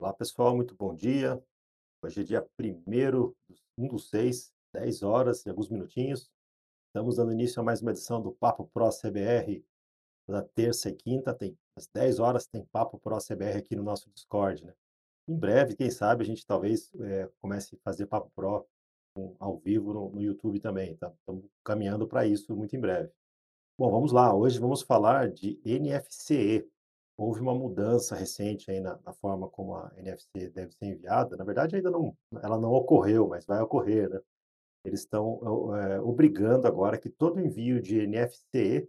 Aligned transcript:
Olá 0.00 0.14
pessoal, 0.14 0.56
muito 0.56 0.74
bom 0.74 0.94
dia. 0.94 1.38
Hoje 2.02 2.22
é 2.22 2.24
dia 2.24 2.48
1º, 2.58 3.36
1 3.76 3.86
do 3.86 3.98
6, 3.98 4.50
10 4.72 5.02
horas 5.02 5.44
e 5.44 5.50
alguns 5.50 5.68
minutinhos. 5.68 6.30
Estamos 6.86 7.16
dando 7.16 7.34
início 7.34 7.60
a 7.60 7.62
mais 7.62 7.82
uma 7.82 7.90
edição 7.90 8.18
do 8.18 8.32
Papo 8.32 8.66
Pro 8.72 8.88
CBR, 8.88 9.62
na 10.26 10.40
terça 10.40 10.88
e 10.88 10.94
quinta, 10.94 11.34
tem 11.34 11.54
às 11.76 11.86
10 11.86 12.18
horas 12.18 12.46
tem 12.46 12.64
Papo 12.72 12.98
Pro 12.98 13.18
CBR 13.18 13.58
aqui 13.58 13.76
no 13.76 13.82
nosso 13.82 14.10
Discord, 14.10 14.64
né. 14.64 14.72
Em 15.28 15.36
breve, 15.36 15.76
quem 15.76 15.90
sabe, 15.90 16.22
a 16.22 16.26
gente 16.26 16.46
talvez, 16.46 16.90
eh, 16.98 17.30
comece 17.38 17.76
a 17.76 17.78
fazer 17.84 18.06
Papo 18.06 18.32
Pro 18.34 18.66
com 19.14 19.36
ao 19.38 19.58
vivo 19.58 19.92
no 19.92 20.08
no 20.12 20.22
YouTube 20.22 20.60
também, 20.60 20.96
tá, 20.96 21.12
estamos 21.12 21.44
caminhando 21.62 22.08
para 22.08 22.26
isso 22.26 22.56
muito 22.56 22.74
em 22.74 22.80
breve. 22.80 23.12
Bom, 23.78 23.90
vamos 23.90 24.12
lá, 24.12 24.34
hoje 24.34 24.58
vamos 24.58 24.80
falar 24.80 25.30
de 25.30 25.60
NFC. 25.62 26.66
Houve 27.20 27.40
uma 27.40 27.54
mudança 27.54 28.16
recente 28.16 28.70
aí 28.70 28.80
na 28.80 28.98
na 29.04 29.12
forma 29.12 29.48
como 29.48 29.74
a 29.76 29.92
NFC 29.98 30.48
deve 30.50 30.72
ser 30.72 30.86
enviada, 30.86 31.36
na 31.36 31.44
verdade 31.44 31.76
ainda 31.76 31.90
não 31.90 32.16
ela 32.42 32.58
não 32.58 32.72
ocorreu, 32.72 33.28
mas 33.28 33.44
vai 33.46 33.60
ocorrer, 33.60 34.08
né. 34.10 34.20
Eles 34.84 35.00
estão 35.00 35.40
eh, 35.76 36.00
obrigando 36.00 36.66
agora 36.66 36.98
que 36.98 37.10
todo 37.10 37.40
envio 37.40 37.82
de 37.82 38.00
NFC 38.00 38.88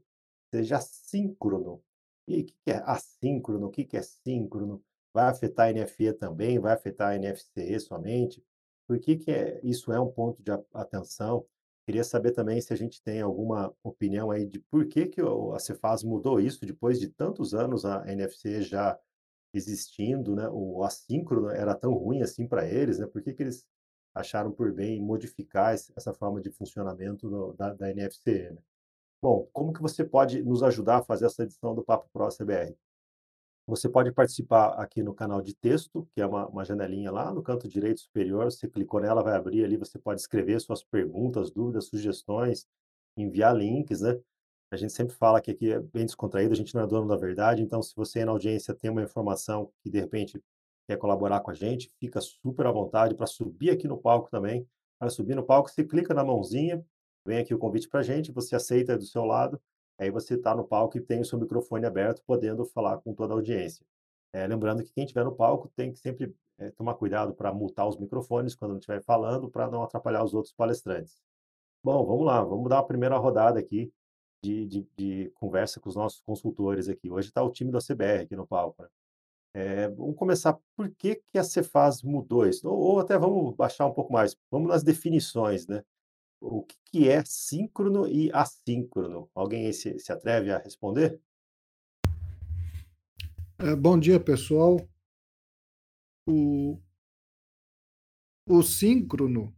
seja 0.53 0.77
assíncrono. 0.77 1.81
E 2.27 2.41
o 2.41 2.45
que 2.45 2.55
é 2.67 2.81
assíncrono, 2.85 3.67
o 3.67 3.71
que 3.71 3.87
é 3.97 4.01
síncrono? 4.01 4.81
Vai 5.13 5.29
afetar 5.29 5.67
a 5.67 5.73
NFE 5.73 6.13
também, 6.13 6.59
vai 6.59 6.73
afetar 6.73 7.09
a 7.11 7.15
NFC 7.15 7.79
somente? 7.79 8.43
Por 8.87 8.99
que 8.99 9.17
que 9.17 9.31
é 9.31 9.59
isso 9.63 9.91
é 9.91 9.99
um 9.99 10.11
ponto 10.11 10.41
de 10.43 10.51
atenção? 10.73 11.45
Queria 11.91 12.05
saber 12.05 12.31
também 12.31 12.61
se 12.61 12.71
a 12.71 12.75
gente 12.77 13.03
tem 13.03 13.19
alguma 13.19 13.75
opinião 13.83 14.31
aí 14.31 14.45
de 14.45 14.59
por 14.59 14.87
que 14.87 15.07
que 15.07 15.19
a 15.19 15.59
Cefaz 15.59 16.05
mudou 16.05 16.39
isso 16.39 16.65
depois 16.65 16.97
de 16.97 17.09
tantos 17.09 17.53
anos 17.53 17.83
a 17.83 18.09
NFC 18.09 18.61
já 18.61 18.97
existindo, 19.53 20.33
né, 20.33 20.47
o 20.49 20.85
assíncrono 20.85 21.49
era 21.49 21.75
tão 21.75 21.91
ruim 21.93 22.21
assim 22.21 22.47
para 22.47 22.65
eles, 22.65 22.97
né, 22.97 23.07
por 23.07 23.21
que 23.21 23.33
que 23.33 23.43
eles 23.43 23.67
acharam 24.15 24.53
por 24.53 24.71
bem 24.71 25.01
modificar 25.01 25.73
essa 25.73 26.13
forma 26.13 26.39
de 26.39 26.49
funcionamento 26.49 27.29
do 27.29 27.51
da 27.55 27.73
da 27.73 27.91
NFC, 27.91 28.51
né. 28.51 28.61
Bom, 29.21 29.49
como 29.53 29.73
que 29.73 29.81
você 29.81 30.05
pode 30.05 30.41
nos 30.43 30.63
ajudar 30.63 30.99
a 30.99 31.03
fazer 31.03 31.25
essa 31.25 31.43
edição 31.43 31.75
do 31.75 31.83
Papo 31.83 32.09
Pro 32.13 32.29
CBR? 32.31 32.77
Você 33.71 33.87
pode 33.87 34.11
participar 34.11 34.73
aqui 34.73 35.01
no 35.01 35.13
canal 35.13 35.41
de 35.41 35.55
texto, 35.55 36.05
que 36.13 36.19
é 36.19 36.25
uma 36.25 36.45
uma 36.49 36.65
janelinha 36.65 37.09
lá 37.09 37.33
no 37.33 37.41
canto 37.41 37.69
direito 37.69 38.01
superior, 38.01 38.51
você 38.51 38.67
clicou 38.67 38.99
nela, 38.99 39.23
vai 39.23 39.33
abrir 39.33 39.63
ali, 39.63 39.77
você 39.77 39.97
pode 39.97 40.19
escrever 40.19 40.59
suas 40.59 40.83
perguntas, 40.83 41.49
dúvidas, 41.51 41.85
sugestões, 41.85 42.67
enviar 43.15 43.55
links, 43.55 44.01
né. 44.01 44.19
A 44.71 44.75
gente 44.75 44.91
sempre 44.91 45.15
fala 45.15 45.39
que 45.39 45.51
aqui 45.51 45.71
é 45.71 45.79
bem 45.79 46.05
descontraído, 46.05 46.51
a 46.51 46.55
gente 46.57 46.75
não 46.75 46.81
é 46.81 46.87
dono 46.87 47.07
da 47.07 47.15
verdade, 47.15 47.61
então 47.61 47.81
se 47.81 47.95
você 47.95 48.25
na 48.25 48.33
audiência 48.33 48.73
tem 48.75 48.91
uma 48.91 49.03
informação 49.03 49.71
que 49.81 49.89
de 49.89 50.01
repente 50.01 50.43
quer 50.85 50.97
colaborar 50.97 51.39
com 51.39 51.51
a 51.51 51.53
gente, 51.53 51.89
fica 51.97 52.19
super 52.19 52.65
à 52.65 52.71
vontade 52.73 53.15
para 53.15 53.25
subir 53.25 53.69
aqui 53.69 53.87
no 53.87 53.97
palco 53.97 54.29
também. 54.29 54.67
Para 54.99 55.09
subir 55.09 55.35
no 55.35 55.43
palco, 55.45 55.69
você 55.69 55.85
clica 55.85 56.13
na 56.13 56.25
mãozinha, 56.25 56.85
vem 57.25 57.37
aqui 57.37 57.53
o 57.53 57.57
convite 57.57 57.87
pra 57.87 58.03
gente, 58.03 58.33
você 58.33 58.53
aceita 58.53 58.97
do 58.97 59.05
seu 59.05 59.23
lado, 59.23 59.61
aí 60.03 60.11
você 60.11 60.35
está 60.35 60.55
no 60.55 60.65
palco 60.65 60.97
e 60.97 61.01
tem 61.01 61.21
o 61.21 61.25
seu 61.25 61.39
microfone 61.39 61.85
aberto, 61.85 62.23
podendo 62.25 62.65
falar 62.65 62.97
com 62.99 63.13
toda 63.13 63.33
a 63.33 63.37
audiência. 63.37 63.85
Eh, 64.33 64.47
lembrando 64.47 64.83
que 64.83 64.91
quem 64.93 65.03
estiver 65.05 65.25
no 65.25 65.35
palco 65.35 65.69
tem 65.75 65.91
que 65.91 65.99
sempre, 65.99 66.33
eh, 66.59 66.71
tomar 66.71 66.95
cuidado 66.95 67.33
para 67.33 67.53
mutar 67.53 67.87
os 67.87 67.97
microfones 67.97 68.55
quando 68.55 68.71
não 68.71 68.79
estiver 68.79 69.03
falando, 69.03 69.49
para 69.49 69.69
não 69.69 69.83
atrapalhar 69.83 70.23
os 70.23 70.33
outros 70.33 70.53
palestrantes. 70.53 71.21
Bom, 71.83 72.05
vamos 72.05 72.25
lá, 72.25 72.43
vamos 72.43 72.69
dar 72.69 72.79
a 72.79 72.83
primeira 72.83 73.17
rodada 73.17 73.59
aqui 73.59 73.91
de 74.43 74.67
de 74.67 74.87
de 74.97 75.31
conversa 75.35 75.79
com 75.79 75.89
os 75.89 75.95
nossos 75.95 76.21
consultores 76.21 76.89
aqui. 76.89 77.11
Hoje 77.11 77.29
está 77.29 77.43
o 77.43 77.51
time 77.51 77.71
da 77.71 77.79
CBR 77.81 78.23
aqui 78.25 78.35
no 78.35 78.47
palco, 78.47 78.83
né. 78.83 78.89
Eh, 79.55 79.89
vamos 79.89 80.15
começar, 80.17 80.57
por 80.77 80.89
que 80.95 81.15
que 81.31 81.37
a 81.39 81.43
Cefaz 81.43 82.03
mudou 82.03 82.47
isso? 82.47 82.67
Ou 82.69 82.77
ou 82.79 82.99
até 83.01 83.17
vamos 83.17 83.55
baixar 83.55 83.85
um 83.87 83.93
pouco 83.93 84.13
mais, 84.13 84.35
vamos 84.51 84.69
nas 84.69 84.83
definições, 84.83 85.67
né. 85.67 85.83
O 86.41 86.65
que 86.65 87.07
é 87.07 87.23
síncrono 87.23 88.07
e 88.07 88.31
assíncrono? 88.33 89.29
Alguém 89.35 89.71
se 89.71 89.99
se 89.99 90.11
atreve 90.11 90.51
a 90.51 90.57
responder? 90.57 91.21
Eh, 93.59 93.75
bom 93.75 93.99
dia 93.99 94.19
pessoal. 94.19 94.77
O 96.27 96.81
o 98.49 98.63
síncrono, 98.63 99.55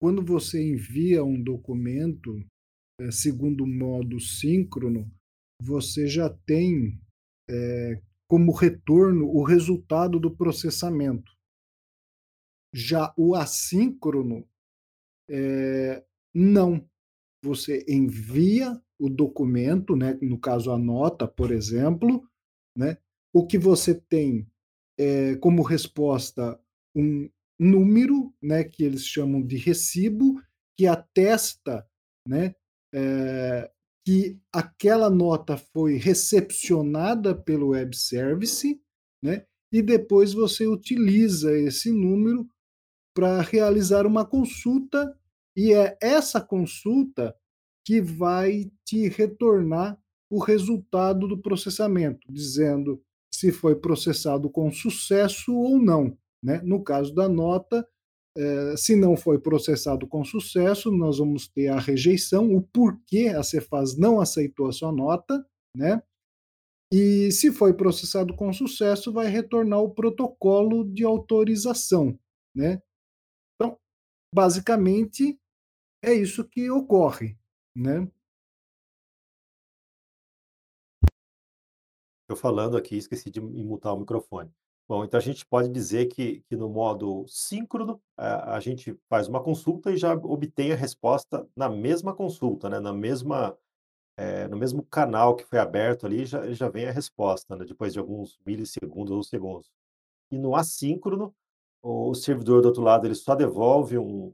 quando 0.00 0.24
você 0.24 0.60
envia 0.60 1.22
um 1.22 1.40
documento, 1.40 2.42
eh, 2.98 3.12
segundo 3.12 3.64
o 3.64 3.66
modo 3.66 4.18
síncrono, 4.18 5.12
você 5.62 6.08
já 6.08 6.30
tem, 6.30 6.98
eh, 7.50 8.00
como 8.26 8.50
retorno 8.50 9.26
o 9.26 9.44
resultado 9.44 10.18
do 10.18 10.34
processamento. 10.34 11.30
Já 12.74 13.12
o 13.16 13.34
assíncrono, 13.34 14.48
eh, 15.28 16.02
não. 16.34 16.84
Você 17.44 17.84
envia 17.88 18.80
o 18.98 19.08
documento, 19.08 19.94
né, 19.94 20.18
no 20.22 20.38
caso 20.38 20.72
a 20.72 20.78
nota, 20.78 21.28
por 21.28 21.50
exemplo, 21.52 22.26
né, 22.76 22.96
o 23.34 23.46
que 23.46 23.58
você 23.58 23.94
tem, 23.94 24.46
eh, 24.98 25.36
como 25.36 25.62
resposta 25.62 26.58
um 26.94 27.28
número, 27.58 28.34
né, 28.42 28.64
que 28.64 28.84
eles 28.84 29.06
chamam 29.06 29.42
de 29.42 29.56
recibo, 29.56 30.40
que 30.78 30.86
atesta, 30.86 31.86
né, 32.26 32.54
eh, 32.94 33.70
que 34.06 34.38
aquela 34.52 35.10
nota 35.10 35.56
foi 35.56 35.96
recepcionada 35.96 37.34
pelo 37.34 37.68
web 37.68 37.96
service, 37.96 38.80
né, 39.22 39.44
e 39.72 39.82
depois 39.82 40.32
você 40.32 40.66
utiliza 40.66 41.52
esse 41.58 41.90
número 41.90 42.48
para 43.16 43.40
realizar 43.42 44.06
uma 44.06 44.26
consulta, 44.26 45.16
e 45.56 45.72
é 45.72 45.96
essa 46.02 46.38
consulta 46.42 47.34
que 47.86 48.02
vai 48.02 48.70
te 48.84 49.08
retornar 49.08 49.98
o 50.30 50.38
resultado 50.38 51.26
do 51.26 51.38
processamento, 51.40 52.20
dizendo 52.30 53.00
se 53.32 53.50
foi 53.52 53.74
processado 53.76 54.50
com 54.50 54.70
sucesso 54.70 55.56
ou 55.56 55.78
não, 55.80 56.16
né. 56.44 56.60
No 56.62 56.84
caso 56.84 57.14
da 57.14 57.28
nota, 57.28 57.88
eh, 58.36 58.74
se 58.76 58.96
não 58.96 59.16
foi 59.16 59.38
processado 59.38 60.06
com 60.06 60.24
sucesso, 60.24 60.90
nós 60.92 61.18
vamos 61.18 61.48
ter 61.48 61.68
a 61.68 61.80
rejeição, 61.80 62.54
o 62.54 62.62
porquê 62.62 63.28
a 63.28 63.42
Cefaz 63.42 63.96
não 63.98 64.20
aceitou 64.20 64.68
a 64.68 64.72
sua 64.72 64.92
nota, 64.92 65.44
né. 65.76 66.02
E 66.92 67.30
se 67.32 67.52
foi 67.52 67.74
processado 67.74 68.34
com 68.36 68.52
sucesso, 68.52 69.12
vai 69.12 69.28
retornar 69.28 69.80
o 69.80 69.90
protocolo 69.90 70.84
de 70.84 71.04
autorização, 71.04 72.18
né. 72.54 72.82
Basicamente, 74.36 75.40
é 76.02 76.14
isso 76.14 76.44
que 76.48 76.70
ocorre, 76.70 77.38
né. 77.74 78.06
Eu 82.28 82.36
falando 82.36 82.76
aqui, 82.76 82.96
esqueci 82.96 83.30
de 83.30 83.40
mu 83.40 83.50
mutar 83.64 83.92
o 83.94 83.98
microfone. 84.00 84.50
Bom, 84.88 85.04
então 85.04 85.18
a 85.18 85.22
gente 85.22 85.44
pode 85.46 85.68
dizer 85.68 86.06
que 86.06 86.40
que 86.48 86.56
no 86.56 86.68
modo 86.68 87.24
síncrono, 87.28 88.00
a 88.16 88.56
a 88.56 88.60
gente 88.60 88.98
faz 89.08 89.28
uma 89.28 89.42
consulta 89.42 89.90
e 89.92 89.96
já 89.96 90.12
obtém 90.14 90.72
a 90.72 90.76
resposta 90.76 91.48
na 91.56 91.68
mesma 91.68 92.14
consulta, 92.14 92.68
né, 92.68 92.78
na 92.80 92.92
mesma, 92.92 93.56
eh, 94.18 94.48
no 94.48 94.56
mesmo 94.58 94.82
canal 94.84 95.36
que 95.36 95.44
foi 95.44 95.58
aberto 95.60 96.06
ali, 96.06 96.26
já 96.26 96.52
já 96.52 96.68
vem 96.70 96.86
a 96.88 96.92
resposta, 96.92 97.56
né, 97.56 97.64
depois 97.66 97.92
de 97.94 97.98
alguns 98.00 98.38
milissegundos 98.46 99.12
ou 99.12 99.22
segundos. 99.24 99.70
E 100.32 100.38
no 100.38 100.56
assíncrono, 100.56 101.34
o 102.10 102.14
servidor 102.14 102.62
do 102.62 102.68
outro 102.68 102.82
lado, 102.82 103.06
ele 103.06 103.14
só 103.14 103.34
devolve 103.34 103.98
um 103.98 104.30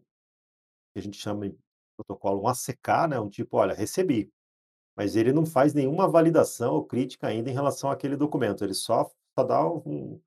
que 0.95 1.01
a 1.01 1.03
gente 1.03 1.19
chama 1.19 1.47
em 1.47 1.57
protocolo 1.97 2.43
um 2.43 2.49
ACK, 2.49 3.09
né, 3.09 3.21
um 3.21 3.29
tipo: 3.31 3.57
"Olha, 3.59 3.75
recebi", 3.75 4.31
mas 4.97 5.17
ele 5.17 5.33
não 5.33 5.47
faz 5.47 5.75
nenhuma 5.75 6.09
validação 6.09 6.75
ou 6.75 6.85
crítica 6.87 7.29
ainda 7.29 7.51
em 7.51 7.55
relação 7.55 7.91
àquele 7.91 8.17
documento, 8.17 8.65
ele 8.65 8.75
só 8.75 9.11
só 9.39 9.45
dá 9.45 9.67
um 9.71 10.21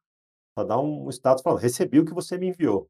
só 0.57 0.63
dá 0.65 0.79
um 0.79 1.09
status 1.11 1.43
falando: 1.43 1.61
"Recebi 1.61 1.99
o 1.99 2.05
que 2.05 2.13
você 2.15 2.37
me 2.37 2.47
enviou". 2.49 2.89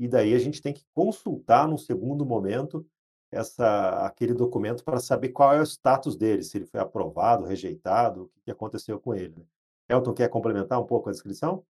E 0.00 0.08
daí 0.08 0.34
a 0.34 0.38
gente 0.38 0.60
tem 0.62 0.72
que 0.74 0.84
consultar 0.94 1.68
num 1.68 1.78
segundo 1.78 2.26
momento 2.26 2.86
essa 3.32 4.06
aquele 4.06 4.34
documento 4.34 4.84
para 4.84 5.00
saber 5.00 5.30
qual 5.30 5.54
é 5.54 5.60
o 5.60 5.64
status 5.66 6.16
dele, 6.16 6.42
se 6.44 6.58
ele 6.58 6.66
foi 6.66 6.80
aprovado, 6.80 7.44
rejeitado, 7.46 8.24
o 8.24 8.42
que 8.44 8.50
aconteceu 8.52 9.00
com 9.00 9.14
ele, 9.14 9.34
né. 9.36 9.44
Elton 9.88 10.14
quer 10.14 10.28
complementar 10.30 10.80
um 10.80 10.86
pouco 10.86 11.08
a 11.10 11.12
descrição? 11.12 11.64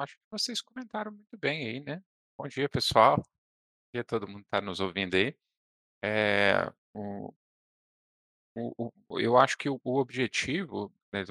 Acho 0.00 0.16
que 0.16 0.22
vocês 0.30 0.62
comentaram 0.62 1.12
muito 1.12 1.36
bem 1.38 1.66
aí, 1.68 1.80
né. 1.80 2.02
Bom 2.38 2.48
dia 2.48 2.68
pessoal, 2.70 3.16
bom 3.18 3.22
dia 3.94 4.04
todo 4.04 4.28
mundo 4.28 4.44
que 4.44 4.50
tá 4.50 4.60
nos 4.60 4.80
ouvindo 4.80 5.16
aí. 5.16 5.36
Eh, 6.04 6.72
o 6.94 7.32
o 8.56 8.92
o 9.08 9.20
eu 9.20 9.36
acho 9.38 9.56
que 9.58 9.68
o 9.68 9.80
o 9.84 9.98
objetivo, 9.98 10.92
né, 11.12 11.24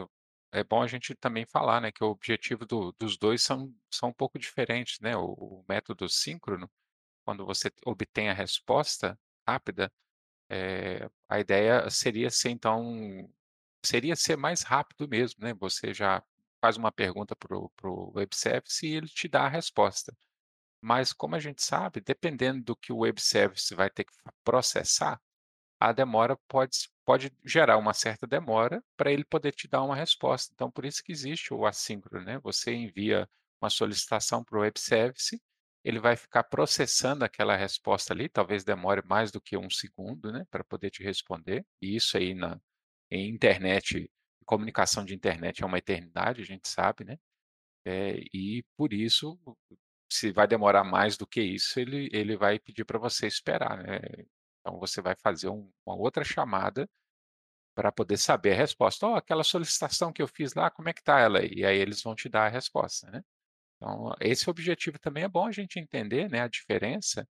é 0.52 0.64
bom 0.64 0.82
a 0.82 0.88
gente 0.88 1.14
também 1.16 1.46
falar, 1.46 1.82
né, 1.82 1.92
que 1.92 2.04
o 2.04 2.08
objetivo 2.10 2.66
do 2.66 2.92
dos 3.00 3.18
2 3.18 3.42
são 3.44 3.74
são 3.92 4.10
um 4.10 4.14
pouco 4.14 4.40
diferentes, 4.40 5.00
né, 5.00 5.16
o 5.18 5.34
o 5.34 5.66
método 5.68 6.08
síncrono, 6.10 6.70
quando 7.26 7.46
você 7.46 7.72
obtém 7.86 8.30
a 8.30 8.34
resposta 8.34 9.20
rápida, 9.48 9.92
eh, 10.50 11.10
a 11.30 11.40
ideia 11.40 11.90
seria 11.92 12.30
ser 12.32 12.50
então 12.52 13.30
seria 13.86 14.16
ser 14.16 14.38
mais 14.38 14.64
rápido 14.64 15.08
mesmo, 15.10 15.44
né, 15.44 15.54
você 15.56 15.94
já 15.94 16.24
faz 16.62 16.78
uma 16.78 16.92
pergunta 16.92 17.36
para 17.36 17.58
o 17.58 18.12
web 18.16 18.36
service 18.36 18.86
e 18.86 18.96
ele 18.96 19.08
te 19.08 19.28
dá 19.28 19.44
a 19.44 19.50
resposta. 19.50 20.16
Mas 20.82 21.14
como 21.14 21.36
a 21.36 21.40
gente 21.40 21.64
sabe, 21.64 22.02
dependendo 22.02 22.64
do 22.64 22.76
que 22.76 22.94
o 22.94 23.00
web 23.00 23.22
service 23.22 23.74
vai 23.76 23.90
ter 23.90 24.06
que 24.06 24.14
processar, 24.44 25.22
a 25.80 25.92
demora 25.94 26.38
pode, 26.48 26.90
pode 27.06 27.32
gerar 27.46 27.78
uma 27.78 27.94
certa 27.94 28.28
demora 28.28 28.84
para 28.98 29.12
ele 29.12 29.24
poder 29.24 29.54
te 29.54 29.68
dar 29.68 29.84
uma 29.84 29.96
resposta. 29.96 30.52
Então, 30.54 30.70
por 30.70 30.86
isso 30.86 31.04
que 31.04 31.12
existe 31.12 31.54
o 31.54 31.66
assíncrono, 31.66 32.26
né? 32.26 32.40
Você 32.40 32.74
envia 32.74 33.30
uma 33.62 33.70
solicitação 33.70 34.44
para 34.44 34.58
o 34.58 34.62
web 34.62 34.80
service, 34.80 35.42
ele 35.84 36.00
vai 36.00 36.16
ficar 36.16 36.44
processando 36.44 37.24
aquela 37.24 37.56
resposta 37.56 38.14
ali, 38.14 38.28
talvez 38.30 38.64
demore 38.64 39.02
mais 39.06 39.32
do 39.32 39.42
que 39.42 39.58
um 39.58 39.70
segundo, 39.70 40.32
né, 40.32 40.46
para 40.52 40.64
poder 40.64 40.90
te 40.92 41.04
responder. 41.04 41.66
E 41.82 41.96
isso 41.96 42.18
aí 42.18 42.34
na 42.34 42.60
em 43.12 43.30
internet, 43.30 44.10
comunicação 44.50 45.06
de 45.06 45.14
internet 45.14 45.62
é 45.62 45.66
uma 45.66 45.78
eternidade, 45.78 46.42
a 46.42 46.46
gente 46.46 46.68
sabe, 46.68 47.04
né? 47.06 47.20
É, 47.86 48.20
e 48.34 48.64
por 48.76 48.94
isso, 48.94 49.40
se 50.12 50.32
vai 50.32 50.48
demorar 50.48 50.84
mais 50.84 51.18
do 51.18 51.28
que 51.28 51.42
isso, 51.42 51.80
ele, 51.80 52.10
ele 52.12 52.36
vai 52.38 52.60
pedir 52.60 52.86
para 52.86 52.98
você 53.00 53.28
esperar, 53.28 53.78
né? 53.84 54.00
Então 54.60 54.80
você 54.80 55.02
vai 55.02 55.16
fazer 55.16 55.50
um, 55.50 55.72
uma 55.86 55.96
outra 55.96 56.24
chamada 56.24 56.90
para 57.76 57.92
poder 57.92 58.18
saber 58.18 58.54
a 58.54 58.58
resposta. 58.58 59.08
Oh, 59.08 59.16
aquela 59.16 59.44
solicitação 59.44 60.12
que 60.14 60.22
eu 60.22 60.28
fiz 60.28 60.54
lá, 60.56 60.72
como 60.72 60.90
é 60.90 60.94
que 60.94 61.02
está 61.02 61.20
ela? 61.20 61.42
E 61.46 61.66
aí 61.66 61.78
eles 61.78 62.02
vão 62.04 62.16
te 62.16 62.30
dar 62.30 62.48
a 62.48 62.50
resposta, 62.50 63.10
né? 63.12 63.22
Então, 63.78 64.14
esse 64.22 64.50
objetivo 64.50 65.00
também 65.00 65.24
é 65.26 65.30
bom 65.30 65.48
a 65.48 65.52
gente 65.52 65.80
entender, 65.80 66.30
né, 66.30 66.42
a 66.42 66.48
diferença 66.50 67.28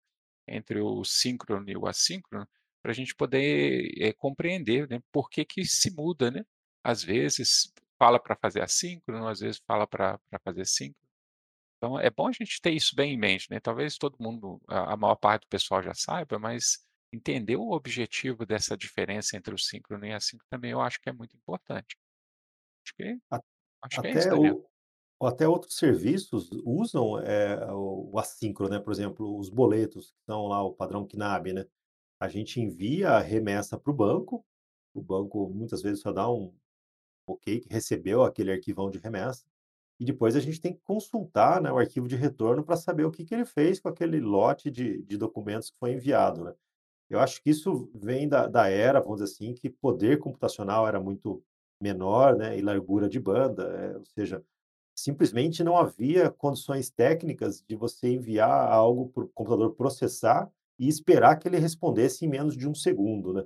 entre 0.48 0.80
o 0.80 1.04
síncrono 1.04 1.68
e 1.70 1.76
o 1.76 1.86
assíncrono, 1.86 2.48
para 2.82 2.92
a 2.92 2.94
gente 2.94 3.14
poder 3.14 3.92
é, 4.00 4.12
compreender, 4.14 4.88
né, 4.88 5.00
por 5.12 5.30
que 5.30 5.44
que 5.44 5.64
se 5.66 5.92
muda, 5.94 6.30
né? 6.30 6.44
Às 6.84 7.02
vezes 7.02 7.72
fala 7.98 8.18
para 8.18 8.36
fazer 8.36 8.62
assíncrono, 8.62 9.28
às 9.28 9.40
vezes 9.40 9.62
fala 9.66 9.86
para 9.86 10.18
fazer 10.44 10.64
síncrono. 10.66 11.10
Então, 11.76 11.98
é 11.98 12.10
bom 12.10 12.28
a 12.28 12.32
gente 12.32 12.60
ter 12.60 12.72
isso 12.72 12.94
bem 12.94 13.14
em 13.14 13.18
mente, 13.18 13.50
né? 13.50 13.58
Talvez 13.58 13.96
todo 13.96 14.16
mundo, 14.20 14.60
a, 14.68 14.96
maior 14.96 15.16
parte 15.16 15.42
do 15.42 15.48
pessoal 15.48 15.82
já 15.82 15.94
saiba, 15.94 16.38
mas 16.38 16.86
entender 17.12 17.56
o 17.56 17.70
objetivo 17.70 18.44
dessa 18.44 18.76
diferença 18.76 19.36
entre 19.36 19.54
o 19.54 19.58
síncrono 19.58 20.04
e 20.04 20.12
assíncrono 20.12 20.46
também 20.50 20.70
eu 20.70 20.80
acho 20.80 21.00
que 21.00 21.08
é 21.08 21.12
muito 21.12 21.36
importante. 21.36 21.96
Acho 22.84 22.94
que, 22.96 23.18
acho 23.82 24.00
que 24.00 24.06
é 24.06 24.14
isso, 24.14 24.28
Até 24.28 24.36
Daniel. 24.36 24.70
o 25.20 25.26
até 25.26 25.46
outros 25.46 25.76
serviços 25.76 26.50
usam, 26.64 27.18
eh, 27.20 27.72
o 27.72 28.10
o 28.12 28.18
assíncrono, 28.18 28.74
né, 28.74 28.80
por 28.80 28.92
exemplo, 28.92 29.38
os 29.38 29.50
boletos 29.50 30.12
que 30.12 30.18
estão 30.20 30.46
lá, 30.46 30.62
o 30.62 30.72
padrão 30.74 31.06
KNAB, 31.06 31.52
né. 31.52 31.66
A 32.20 32.28
gente 32.28 32.60
envia 32.60 33.10
a 33.10 33.20
remessa 33.20 33.78
para 33.78 33.90
o 33.92 33.94
banco, 33.94 34.44
o 34.94 35.02
banco 35.02 35.48
muitas 35.50 35.82
vezes 35.82 36.00
só 36.00 36.12
dá 36.12 36.30
um 36.30 36.54
ok, 37.32 37.60
que 37.60 37.68
recebeu 37.72 38.22
aquele 38.24 38.52
arquivão 38.52 38.90
de 38.90 38.98
remessa, 38.98 39.44
e 40.00 40.04
depois 40.04 40.36
a 40.36 40.40
gente 40.40 40.60
tem 40.60 40.74
que 40.74 40.80
consultar, 40.82 41.60
né, 41.62 41.72
o 41.72 41.78
arquivo 41.78 42.08
de 42.08 42.16
retorno 42.16 42.64
para 42.64 42.76
saber 42.76 43.04
o 43.04 43.10
que 43.12 43.24
que 43.24 43.34
ele 43.34 43.44
fez 43.46 43.80
com 43.80 43.88
aquele 43.90 44.20
lote 44.20 44.70
de 44.70 45.02
de 45.02 45.16
documentos 45.18 45.70
que 45.70 45.78
foi 45.78 45.92
enviado, 45.94 46.44
né. 46.44 46.54
Eu 47.10 47.20
acho 47.20 47.42
que 47.42 47.50
isso 47.50 47.90
vem 47.94 48.28
da 48.28 48.46
da 48.48 48.68
era, 48.68 49.00
vamos 49.00 49.20
dizer 49.20 49.32
assim, 49.34 49.54
que 49.54 49.70
poder 49.70 50.18
computacional 50.20 50.88
era 50.88 51.00
muito 51.00 51.42
menor, 51.80 52.36
né, 52.36 52.58
e 52.58 52.62
largura 52.62 53.08
de 53.08 53.20
banda, 53.20 53.64
eh, 53.64 53.98
ou 53.98 54.04
seja, 54.06 54.44
simplesmente 54.96 55.64
não 55.64 55.76
havia 55.78 56.30
condições 56.30 56.90
técnicas 56.90 57.62
de 57.68 57.76
você 57.76 58.10
enviar 58.10 58.50
algo 58.72 59.08
para 59.10 59.24
o 59.24 59.28
computador 59.34 59.74
processar 59.76 60.50
e 60.78 60.88
esperar 60.88 61.38
que 61.38 61.48
ele 61.48 61.58
respondesse 61.58 62.24
em 62.26 62.28
menos 62.28 62.56
de 62.56 62.68
um 62.68 62.74
segundo, 62.74 63.32
né. 63.34 63.44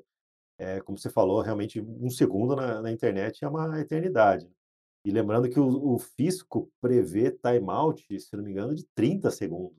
Eh, 0.59 0.81
como 0.83 0.99
você 0.99 1.11
falou, 1.11 1.41
realmente 1.43 1.81
um 1.81 2.11
segundo 2.11 2.55
na 2.57 2.81
na 2.83 2.93
internet 2.93 3.45
é 3.45 3.49
uma 3.49 3.81
eternidade. 3.81 4.49
E 5.07 5.11
lembrando 5.13 5.51
que 5.51 5.61
o 5.61 5.95
o 5.95 5.99
fisco 5.99 6.71
prevê 6.81 7.31
timeout, 7.33 8.21
se 8.21 8.37
não 8.37 8.45
me 8.45 8.53
engano, 8.53 8.75
de 8.75 8.87
30 8.95 9.31
segundos. 9.31 9.79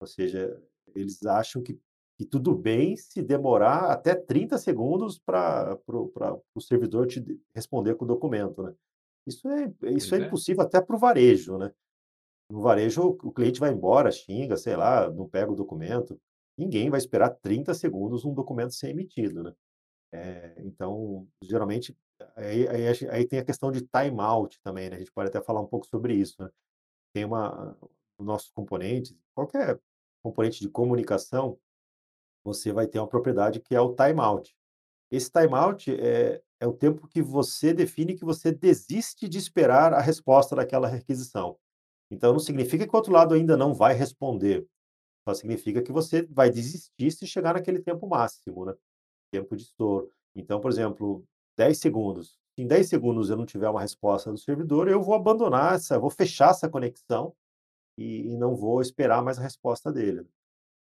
Ou 0.00 0.06
seja, 0.06 0.60
eles 0.94 1.24
acham 1.26 1.62
que 1.62 1.78
que 2.18 2.24
tudo 2.26 2.54
bem 2.56 2.96
se 2.96 3.22
demorar 3.22 3.90
até 3.92 4.14
30 4.14 4.56
segundos 4.58 5.18
para 5.18 5.78
o 6.54 6.60
servidor 6.60 7.06
te 7.08 7.20
de 7.20 7.40
responder 7.54 7.96
com 7.96 8.04
o 8.04 8.08
documento, 8.08 8.62
né. 8.62 8.74
Isso 9.26 9.48
é 9.48 9.72
isso 9.92 10.14
é 10.14 10.18
é. 10.18 10.20
impossível 10.20 10.62
até 10.64 10.80
para 10.82 10.96
o 10.96 10.98
varejo, 10.98 11.58
né. 11.58 11.72
No 12.50 12.60
varejo, 12.62 13.02
o 13.02 13.28
o 13.28 13.32
cliente 13.32 13.60
vai 13.60 13.72
embora, 13.72 14.10
xinga, 14.12 14.56
sei 14.56 14.76
lá, 14.76 15.10
não 15.10 15.28
pega 15.28 15.52
o 15.52 15.56
documento. 15.56 16.20
Ninguém 16.58 16.90
vai 16.90 16.98
esperar 16.98 17.30
30 17.30 17.74
segundos 17.74 18.24
um 18.24 18.34
documento 18.34 18.74
ser 18.74 18.90
emitido, 18.90 19.42
né. 19.42 19.52
Eh, 20.14 20.54
então, 20.64 21.26
geralmente, 21.42 21.96
aí 22.36 22.68
aí 22.68 22.86
aí 23.10 23.26
tem 23.26 23.40
a 23.40 23.44
questão 23.44 23.72
de 23.72 23.82
timeout 23.82 24.60
também, 24.62 24.88
né, 24.90 24.96
a 24.96 24.98
gente 25.00 25.12
pode 25.12 25.28
até 25.28 25.42
falar 25.42 25.60
um 25.60 25.66
pouco 25.66 25.86
sobre 25.86 26.14
isso, 26.14 26.36
né. 26.42 26.50
Tem 27.14 27.24
uma 27.26 27.76
os 28.18 28.26
nossos 28.26 28.50
componentes, 28.52 29.16
qualquer 29.34 29.80
componente 30.24 30.60
de 30.60 30.68
comunicação, 30.70 31.58
você 32.44 32.72
vai 32.72 32.86
ter 32.86 32.98
uma 33.00 33.08
propriedade 33.08 33.60
que 33.60 33.74
é 33.74 33.80
o 33.80 33.94
timeout. 33.94 34.54
Esse 35.10 35.30
timeout 35.30 35.90
é 36.00 36.42
é 36.60 36.66
o 36.66 36.72
tempo 36.74 37.08
que 37.08 37.22
você 37.22 37.74
define 37.74 38.14
que 38.16 38.24
você 38.24 38.52
desiste 38.52 39.28
de 39.28 39.38
esperar 39.38 39.94
a 39.94 40.00
resposta 40.00 40.56
daquela 40.56 40.88
requisição. 40.88 41.58
Então 42.10 42.32
não 42.32 42.40
significa 42.40 42.86
que 42.86 42.94
o 42.94 42.96
outro 42.98 43.12
lado 43.12 43.34
ainda 43.34 43.56
não 43.56 43.74
vai 43.74 43.94
responder, 43.94 44.66
só 45.28 45.34
significa 45.34 45.82
que 45.82 45.92
você 45.92 46.22
vai 46.30 46.50
desistir 46.50 47.10
se 47.12 47.26
chegar 47.26 47.54
naquele 47.54 47.80
tempo 47.82 48.06
máximo, 48.08 48.66
né, 48.66 48.74
tempo 49.34 49.56
de 49.56 49.64
estouro. 49.64 50.10
Então, 50.34 50.60
por 50.60 50.70
exemplo, 50.70 51.24
10 51.56 51.78
segundos, 51.78 52.38
se 52.54 52.62
em 52.62 52.66
10 52.66 52.88
segundos 52.88 53.30
eu 53.30 53.36
não 53.36 53.46
tiver 53.46 53.68
uma 53.68 53.80
resposta 53.80 54.30
do 54.30 54.38
servidor, 54.38 54.88
eu 54.88 55.02
vou 55.02 55.14
abandonar 55.14 55.74
essa 55.74 55.98
vou 55.98 56.10
fechar 56.10 56.50
essa 56.50 56.68
conexão 56.68 57.34
e 57.98 58.32
e 58.32 58.36
não 58.36 58.54
vou 58.54 58.80
esperar 58.80 59.22
mais 59.22 59.38
a 59.38 59.42
resposta 59.42 59.92
dele. 59.92 60.26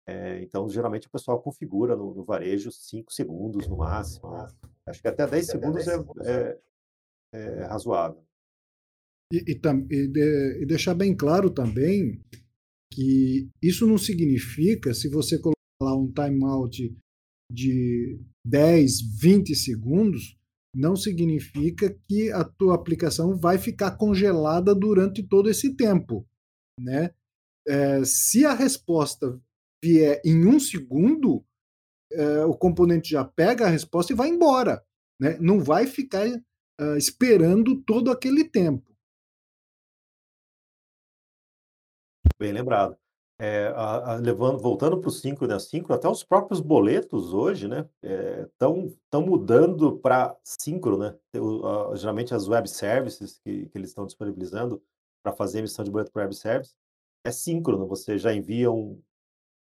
Eh, 0.08 0.42
então, 0.42 0.68
geralmente 0.68 1.06
o 1.06 1.10
pessoal 1.10 1.40
configura 1.42 1.96
no 1.96 2.14
no 2.14 2.24
varejo 2.24 2.70
5 2.70 3.12
segundos 3.12 3.68
no 3.68 3.76
máximo, 3.76 4.30
né. 4.30 4.46
Acho 4.86 5.00
que 5.02 5.08
até 5.08 5.26
10 5.26 5.46
segundos 5.46 5.86
é 5.86 5.96
é 6.24 6.60
é 7.32 7.64
razoável. 7.64 8.22
E 9.32 9.38
e 9.52 9.54
e 9.54 10.08
de 10.08 10.62
e 10.62 10.66
deixar 10.66 10.94
bem 10.94 11.16
claro 11.16 11.50
também 11.50 12.20
que 12.92 13.48
isso 13.62 13.86
não 13.86 13.96
significa, 13.96 14.92
se 14.92 15.08
você 15.08 15.38
colocar 15.38 15.56
lá 15.80 15.94
um 15.96 16.10
timeout 16.12 16.76
de 17.50 18.20
10, 18.44 19.00
20 19.20 19.54
segundos, 19.54 20.36
não 20.74 20.96
significa 20.96 21.94
que 22.08 22.30
a 22.32 22.44
tua 22.44 22.74
aplicação 22.76 23.36
vai 23.36 23.58
ficar 23.58 23.92
congelada 23.92 24.74
durante 24.74 25.22
todo 25.22 25.50
esse 25.50 25.74
tempo, 25.76 26.26
né. 26.80 27.10
Eh, 27.68 28.04
se 28.04 28.44
a 28.46 28.54
resposta 28.54 29.40
vier 29.84 30.20
em 30.24 30.46
1 30.46 30.60
segundo, 30.60 31.44
eh, 32.12 32.44
o 32.46 32.54
componente 32.56 33.10
já 33.12 33.24
pega 33.24 33.66
a 33.66 33.70
resposta 33.70 34.12
e 34.12 34.16
vai 34.16 34.28
embora, 34.30 34.82
né, 35.20 35.38
não 35.40 35.60
vai 35.60 35.86
ficar, 35.86 36.26
hã, 36.80 36.98
esperando 36.98 37.82
todo 37.82 38.10
aquele 38.10 38.44
tempo. 38.44 38.94
Bem 42.38 42.52
lembrado. 42.52 42.99
Eh, 43.42 43.68
a 43.74 44.12
a 44.12 44.16
levando 44.16 44.58
voltando 44.58 45.00
para 45.00 45.08
o 45.08 45.10
síncrono 45.10 45.54
e 45.54 45.56
assíncrono, 45.56 45.94
até 45.98 46.06
os 46.08 46.22
próprios 46.22 46.60
boletos 46.60 47.32
hoje, 47.32 47.66
né, 47.68 47.88
estão 48.02 48.88
estão 48.88 49.22
mudando 49.22 49.98
pra 49.98 50.36
síncrono, 50.44 50.98
né. 50.98 51.18
Geralmente 51.96 52.34
as 52.34 52.48
web 52.48 52.68
services 52.68 53.38
que 53.42 53.66
que 53.70 53.78
eles 53.78 53.90
estão 53.90 54.04
disponibilizando 54.06 54.82
para 55.24 55.32
fazer 55.32 55.60
emissão 55.60 55.82
de 55.84 55.90
boleto 55.90 56.12
para 56.12 56.22
web 56.24 56.34
service, 56.36 56.74
é 57.24 57.30
síncrono, 57.32 57.86
você 57.86 58.18
já 58.18 58.34
envia 58.34 58.70
um 58.70 59.00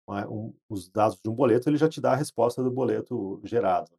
um 0.09 0.55
os 0.71 0.89
dados 0.91 1.21
de 1.23 1.31
um 1.31 1.35
boleto, 1.35 1.69
ele 1.71 1.79
já 1.79 1.89
te 1.89 2.01
dá 2.01 2.13
a 2.13 2.17
resposta 2.17 2.63
do 2.65 2.71
boleto 2.73 3.41
gerado. 3.45 3.91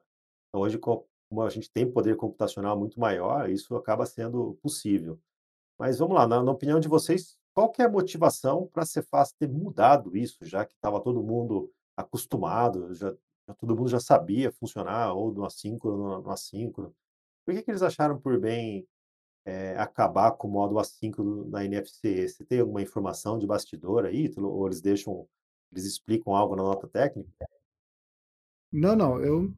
Então 0.50 0.62
hoje 0.62 0.78
co 0.80 1.08
como 1.30 1.44
a 1.44 1.50
gente 1.52 1.72
tem 1.72 1.92
poder 1.92 2.18
computacional 2.18 2.78
muito 2.80 3.00
maior, 3.00 3.50
isso 3.50 3.76
acaba 3.78 4.06
sendo 4.06 4.56
possível. 4.64 5.20
Mas 5.80 6.00
vamos 6.00 6.16
lá, 6.16 6.28
na 6.28 6.44
na 6.44 6.52
opinião 6.54 6.80
de 6.82 6.90
vocês, 6.90 7.39
qual 7.54 7.72
que 7.72 7.82
é 7.82 7.86
a 7.86 7.90
motivação 7.90 8.68
para 8.68 8.84
a 8.84 8.86
Cefaz 8.86 9.32
ter 9.34 9.50
mudado 9.50 10.16
isso, 10.16 10.38
já 10.46 10.66
que 10.66 10.74
estava 10.74 11.02
todo 11.02 11.24
mundo 11.24 11.72
acostumado, 11.98 12.94
já 12.96 13.14
já 13.50 13.56
todo 13.56 13.76
mundo 13.76 13.90
já 13.90 14.00
sabia 14.00 14.52
funcionar 14.52 15.14
ou 15.14 15.34
no 15.34 15.44
assíncrono 15.44 16.04
ou 16.18 16.22
no 16.22 16.30
assíncrono. 16.30 16.94
Por 17.46 17.56
que 17.56 17.64
que 17.64 17.72
eles 17.72 17.82
acharam 17.82 18.20
por 18.20 18.40
bem, 18.40 18.88
eh, 19.46 19.76
acabar 19.78 20.34
com 20.34 20.48
o 20.48 20.52
modo 20.52 20.78
assíncrono 20.78 21.50
na 21.50 21.66
NFC? 21.66 22.28
Você 22.28 22.46
tem 22.46 22.60
alguma 22.60 22.82
informação 22.82 23.40
de 23.40 23.48
bastidor 23.48 24.06
aí, 24.06 24.32
ou 24.38 24.68
eles 24.68 24.82
deixam 24.82 25.28
eles 25.72 25.86
explicam 25.86 26.36
algo 26.36 26.56
na 26.56 26.64
nota 26.64 26.88
técnica? 26.88 27.48
Não, 28.72 28.96
não, 28.96 29.20
eu 29.20 29.52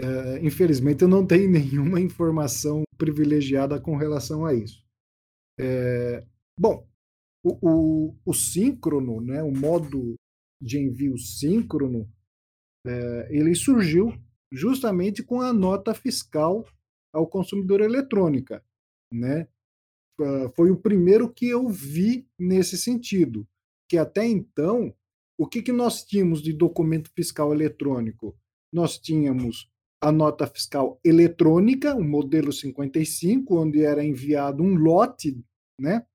eh, 0.00 0.38
infelizmente 0.42 1.02
eu 1.02 1.08
não 1.08 1.26
tenho 1.26 1.50
nenhuma 1.52 2.00
informação 2.00 2.82
privilegiada 2.96 3.78
com 3.80 3.96
relação 3.96 4.46
a 4.46 4.54
isso. 4.54 4.82
Eh, 5.58 6.24
bom, 6.58 6.86
o 7.44 7.58
o 7.62 8.16
o 8.24 8.34
síncrono, 8.34 9.20
né, 9.20 9.42
o 9.42 9.52
modo 9.52 10.16
de 10.60 10.78
envio 10.78 11.18
síncrono, 11.18 12.08
eh, 12.86 13.28
ele 13.30 13.54
surgiu 13.54 14.12
justamente 14.52 15.22
com 15.22 15.40
a 15.40 15.52
nota 15.52 15.94
fiscal 15.94 16.64
ao 17.12 17.26
consumidor 17.26 17.80
eletrônica, 17.80 18.64
né. 19.12 19.48
ah, 20.20 20.48
foi 20.54 20.70
o 20.70 20.80
primeiro 20.80 21.32
que 21.32 21.48
eu 21.48 21.68
vi 21.68 22.28
nesse 22.38 22.76
sentido, 22.78 23.46
que 23.88 23.98
até 23.98 24.26
então, 24.26 24.94
o 25.38 25.46
que, 25.46 25.62
que 25.62 25.72
nós 25.72 26.04
tínhamos 26.04 26.42
de 26.42 26.52
documento 26.52 27.10
fiscal 27.14 27.52
eletrônico? 27.52 28.36
Nós 28.72 28.98
tínhamos 28.98 29.70
a 30.00 30.10
nota 30.10 30.46
fiscal 30.46 31.00
eletrônica, 31.04 31.94
o 31.94 32.02
modelo 32.02 32.52
55, 32.52 33.56
onde 33.56 33.84
era 33.84 34.04
enviado 34.04 34.62
um 34.62 34.74
lote, 34.74 35.38
né, 35.80 36.06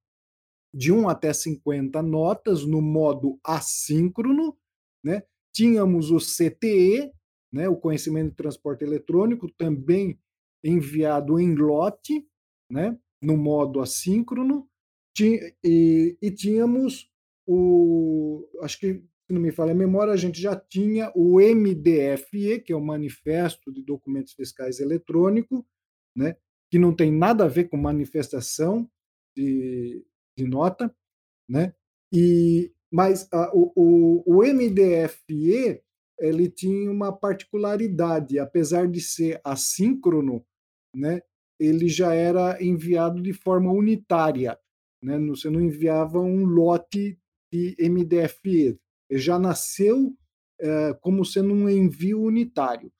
de 0.73 0.91
1 0.91 1.09
até 1.09 1.33
50 1.33 2.01
notas 2.01 2.65
no 2.65 2.81
modo 2.81 3.39
assíncrono, 3.43 4.57
né? 5.03 5.23
Tínhamos 5.53 6.11
o 6.11 6.17
CTE, 6.17 7.11
né, 7.51 7.67
o 7.67 7.75
conhecimento 7.75 8.31
de 8.31 8.35
transporte 8.35 8.83
eletrônico, 8.83 9.51
também 9.53 10.19
enviado 10.63 11.39
em 11.39 11.55
lote, 11.55 12.27
né, 12.71 12.97
no 13.21 13.37
modo 13.37 13.79
assíncrono, 13.79 14.67
e, 15.19 16.17
e 16.21 16.31
tínhamos 16.31 17.09
o, 17.47 18.47
acho 18.61 18.79
que 18.79 18.93
se 18.93 19.33
não 19.33 19.41
me 19.41 19.51
falha 19.51 19.71
a 19.71 19.75
memória, 19.75 20.13
a 20.13 20.17
gente 20.17 20.39
já 20.39 20.55
tinha 20.55 21.11
o 21.15 21.39
MDFE, 21.39 22.61
que 22.61 22.71
é 22.71 22.75
o 22.75 22.81
Manifesto 22.81 23.73
de 23.73 23.83
Documentos 23.83 24.33
Fiscais 24.33 24.79
Eletrônico, 24.79 25.65
né, 26.15 26.37
que 26.69 26.77
não 26.77 26.95
tem 26.95 27.11
nada 27.11 27.45
a 27.45 27.47
ver 27.47 27.65
com 27.65 27.77
manifestação 27.77 28.89
de, 29.35 30.05
de 30.37 30.47
nota, 30.47 30.93
né? 31.49 31.73
E, 32.13 32.71
mas 32.91 33.27
a, 33.33 33.51
o, 33.53 34.23
o, 34.25 34.43
MDFE 34.43 35.81
ele 36.19 36.49
tinha 36.49 36.91
uma 36.91 37.11
particularidade, 37.11 38.39
apesar 38.39 38.87
de 38.87 39.01
ser 39.01 39.41
assíncrono, 39.43 40.45
né? 40.95 41.21
Ele 41.59 41.87
já 41.89 42.13
era 42.13 42.63
enviado 42.63 43.21
de 43.21 43.33
forma 43.33 43.71
unitária, 43.71 44.57
né? 45.01 45.17
Você 45.27 45.49
não 45.49 45.59
enviava 45.59 46.19
um 46.19 46.45
lote 46.45 47.19
de 47.51 47.75
MDFE, 47.79 48.79
ele 49.09 49.19
já 49.19 49.39
nasceu 49.39 50.15
é, 50.59 50.93
como 51.01 51.25
sendo 51.25 51.53
um 51.53 51.69
envio 51.69 52.21
unitário. 52.21 52.91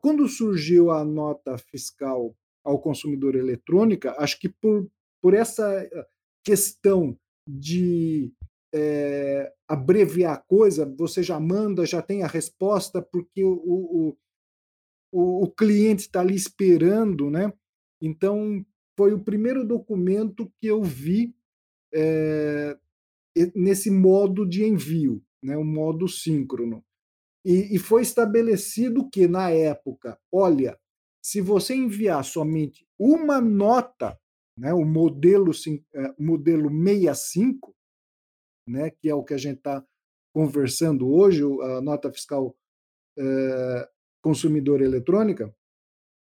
Quando 0.00 0.26
surgiu 0.26 0.90
a 0.90 1.04
nota 1.04 1.56
fiscal 1.56 2.36
ao 2.64 2.80
consumidor 2.80 3.36
eletrônica, 3.36 4.12
acho 4.18 4.40
que 4.40 4.48
por, 4.48 4.90
por 5.22 5.34
essa 5.34 5.88
questão 6.48 7.14
de 7.46 8.32
é, 8.74 9.52
abreviar 9.68 10.34
a 10.34 10.38
coisa, 10.38 10.90
você 10.98 11.22
já 11.22 11.38
manda, 11.38 11.84
já 11.84 12.00
tem 12.00 12.22
a 12.22 12.26
resposta, 12.26 13.02
porque 13.02 13.44
o, 13.44 13.52
o, 13.52 14.16
o, 15.12 15.44
o 15.44 15.50
cliente 15.50 16.06
está 16.06 16.20
ali 16.20 16.34
esperando, 16.34 17.28
né? 17.28 17.52
Então, 18.00 18.64
foi 18.96 19.12
o 19.12 19.22
primeiro 19.22 19.62
documento 19.62 20.50
que 20.58 20.68
eu 20.68 20.82
vi 20.82 21.34
é, 21.92 22.78
nesse 23.54 23.90
modo 23.90 24.48
de 24.48 24.64
envio, 24.64 25.22
né, 25.42 25.54
o 25.54 25.64
modo 25.64 26.08
síncrono. 26.08 26.82
E, 27.44 27.76
e 27.76 27.78
foi 27.78 28.00
estabelecido 28.00 29.08
que, 29.10 29.28
na 29.28 29.50
época, 29.50 30.18
olha, 30.32 30.78
se 31.22 31.42
você 31.42 31.74
enviar 31.74 32.24
somente 32.24 32.86
uma 32.98 33.38
nota, 33.38 34.18
né, 34.58 34.72
o 34.72 34.84
modelo, 34.84 35.52
é, 35.94 36.14
modelo 36.18 36.68
65, 36.68 37.74
né, 38.66 38.90
que 38.90 39.08
é 39.08 39.14
o 39.14 39.24
que 39.24 39.34
a 39.34 39.38
gente 39.38 39.58
está 39.58 39.84
conversando 40.34 41.08
hoje, 41.08 41.42
a 41.42 41.80
nota 41.80 42.12
fiscal 42.12 42.56
é, 43.18 43.88
consumidor 44.22 44.82
eletrônica, 44.82 45.54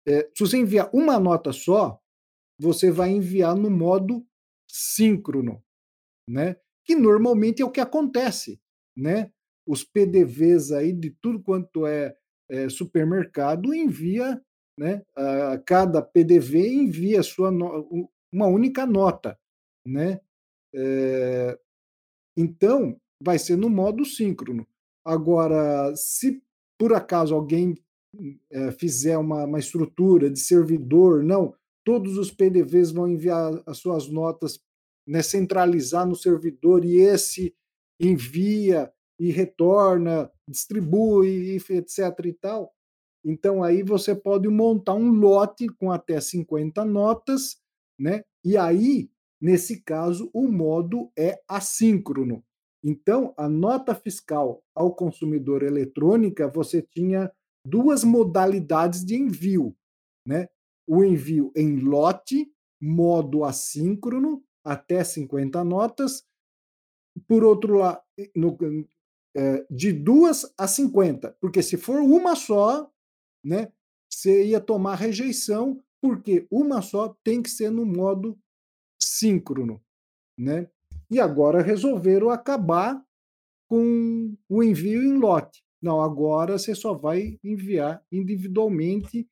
é, 0.07 0.29
se 0.33 0.39
você 0.39 0.57
enviar 0.57 0.89
uma 0.93 1.19
nota 1.19 1.51
só, 1.51 1.99
você 2.59 2.89
vai 2.91 3.09
enviar 3.09 3.55
no 3.55 3.69
modo 3.69 4.25
síncrono, 4.67 5.63
né? 6.29 6.55
que 6.87 6.95
normalmente 6.95 7.61
é 7.61 7.65
o 7.65 7.69
que 7.69 7.81
acontece, 7.81 8.61
né? 8.95 9.29
Os 9.67 9.83
PDVs 9.83 10.71
aí 10.71 10.93
de 10.93 11.11
tudo 11.21 11.43
quanto 11.43 11.85
é, 11.85 12.15
é 12.49 12.69
supermercado 12.69 13.75
envia, 13.75 14.41
né? 14.79 15.03
A, 15.13 15.57
cada 15.65 16.01
PDV 16.01 16.65
envia 16.65 17.21
sua 17.21 17.51
no, 17.51 18.09
uma 18.31 18.47
única 18.47 18.85
nota, 18.85 19.39
né? 19.85 20.19
É, 20.75 21.57
então 22.35 22.99
vai 23.21 23.39
ser 23.39 23.55
no 23.55 23.69
modo 23.69 24.05
síncrono. 24.05 24.67
Agora, 25.05 25.95
se 25.95 26.41
por 26.77 26.93
acaso 26.93 27.33
alguém 27.33 27.75
é, 28.51 28.71
fizer 28.71 29.17
uma, 29.17 29.45
uma 29.45 29.59
estrutura 29.59 30.29
de 30.29 30.39
servidor, 30.39 31.23
não, 31.23 31.53
todos 31.85 32.17
os 32.17 32.31
PDVs 32.31 32.91
vão 32.91 33.07
enviar 33.07 33.61
as 33.65 33.77
suas 33.77 34.07
notas 34.09 34.59
né, 35.07 35.21
centralizar 35.21 36.05
no 36.05 36.15
servidor 36.15 36.83
e 36.83 36.97
esse 36.97 37.55
envia 37.99 38.91
e 39.19 39.31
retorna, 39.31 40.29
distribui, 40.47 41.55
etc. 41.55 41.99
e 42.25 42.33
tal. 42.33 42.73
Então 43.25 43.63
aí 43.63 43.81
você 43.81 44.13
pode 44.13 44.47
montar 44.47 44.93
um 44.93 45.11
lote 45.11 45.67
com 45.67 45.91
até 45.91 46.19
50 46.19 46.83
notas, 46.85 47.57
né? 47.99 48.23
E 48.43 48.57
aí, 48.57 49.09
nesse 49.41 49.81
caso, 49.81 50.29
o 50.33 50.47
modo 50.47 51.11
é 51.17 51.41
assíncrono. 51.47 52.43
Então, 52.83 53.33
a 53.37 53.49
nota 53.49 53.95
fiscal 53.95 54.63
ao 54.73 54.95
consumidor 54.95 55.63
eletrônica, 55.63 56.47
você 56.47 56.81
tinha 56.81 57.31
duas 57.65 58.03
modalidades 58.03 59.03
de 59.03 59.15
envio, 59.15 59.75
né? 60.25 60.47
O 60.87 61.03
envio 61.03 61.51
em 61.55 61.79
lote, 61.79 62.49
modo 62.81 63.43
assíncrono, 63.43 64.43
até 64.63 65.03
50 65.03 65.63
notas. 65.63 66.23
Por 67.27 67.43
outro 67.43 67.75
lado, 67.75 68.01
no, 68.35 68.57
é, 69.35 69.65
de 69.69 69.91
duas 69.91 70.51
a 70.57 70.67
50, 70.67 71.35
porque 71.39 71.61
se 71.61 71.77
for 71.77 71.99
uma 71.99 72.35
só, 72.35 72.91
né, 73.43 73.71
você 74.09 74.45
ia 74.45 74.59
tomar 74.59 74.95
rejeição, 74.95 75.79
porque 76.07 76.47
uma 76.49 76.81
só 76.81 77.13
tem 77.21 77.41
que 77.41 77.49
ser 77.49 77.69
no 77.69 77.85
modo 77.85 78.39
síncrono, 78.97 79.81
né? 80.37 80.69
E 81.11 81.19
agora 81.19 81.61
resolveram 81.61 82.29
acabar 82.29 83.03
com 83.67 84.33
o 84.47 84.63
envio 84.63 85.03
em 85.03 85.17
lote. 85.17 85.61
Não, 85.81 86.01
agora 86.01 86.57
você 86.57 86.73
só 86.73 86.93
vai 86.93 87.37
enviar 87.43 88.01
individualmente 88.09 89.27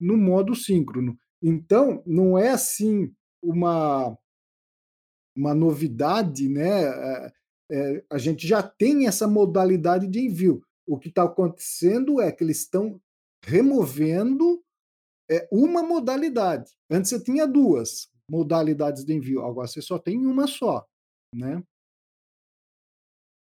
no 0.00 0.16
modo 0.16 0.54
síncrono. 0.56 1.16
Então, 1.40 2.02
não 2.04 2.36
é 2.36 2.50
assim 2.50 3.12
uma 3.40 4.18
uma 5.36 5.54
novidade, 5.54 6.48
né? 6.48 6.86
É, 6.86 7.32
é, 7.70 8.04
a 8.10 8.18
gente 8.18 8.48
já 8.48 8.62
tem 8.62 9.06
essa 9.06 9.28
modalidade 9.28 10.08
de 10.08 10.18
envio. 10.18 10.62
O 10.88 10.98
que 10.98 11.08
está 11.08 11.22
acontecendo 11.22 12.20
é 12.20 12.32
que 12.32 12.42
eles 12.42 12.60
estão 12.60 13.00
removendo 13.44 14.60
é, 15.30 15.48
uma 15.50 15.82
modalidade. 15.82 16.72
Antes 16.90 17.10
você 17.10 17.22
tinha 17.22 17.46
duas 17.46 18.08
modalidades 18.28 19.04
de 19.04 19.14
envio, 19.14 19.44
agora 19.44 19.68
você 19.68 19.80
só 19.80 19.98
tem 19.98 20.26
uma 20.26 20.46
só, 20.46 20.84
né? 21.34 21.62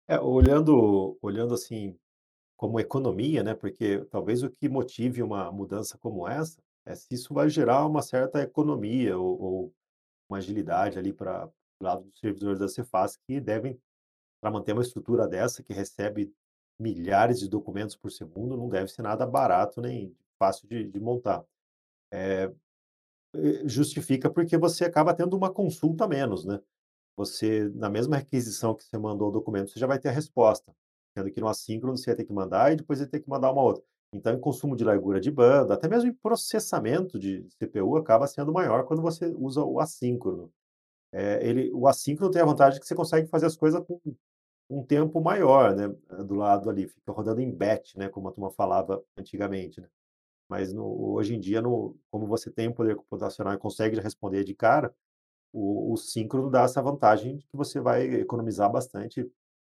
É, 0.07 0.19
olhando, 0.19 1.17
olhando 1.21 1.53
assim 1.53 1.97
como 2.57 2.79
economia, 2.79 3.43
né? 3.43 3.55
Porque 3.55 4.05
talvez 4.05 4.43
o 4.43 4.49
que 4.49 4.69
motive 4.69 5.23
uma 5.23 5.51
mudança 5.51 5.97
como 5.97 6.27
essa 6.27 6.61
é 6.85 6.93
se 6.95 7.07
isso 7.11 7.33
vai 7.33 7.49
gerar 7.49 7.85
uma 7.85 8.01
certa 8.01 8.41
economia 8.41 9.17
ou, 9.17 9.41
ou 9.41 9.73
uma 10.29 10.37
agilidade 10.37 10.99
ali 10.99 11.11
para 11.11 11.49
lado 11.81 12.03
dos 12.03 12.19
servidores 12.19 12.59
da 12.59 12.67
Cefaz, 12.67 13.17
que 13.17 13.39
devem, 13.39 13.79
para 14.41 14.51
manter 14.51 14.73
uma 14.73 14.81
estrutura 14.81 15.27
dessa, 15.27 15.63
que 15.63 15.73
recebe 15.73 16.33
milhares 16.79 17.39
de 17.39 17.49
documentos 17.49 17.95
por 17.95 18.11
segundo, 18.11 18.57
não 18.57 18.69
deve 18.69 18.89
ser 18.89 19.01
nada 19.01 19.25
barato 19.25 19.81
nem 19.81 20.15
fácil 20.37 20.67
de, 20.67 20.89
de 20.89 20.99
montar. 20.99 21.43
É, 22.11 22.51
justifica 23.65 24.29
porque 24.29 24.57
você 24.57 24.85
acaba 24.85 25.13
tendo 25.13 25.35
uma 25.35 25.51
consulta 25.51 26.07
menos, 26.07 26.45
né? 26.45 26.59
Você, 27.17 27.69
na 27.75 27.89
mesma 27.89 28.17
requisição 28.17 28.75
que 28.75 28.83
você 28.83 28.97
mandou 28.97 29.29
o 29.29 29.31
documento, 29.31 29.71
você 29.71 29.79
já 29.79 29.87
vai 29.87 29.99
ter 29.99 30.09
a 30.09 30.11
resposta. 30.11 30.73
Sendo 31.17 31.31
que 31.31 31.41
no 31.41 31.47
assíncrono 31.47 31.97
você 31.97 32.07
vai 32.07 32.15
ter 32.15 32.25
que 32.25 32.33
mandar 32.33 32.73
e 32.73 32.75
depois 32.77 32.99
vai 32.99 33.07
ter 33.07 33.21
que 33.21 33.29
mandar 33.29 33.51
uma 33.51 33.63
outra. 33.63 33.83
Então, 34.13 34.33
em 34.33 34.39
consumo 34.39 34.75
de 34.75 34.83
largura 34.83 35.19
de 35.19 35.31
banda, 35.31 35.73
até 35.73 35.87
mesmo 35.87 36.09
em 36.09 36.13
processamento 36.13 37.19
de 37.19 37.47
CPU, 37.59 37.97
acaba 37.97 38.27
sendo 38.27 38.53
maior 38.53 38.85
quando 38.85 39.01
você 39.01 39.27
usa 39.37 39.63
o 39.63 39.79
assíncrono. 39.79 40.51
É, 41.11 41.47
ele, 41.47 41.71
o 41.73 41.87
assíncrono 41.87 42.31
tem 42.31 42.41
a 42.41 42.45
vantagem 42.45 42.79
que 42.79 42.87
você 42.87 42.95
consegue 42.95 43.27
fazer 43.29 43.45
as 43.45 43.55
coisas 43.55 43.81
com 43.85 43.99
um 44.69 44.83
tempo 44.83 45.21
maior, 45.21 45.75
né, 45.75 45.87
do 46.25 46.35
lado 46.35 46.69
ali, 46.69 46.87
fica 46.87 47.11
rodando 47.11 47.41
em 47.41 47.51
batch, 47.51 47.95
né, 47.95 48.09
como 48.09 48.29
a 48.29 48.31
turma 48.31 48.51
falava 48.51 49.03
antigamente, 49.17 49.81
né. 49.81 49.87
Mas 50.49 50.73
no, 50.73 51.13
hoje 51.13 51.35
em 51.35 51.39
dia, 51.39 51.61
no, 51.61 51.97
como 52.11 52.27
você 52.27 52.51
tem 52.51 52.67
um 52.69 52.73
poder 52.73 52.95
computacional 52.95 53.53
e 53.53 53.57
consegue 53.57 53.99
responder 53.99 54.43
de 54.43 54.53
cara, 54.55 54.95
o, 55.53 55.93
o 55.93 55.97
síncrono 55.97 56.49
dá 56.51 56.63
essa 56.63 56.81
vantagem 56.81 57.37
de 57.37 57.45
que 57.47 57.57
você 57.57 57.79
vai 57.79 58.03
economizar 58.15 58.71
bastante 58.71 59.29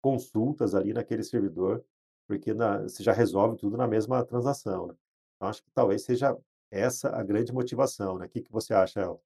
consultas 0.03 0.75
ali 0.75 0.93
naquele 0.93 1.23
servidor, 1.25 1.85
porque 2.29 2.55
na, 2.55 2.83
você 2.83 3.03
já 3.03 3.13
resolve 3.13 3.57
tudo 3.57 3.77
na 3.77 3.89
mesma 3.89 4.25
transação. 4.25 4.89
Né? 4.89 4.95
Então, 5.37 5.49
acho 5.49 5.63
que 5.63 5.71
talvez 5.73 6.05
seja 6.05 6.37
essa 6.71 7.11
a 7.17 7.23
grande 7.25 7.53
motivação. 7.53 8.19
Né? 8.19 8.27
O 8.27 8.29
que, 8.29 8.43
que 8.43 8.53
você 8.53 8.75
acha, 8.75 9.01
Elton? 9.01 9.23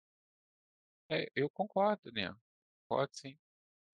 É, 1.11 1.27
eu 1.35 1.51
concordo, 1.51 2.11
né, 2.13 2.35
concordo 2.89 3.15
sim. 3.17 3.39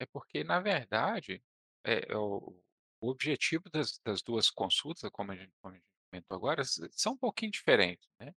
É 0.00 0.07
porque, 0.07 0.45
na 0.45 0.61
verdade, 0.61 1.43
eh, 1.85 2.17
o 2.17 2.62
o 3.00 3.11
objetivo 3.11 3.71
das 3.71 3.99
das 4.05 4.23
2 4.23 4.50
consultas, 4.50 5.11
como 5.12 5.33
a 5.33 5.37
gente 5.37 5.52
como 5.62 5.75
a 5.75 5.78
gente 5.78 5.88
comentou 6.11 6.37
agora, 6.37 6.62
são 6.93 7.12
um 7.15 7.17
pouquinho 7.19 7.53
diferentes, 7.53 8.09
né. 8.21 8.33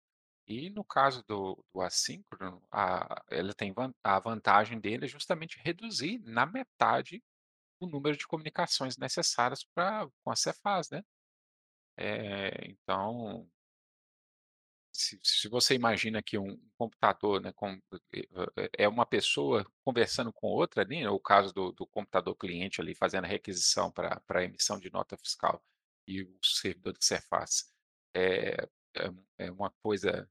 E 0.48 0.70
no 0.72 0.84
caso 0.86 1.24
do 1.28 1.64
do 1.74 1.82
assíncrono, 1.82 2.64
a 2.72 3.24
ela 3.32 3.54
tem 3.56 3.74
van 3.74 3.94
a 4.04 4.20
vantagem 4.20 4.80
dele 4.80 5.06
é 5.06 5.10
justamente 5.10 5.60
reduzir 5.64 6.20
na 6.26 6.46
metade 6.48 7.24
o 7.82 7.88
número 7.88 8.18
de 8.18 8.28
comunicações 8.28 8.98
necessárias 8.98 9.64
pra 9.76 10.08
com 10.24 10.32
a 10.32 10.36
Cefaz, 10.38 10.90
né. 10.92 11.04
Eh, 11.98 12.68
então 12.72 13.50
se 14.94 15.20
se 15.24 15.48
você 15.48 15.76
imagina 15.76 16.22
que 16.22 16.38
um 16.38 16.58
computador, 16.78 17.42
né, 17.42 17.52
com 17.54 17.80
é 18.58 18.84
é 18.86 18.88
uma 18.88 19.06
pessoa 19.06 19.66
conversando 19.86 20.34
com 20.34 20.48
outra 20.48 20.82
ali, 20.84 21.02
é 21.02 21.10
o 21.10 21.20
caso 21.20 21.54
do 21.54 21.72
do 21.72 21.86
computador 21.88 22.36
cliente 22.36 22.82
ali 22.82 22.96
fazendo 22.96 23.26
requisição 23.26 23.92
pra 23.92 24.44
emissão 24.44 24.80
de 24.80 24.92
nota 24.92 25.18
fiscal, 25.18 25.64
e 26.10 26.24
o 26.24 26.39
servidor 26.44 26.94
da 26.94 27.00
Cefaz. 27.01 27.74
É 28.16 28.63
é 28.98 29.12
é 29.48 29.51
uma 29.51 29.72
coisa 29.84 30.30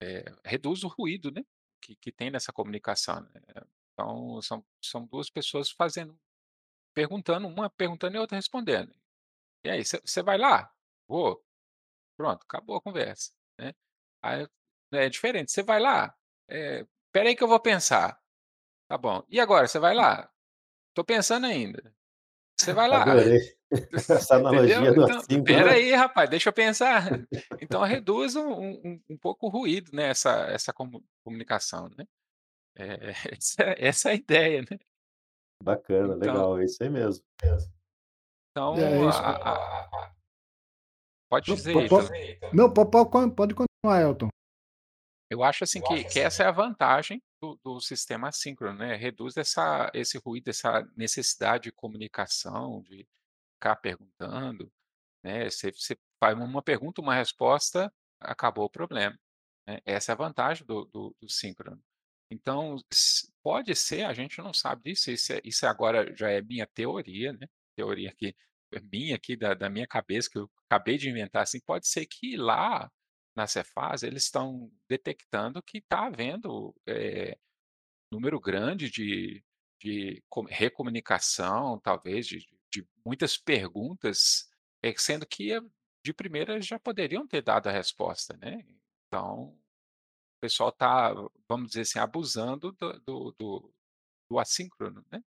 eh, 0.00 0.24
reduz 0.44 0.84
o 0.84 0.88
ruído, 0.88 1.30
né, 1.30 1.42
que 1.82 1.96
que 1.96 2.12
tem 2.12 2.30
nessa 2.30 2.52
comunicação, 2.52 3.20
né. 3.22 3.40
Então 3.92 4.40
são 4.42 4.64
são 4.82 5.06
2 5.06 5.28
pessoas 5.30 5.70
fazendo 5.70 6.18
perguntando, 6.94 7.48
uma 7.48 7.70
perguntando 7.70 8.16
e 8.16 8.20
outra 8.20 8.36
respondendo. 8.38 8.94
"E 9.64 9.70
aí, 9.70 9.84
você 9.84 10.22
vai 10.22 10.38
lá?", 10.38 10.72
"Vou". 11.08 11.44
Pronto, 12.18 12.42
acabou 12.44 12.76
a 12.76 12.82
conversa, 12.82 13.32
né. 13.60 13.74
Aí 14.22 14.46
é 14.94 15.08
diferente, 15.10 15.52
"Você 15.52 15.62
vai 15.64 15.80
lá?", 15.80 16.14
eh, 16.50 16.86
"Espera 17.08 17.28
aí 17.30 17.36
que 17.36 17.44
eu 17.44 17.48
vou 17.48 17.60
pensar". 17.60 18.20
"Tá 18.88 18.98
bom, 18.98 19.24
e 19.30 19.40
agora, 19.40 19.68
você 19.68 19.78
vai 19.80 19.94
lá?", 19.94 20.30
"Tô 20.94 21.04
pensando 21.04 21.46
ainda". 21.46 21.94
"Você 22.58 22.72
vai 22.74 22.88
lá?", 22.88 23.06
Adorei 23.06 23.57
essa 23.92 24.36
entendeu? 24.36 24.48
analogia 24.48 24.92
do 24.92 25.02
Então, 25.04 25.16
"Espera 25.18 25.20
assíncrono. 25.20 25.70
aí 25.70 25.92
rapaz, 25.92 26.30
deixa 26.30 26.48
eu 26.48 26.52
pensar". 26.52 27.08
Então 27.60 27.82
reduz 27.82 28.36
um 28.36 28.50
um 28.50 29.02
um 29.10 29.16
pouco 29.18 29.46
o 29.46 29.50
ruído, 29.50 29.90
né, 29.94 30.08
essa 30.08 30.30
essa 30.50 30.72
comu 30.72 31.04
comunicação, 31.24 31.88
né. 31.96 32.04
Eh, 32.76 33.12
essa 33.38 33.62
essa 33.78 34.08
é 34.10 34.12
a 34.12 34.14
ideia, 34.14 34.62
né. 34.62 34.78
Bacana, 35.62 36.14
Então 36.14 36.18
legal, 36.18 36.58
é 36.60 36.64
isso 36.64 36.82
aí 36.82 36.88
mesmo. 36.88 37.24
então 38.50 38.76
É 38.76 39.08
isso. 39.08 39.18
a 39.18 39.30
a 39.30 39.84
a 39.84 40.18
Pode 41.30 41.50
Não, 41.50 41.56
dizer, 41.56 41.72
po 41.74 41.88
po 41.88 42.14
Ítalo. 42.14 42.54
não, 42.54 42.72
po 42.72 42.86
po 42.90 43.30
pode 43.34 43.54
continuar, 43.54 44.00
Elton. 44.00 44.28
Eu 45.30 45.42
acho 45.42 45.64
assim 45.64 45.82
que 45.82 46.04
que 46.04 46.18
essa 46.20 46.42
é 46.42 46.46
a 46.46 46.50
vantagem 46.52 47.22
do 47.42 47.58
do 47.62 47.80
sistema 47.80 48.28
assíncrono, 48.28 48.78
né, 48.78 48.94
reduz 48.96 49.36
essa 49.36 49.90
esse 49.92 50.16
ruído, 50.18 50.48
essa 50.48 50.82
necessidade 50.96 51.64
de 51.64 51.72
comunicação, 51.72 52.80
de 52.82 53.06
ficar 53.58 53.76
perguntando, 53.76 54.72
né, 55.24 55.50
você 55.50 55.72
você 55.72 55.96
faz 56.20 56.36
uma 56.38 56.62
pergunta, 56.62 57.00
uma 57.02 57.14
resposta, 57.16 57.92
acabou 58.20 58.66
o 58.66 58.70
problema, 58.70 59.18
né. 59.68 59.80
Essa 59.86 60.12
é 60.12 60.14
a 60.14 60.16
vantagem 60.18 60.66
do 60.66 60.86
do 60.86 61.16
do 61.20 61.28
síncrono. 61.30 61.82
Então, 62.32 62.76
pode 63.42 63.74
ser, 63.76 64.04
a 64.06 64.14
gente 64.14 64.38
não 64.40 64.54
sabe 64.54 64.82
disso, 64.92 65.10
isso 65.12 65.32
é 65.34 65.40
isso 65.44 65.66
agora 65.66 66.14
já 66.16 66.30
é 66.30 66.42
minha 66.42 66.66
teoria, 66.68 67.32
né, 67.34 67.48
teoria 67.76 68.10
aqui, 68.10 68.34
minha 68.92 69.16
aqui 69.16 69.36
da 69.36 69.54
da 69.54 69.70
minha 69.70 69.86
cabeça, 69.88 70.30
que 70.30 70.38
eu 70.38 70.50
acabei 70.70 70.98
de 70.98 71.10
inventar, 71.10 71.42
assim, 71.44 71.60
pode 71.60 71.88
ser 71.88 72.06
que 72.06 72.36
lá 72.36 72.90
na 73.36 73.46
Cefaz 73.48 74.02
eles 74.04 74.24
estão 74.24 74.70
detectando 74.88 75.62
que 75.62 75.80
tá 75.82 76.06
havendo, 76.08 76.74
eh, 76.88 77.38
número 78.12 78.40
grande 78.40 78.90
de 78.90 79.44
de 79.82 80.22
co 80.30 80.42
recomunicação, 80.44 81.80
talvez 81.80 82.26
de 82.28 82.38
de 82.40 82.57
muitas 83.04 83.36
perguntas, 83.38 84.48
eh, 84.82 84.94
sendo 84.98 85.26
que 85.26 85.50
de 86.04 86.12
primeira 86.14 86.60
já 86.62 86.78
poderiam 86.78 87.26
ter 87.26 87.42
dado 87.42 87.68
a 87.68 87.72
resposta, 87.72 88.36
né. 88.38 88.64
Então, 89.08 89.50
o 89.50 89.60
pessoal 90.40 90.72
tá, 90.72 91.12
vamos 91.48 91.68
dizer 91.70 91.82
assim, 91.82 91.98
abusando 92.00 92.72
do 92.72 93.00
do 93.00 93.32
do 93.38 93.74
do 94.30 94.38
assíncrono, 94.40 95.04
né, 95.12 95.22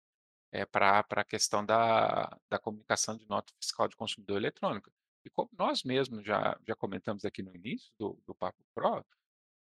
eh, 0.54 0.66
pra 0.66 1.04
pra 1.04 1.24
questão 1.26 1.66
da 1.66 2.38
da 2.50 2.60
comunicação 2.60 3.18
de 3.18 3.28
nota 3.30 3.54
fiscal 3.62 3.88
de 3.90 3.96
consumidor 3.98 4.38
eletrônica. 4.38 4.92
E 5.26 5.30
como 5.32 5.50
nós 5.58 5.84
mesmos 5.84 6.26
já 6.26 6.58
já 6.68 6.76
comentamos 6.76 7.26
aqui 7.26 7.44
no 7.44 7.56
início 7.56 7.92
do 8.00 8.20
do 8.28 8.36
Papo 8.36 8.64
Pro, 8.76 9.06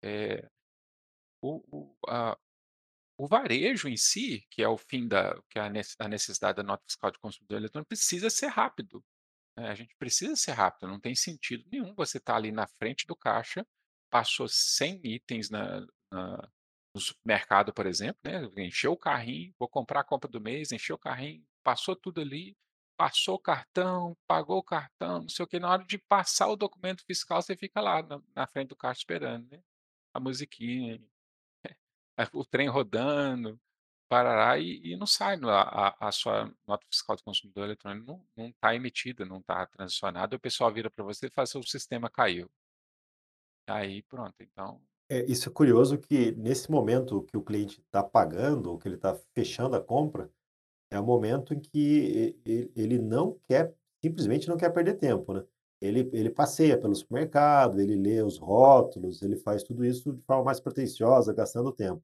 eh, 0.02 0.48
o 1.42 1.62
o 1.72 1.96
a 2.08 2.36
o 3.18 3.26
varejo 3.28 3.88
em 3.88 3.96
si, 3.98 4.46
que 4.50 4.62
é 4.62 4.68
o 4.68 4.78
fim 4.78 5.08
da 5.08 5.36
que 5.50 5.58
é 5.58 5.62
a 5.62 5.70
nece 5.70 5.96
a 6.00 6.08
necessidade 6.08 6.56
da 6.58 6.62
nota 6.64 6.84
fiscal 6.88 7.10
de 7.12 7.18
consumidor 7.20 7.58
eletrônico, 7.58 7.88
precisa 7.88 8.30
ser 8.30 8.48
rápido, 8.48 9.04
né, 9.56 9.68
a 9.70 9.74
gente 9.74 9.94
precisa 9.98 10.36
ser 10.36 10.52
rápido, 10.52 10.88
não 10.88 11.00
tem 11.00 11.14
sentido 11.14 11.64
nenhum 11.72 11.94
você 11.94 12.18
estar 12.18 12.36
ali 12.36 12.52
na 12.52 12.66
frente 12.66 13.06
do 13.06 13.16
caixa, 13.16 13.66
passou 14.10 14.48
100 14.48 15.00
itens 15.04 15.50
na 15.50 15.86
na 16.12 16.48
no 16.94 17.00
supermercado, 17.00 17.72
por 17.74 17.86
exemplo, 17.86 18.20
né, 18.24 18.42
encheu 18.66 18.92
o 18.92 18.96
carrinho, 18.98 19.54
vou 19.58 19.68
comprar 19.68 20.00
a 20.00 20.04
compra 20.04 20.28
do 20.30 20.40
mês, 20.40 20.72
encheu 20.72 20.96
o 20.96 20.98
carrinho, 20.98 21.44
passou 21.62 21.94
tudo 21.96 22.20
ali, 22.20 22.56
passou 22.96 23.36
o 23.36 23.38
cartão, 23.40 24.16
pagou 24.26 24.58
o 24.58 24.62
cartão, 24.62 25.20
não 25.22 25.28
sei 25.28 25.44
o 25.44 25.48
quê, 25.48 25.60
na 25.60 25.70
hora 25.70 25.84
de 25.84 25.98
passar 25.98 26.48
o 26.48 26.56
documento 26.56 27.04
fiscal, 27.06 27.40
você 27.42 27.56
fica 27.56 27.80
lá 27.80 28.02
na 28.02 28.20
na 28.34 28.46
frente 28.46 28.68
do 28.70 28.76
caixa 28.76 29.00
esperando, 29.00 29.48
né, 29.50 29.60
a 30.14 30.20
musiquinha, 30.20 31.00
o 32.32 32.44
trem 32.44 32.68
rodando, 32.68 33.60
parará 34.08 34.58
e 34.58 34.80
e 34.94 34.96
não 34.96 35.06
sai 35.06 35.36
a 35.44 36.08
a 36.08 36.12
sua 36.12 36.52
nota 36.66 36.86
fiscal 36.92 37.16
do 37.16 37.22
consumidor 37.24 37.64
eletrônico 37.66 38.06
não 38.06 38.26
não 38.36 38.52
tá 38.60 38.74
emitida, 38.74 39.24
não 39.26 39.42
tá 39.42 39.66
transicionada, 39.66 40.36
o 40.36 40.40
pessoal 40.40 40.72
vira 40.72 40.90
pra 40.90 41.04
você 41.04 41.26
e 41.28 41.30
fala: 41.30 41.46
"Seu 41.46 41.62
sistema 41.64 42.10
caiu". 42.10 42.50
Aí 43.66 44.02
pronto, 44.02 44.42
então 44.42 44.82
É, 45.10 45.24
isso 45.24 45.48
é 45.48 45.52
curioso 45.52 45.98
que 45.98 46.32
nesse 46.32 46.70
momento 46.70 47.22
que 47.22 47.36
o 47.36 47.42
cliente 47.42 47.82
tá 47.90 48.02
pagando, 48.02 48.70
ou 48.70 48.78
que 48.78 48.86
ele 48.88 48.98
tá 48.98 49.14
fechando 49.34 49.74
a 49.74 49.80
compra, 49.82 50.30
é 50.90 51.00
o 51.00 51.04
momento 51.04 51.54
em 51.54 51.60
que 51.60 52.36
ele 52.76 52.98
não 52.98 53.38
quer 53.48 53.74
simplesmente 54.04 54.48
não 54.48 54.56
quer 54.58 54.70
perder 54.72 54.96
tempo, 54.96 55.32
né. 55.34 55.44
Ele 55.80 56.10
ele 56.14 56.30
passeia 56.30 56.78
pelo 56.80 56.94
supermercado, 56.94 57.80
ele 57.80 57.96
lê 57.96 58.22
os 58.22 58.38
rótulos, 58.38 59.22
ele 59.22 59.36
faz 59.36 59.62
tudo 59.64 59.84
isso 59.84 60.12
de 60.14 60.22
forma 60.24 60.44
mais 60.44 60.60
pretensiosa, 60.60 61.32
gastando 61.34 61.72
tempo. 61.72 62.02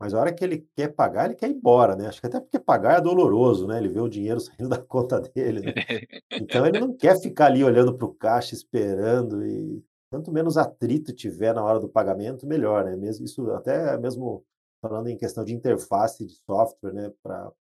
Mas 0.00 0.14
a 0.14 0.20
hora 0.20 0.32
que 0.32 0.44
ele 0.44 0.68
quer 0.76 0.88
pagar, 0.94 1.26
ele 1.26 1.34
quer 1.34 1.50
ir 1.50 1.54
embora, 1.56 1.96
né, 1.96 2.06
acho 2.06 2.20
que 2.20 2.26
até 2.28 2.40
porque 2.40 2.58
pagar 2.58 2.98
é 2.98 3.00
doloroso, 3.00 3.66
né, 3.66 3.78
ele 3.78 3.88
vê 3.88 4.00
o 4.00 4.08
dinheiro 4.08 4.38
saindo 4.40 4.68
da 4.68 4.80
conta 4.82 5.20
dele, 5.20 5.62
né. 5.62 5.72
Então 6.38 6.66
ele 6.66 6.78
não 6.78 6.96
quer 6.96 7.20
ficar 7.20 7.46
ali 7.46 7.64
olhando 7.64 7.96
para 7.96 8.06
o 8.06 8.14
caixa, 8.14 8.54
esperando 8.54 9.44
e 9.46 9.84
quanto 10.10 10.32
menos 10.32 10.56
atrito 10.58 11.12
tiver 11.14 11.54
na 11.54 11.62
hora 11.64 11.80
do 11.80 11.88
pagamento, 11.88 12.46
melhor, 12.46 12.84
né, 12.84 12.96
mesmo 12.96 13.24
isso 13.26 13.50
até 13.52 13.98
mesmo 13.98 14.44
falando 14.82 15.08
em 15.08 15.16
questão 15.18 15.44
de 15.44 15.54
interface 15.54 16.26
de 16.26 16.34
software, 16.46 16.92
né, 16.94 17.12
pra 17.22 17.52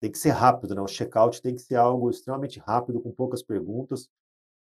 tem 0.00 0.10
que 0.12 0.18
ser 0.18 0.30
rápido, 0.30 0.74
né, 0.74 0.82
o 0.82 0.88
checkout 0.88 1.42
tem 1.42 1.54
que 1.54 1.62
ser 1.62 1.76
algo 1.76 2.10
extremamente 2.10 2.60
rápido, 2.60 3.00
com 3.02 3.12
poucas 3.12 3.42
perguntas, 3.42 4.08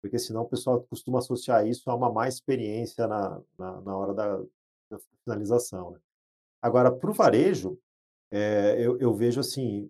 porque 0.01 0.19
senão 0.19 0.43
o 0.43 0.49
pessoal 0.49 0.81
costuma 0.89 1.19
associar 1.19 1.67
isso 1.67 1.89
a 1.91 1.95
uma 1.95 2.11
má 2.11 2.27
experiência 2.27 3.07
na 3.07 3.41
na 3.59 3.81
na 3.81 3.97
hora 3.97 4.13
da 4.15 4.37
da 4.91 4.99
finalização, 5.25 5.91
né. 5.91 5.99
Agora 6.63 6.91
para 6.93 7.11
o 7.11 7.13
varejo, 7.15 7.79
eh, 8.31 8.77
eu 8.79 8.97
eu 8.99 9.13
vejo 9.15 9.39
assim, 9.41 9.85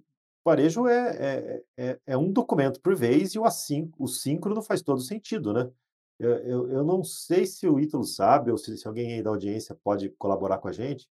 o 0.46 0.50
varejo 0.52 0.88
é 0.88 1.64
é 1.78 1.90
é 1.92 2.00
é 2.08 2.18
um 2.18 2.32
documento 2.34 2.82
por 2.82 2.96
vez 2.96 3.34
e 3.36 3.40
o 3.40 3.46
assín 3.46 3.92
o 4.00 4.08
síncrono 4.08 4.62
faz 4.64 4.82
todo 4.84 5.02
sentido, 5.02 5.54
né. 5.54 5.72
Eu 6.20 6.32
eu 6.46 6.70
eu 6.72 6.84
não 6.86 7.04
sei 7.04 7.46
se 7.48 7.68
o 7.68 7.80
Ítalo 7.80 8.06
sabe 8.06 8.52
ou 8.52 8.58
se 8.58 8.78
se 8.78 8.88
alguém 8.88 9.14
aí 9.16 9.24
da 9.24 9.30
audiência 9.32 9.76
pode 9.84 10.10
colaborar 10.12 10.60
com 10.60 10.68
a 10.70 10.74
gente, 10.74 11.08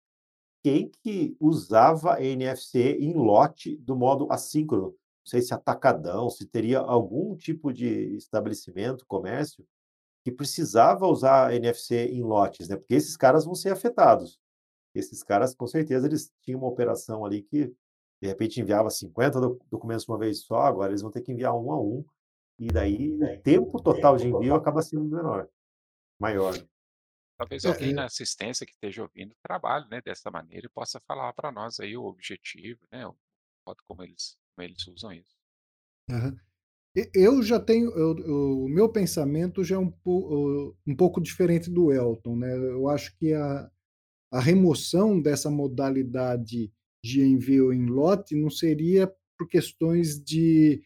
quem 0.63 0.91
que 1.04 1.36
usava 1.39 2.21
NFC 2.24 2.97
em 3.00 3.13
lote 3.13 3.78
do 3.78 3.95
modo 3.95 4.28
assíncrono? 4.32 4.88
Não 4.89 4.95
sei 5.26 5.41
se 5.41 5.54
atacadão, 5.54 6.30
se 6.30 6.45
teria 6.47 6.80
algum 6.80 7.36
tipo 7.36 7.74
de 7.74 8.15
estabelecimento, 8.17 9.06
comércio, 9.08 9.65
que 10.26 10.32
precisava 10.34 11.08
usar 11.08 11.54
NFC 11.56 12.08
em 12.08 12.24
lotes, 12.24 12.69
né, 12.69 12.78
porque 12.78 12.95
esses 12.95 13.17
caras 13.17 13.45
vão 13.45 13.56
ser 13.56 13.71
afetados. 13.74 14.39
Esses 14.96 15.24
caras 15.24 15.56
com 15.56 15.68
certeza 15.68 16.08
eles 16.08 16.32
tinham 16.44 16.60
uma 16.62 16.70
operação 16.70 17.26
ali 17.26 17.44
que, 17.44 17.68
de 18.22 18.28
repente 18.28 18.62
enviava 18.62 18.90
50 18.90 19.40
docu 19.42 19.66
documentos 19.72 20.08
uma 20.08 20.18
vez 20.20 20.42
só, 20.44 20.58
agora 20.64 20.92
eles 20.92 21.02
vão 21.02 21.12
ter 21.12 21.22
que 21.22 21.32
enviar 21.32 21.56
um 21.56 21.72
a 21.72 21.82
um, 21.82 22.06
e 22.60 22.72
daí 22.72 23.12
o 23.12 23.30
tempo 23.44 23.82
total 23.82 24.18
de 24.18 24.28
envio 24.30 24.56
acaba 24.56 24.82
sendo 24.84 25.06
menor 25.06 25.50
maior. 26.20 26.54
Talvez 27.40 27.66
É, 27.66 27.70
alguém 27.70 27.94
na 27.94 28.04
é 28.04 28.06
assistência 28.06 28.66
que 28.66 28.74
esteja 28.74 29.02
ouvindo 29.02 29.36
trabalhe, 29.42 29.88
né, 29.90 30.02
dessa 30.02 30.30
maneira 30.30 30.68
e 30.68 30.70
possa 30.70 31.00
falar 31.00 31.34
pra 31.34 31.52
nós 31.52 31.80
aí 31.80 31.98
o 31.98 32.04
objetivo, 32.06 32.86
né, 32.92 33.06
o 33.08 33.18
modo 33.68 33.82
como 33.88 34.04
eles 34.04 34.38
como 34.56 34.66
eles 34.68 34.86
usam 34.88 35.12
isso. 35.14 35.36
E 36.96 37.10
eu 37.16 37.42
já 37.42 37.60
tenho 37.60 37.90
eu 37.98 38.66
o 38.66 38.70
meu 38.70 38.90
pensamento 38.92 39.64
já 39.64 39.76
é 39.76 39.80
um 39.80 39.94
um 40.86 40.96
pouco 40.96 41.22
diferente 41.22 41.70
do 41.70 41.92
Elton, 41.92 42.36
né, 42.36 42.54
eu 42.56 42.88
acho 42.90 43.16
que 43.18 43.34
a 43.34 43.70
a 44.32 44.39
remoção 44.39 45.22
dessa 45.22 45.50
modalidade 45.50 46.72
de 47.04 47.22
envio 47.22 47.74
em 47.74 47.86
lote 47.86 48.36
não 48.36 48.50
seria 48.50 49.13
por 49.38 49.48
questões 49.48 50.24
de, 50.24 50.84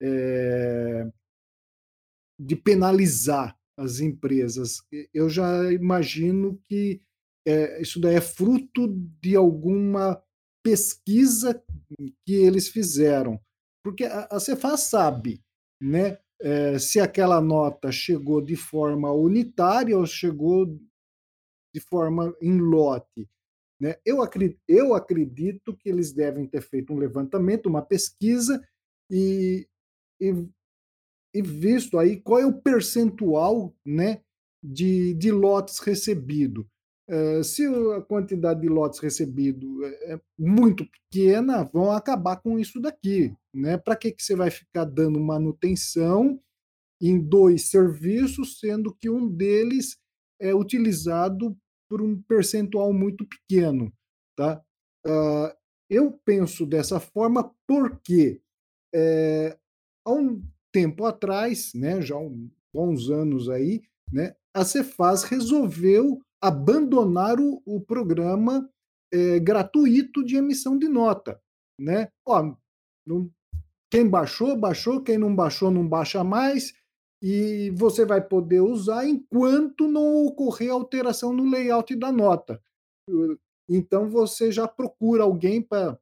é, 0.00 1.10
de 2.38 2.54
penalizar 2.54 3.58
as 3.76 3.98
empresas. 3.98 4.82
Eu 5.12 5.28
já 5.28 5.72
imagino 5.72 6.60
que 6.64 7.00
é, 7.46 7.80
isso 7.80 8.00
daí 8.00 8.16
é 8.16 8.20
fruto 8.20 8.88
de 9.20 9.34
alguma 9.34 10.22
pesquisa 10.64 11.62
que 12.26 12.34
eles 12.34 12.68
fizeram. 12.68 13.40
Porque 13.84 14.04
a, 14.04 14.38
Cefaz 14.40 14.80
sabe 14.80 15.42
né, 15.82 16.18
é, 16.40 16.78
se 16.78 17.00
aquela 17.00 17.40
nota 17.40 17.92
chegou 17.92 18.40
de 18.40 18.56
forma 18.56 19.12
unitária 19.12 19.96
ou 19.96 20.06
chegou 20.06 20.78
de 21.74 21.80
forma 21.80 22.32
em 22.40 22.58
lote. 22.60 23.28
Né? 23.80 23.96
Eu, 24.06 24.22
acredito, 24.22 24.60
eu 24.68 24.94
acredito 24.94 25.76
que 25.76 25.88
eles 25.88 26.12
devem 26.12 26.46
ter 26.46 26.62
feito 26.62 26.92
um 26.92 26.98
levantamento, 26.98 27.66
uma 27.66 27.82
pesquisa 27.82 28.64
e, 29.10 29.66
e, 30.20 30.32
e 31.34 31.42
visto 31.42 31.98
aí 31.98 32.20
qual 32.20 32.38
é 32.38 32.46
o 32.46 32.62
percentual 32.62 33.74
né, 33.84 34.22
de, 34.62 35.14
de 35.14 35.32
lotes 35.32 35.80
recebido. 35.80 36.66
Uh, 37.10 37.44
se 37.44 37.66
a 37.66 38.00
quantidade 38.00 38.62
de 38.62 38.68
lotes 38.68 38.98
recebido 38.98 39.84
é, 39.84 40.14
é 40.14 40.20
muito 40.38 40.86
pequena, 40.88 41.64
vão 41.64 41.90
acabar 41.90 42.36
com 42.36 42.58
isso 42.58 42.80
daqui. 42.80 43.34
Né? 43.52 43.76
Para 43.76 43.96
que, 43.96 44.12
que 44.12 44.22
você 44.22 44.36
vai 44.36 44.50
ficar 44.50 44.84
dando 44.84 45.20
manutenção 45.20 46.40
em 47.02 47.20
dois 47.20 47.68
serviços, 47.68 48.60
sendo 48.60 48.94
que 48.94 49.10
um 49.10 49.28
deles 49.28 49.98
é 50.40 50.54
utilizado 50.54 51.56
por 51.88 52.02
um 52.02 52.20
percentual 52.22 52.92
muito 52.92 53.26
pequeno. 53.26 53.92
Tá? 54.36 54.62
Uh, 55.06 55.54
eu 55.90 56.12
penso 56.24 56.66
dessa 56.66 56.98
forma 56.98 57.54
porque 57.66 58.40
é, 58.94 59.58
há 60.04 60.12
um 60.12 60.42
tempo 60.72 61.04
atrás, 61.04 61.72
né, 61.74 62.00
já 62.00 62.16
há 62.16 62.30
bons 62.72 63.10
anos 63.10 63.48
aí, 63.48 63.82
né, 64.12 64.34
a 64.54 64.64
Cefaz 64.64 65.24
resolveu 65.24 66.20
abandonar 66.42 67.38
o, 67.38 67.62
o 67.64 67.80
programa 67.80 68.68
é, 69.12 69.38
gratuito 69.38 70.24
de 70.24 70.36
emissão 70.36 70.78
de 70.78 70.88
nota. 70.88 71.40
Né? 71.78 72.08
Ó, 72.26 72.54
não, 73.06 73.30
quem 73.90 74.08
baixou, 74.08 74.56
baixou, 74.56 75.02
quem 75.02 75.18
não 75.18 75.34
baixou, 75.34 75.70
não 75.70 75.86
baixa 75.88 76.24
mais, 76.24 76.74
e 77.22 77.70
você 77.70 78.04
vai 78.04 78.26
poder 78.26 78.60
usar 78.60 79.06
enquanto 79.06 79.88
não 79.88 80.26
ocorrer 80.26 80.70
alteração 80.70 81.32
no 81.32 81.48
layout 81.48 81.94
da 81.96 82.12
nota. 82.12 82.62
Então 83.68 84.08
você 84.08 84.52
já 84.52 84.68
procura 84.68 85.24
alguém 85.24 85.62
para 85.62 85.98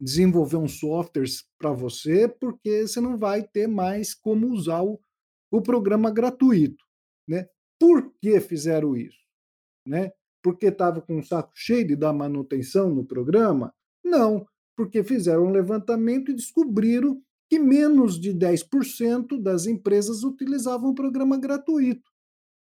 desenvolver 0.00 0.56
um 0.56 0.68
software 0.68 1.26
para 1.58 1.72
você, 1.72 2.28
porque 2.28 2.86
você 2.86 3.00
não 3.00 3.16
vai 3.16 3.42
ter 3.42 3.66
mais 3.66 4.14
como 4.14 4.48
usar 4.48 4.82
o, 4.82 5.00
o 5.50 5.60
programa 5.60 6.10
gratuito. 6.10 6.84
Né? 7.28 7.48
Por 7.78 8.12
que 8.20 8.40
fizeram 8.40 8.96
isso? 8.96 9.18
Né? 9.86 10.12
Porque 10.42 10.66
estava 10.66 11.02
com 11.02 11.18
um 11.18 11.22
saco 11.22 11.50
cheio 11.54 11.86
de 11.86 11.96
dar 11.96 12.12
manutenção 12.12 12.94
no 12.94 13.04
programa? 13.04 13.74
Não, 14.04 14.46
porque 14.76 15.02
fizeram 15.02 15.46
um 15.46 15.50
levantamento 15.50 16.30
e 16.30 16.34
descobriram 16.34 17.20
que 17.48 17.58
menos 17.58 18.20
de 18.20 18.34
10% 18.34 19.40
das 19.40 19.66
empresas 19.66 20.22
utilizavam 20.22 20.90
o 20.90 20.94
programa 20.94 21.38
gratuito. 21.38 22.10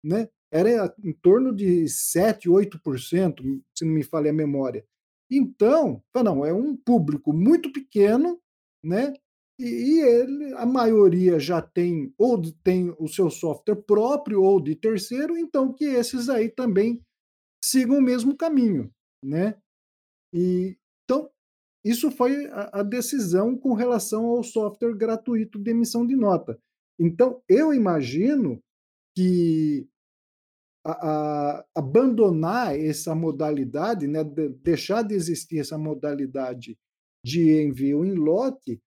Né? 0.04 0.28
Era 0.52 0.94
em 1.02 1.12
torno 1.12 1.54
de 1.54 1.88
7, 1.88 2.48
8%, 2.48 3.62
se 3.74 3.84
não 3.84 3.92
me 3.92 4.02
falha 4.02 4.30
a 4.30 4.34
memória. 4.34 4.84
Então, 5.30 6.02
não, 6.14 6.44
é 6.44 6.52
um 6.52 6.76
público 6.76 7.32
muito 7.32 7.72
pequeno, 7.72 8.38
né? 8.84 9.14
E, 9.58 10.00
ele, 10.00 10.52
a 10.54 10.66
maioria 10.66 11.38
já 11.38 11.62
tem 11.62 12.12
ou 12.18 12.40
tem 12.62 12.94
o 12.98 13.08
seu 13.08 13.30
software 13.30 13.82
próprio 13.82 14.42
ou 14.42 14.60
de 14.60 14.74
terceiro, 14.74 15.36
então 15.36 15.72
que 15.72 15.84
esses 15.84 16.28
aí 16.28 16.48
também 16.48 17.00
sigam 17.62 17.98
o 17.98 18.02
mesmo 18.02 18.36
caminho, 18.36 18.92
né? 19.22 19.56
E 20.32 20.76
então 21.04 21.30
isso 21.84 22.10
foi 22.10 22.48
a, 22.50 22.82
decisão 22.82 23.56
com 23.56 23.74
relação 23.74 24.24
ao 24.24 24.42
software 24.42 24.94
gratuito 24.94 25.58
de 25.58 25.70
emissão 25.70 26.06
de 26.06 26.16
nota. 26.16 26.58
Então 26.98 27.42
eu 27.46 27.74
imagino 27.74 28.58
que 29.14 29.86
a, 30.84 30.92
a, 30.92 31.64
abandonar 31.74 32.78
essa 32.78 33.14
modalidade, 33.14 34.06
né, 34.06 34.24
de, 34.24 34.48
deixar 34.48 35.02
de 35.02 35.14
existir 35.14 35.58
essa 35.58 35.76
modalidade 35.76 36.78
de 37.24 37.62
envio 37.62 38.04
em 38.04 38.14
lote, 38.14 38.80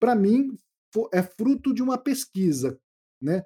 para 0.00 0.14
mim 0.14 0.56
é 1.12 1.22
fruto 1.22 1.74
de 1.74 1.82
uma 1.82 1.98
pesquisa, 1.98 2.78
né? 3.20 3.42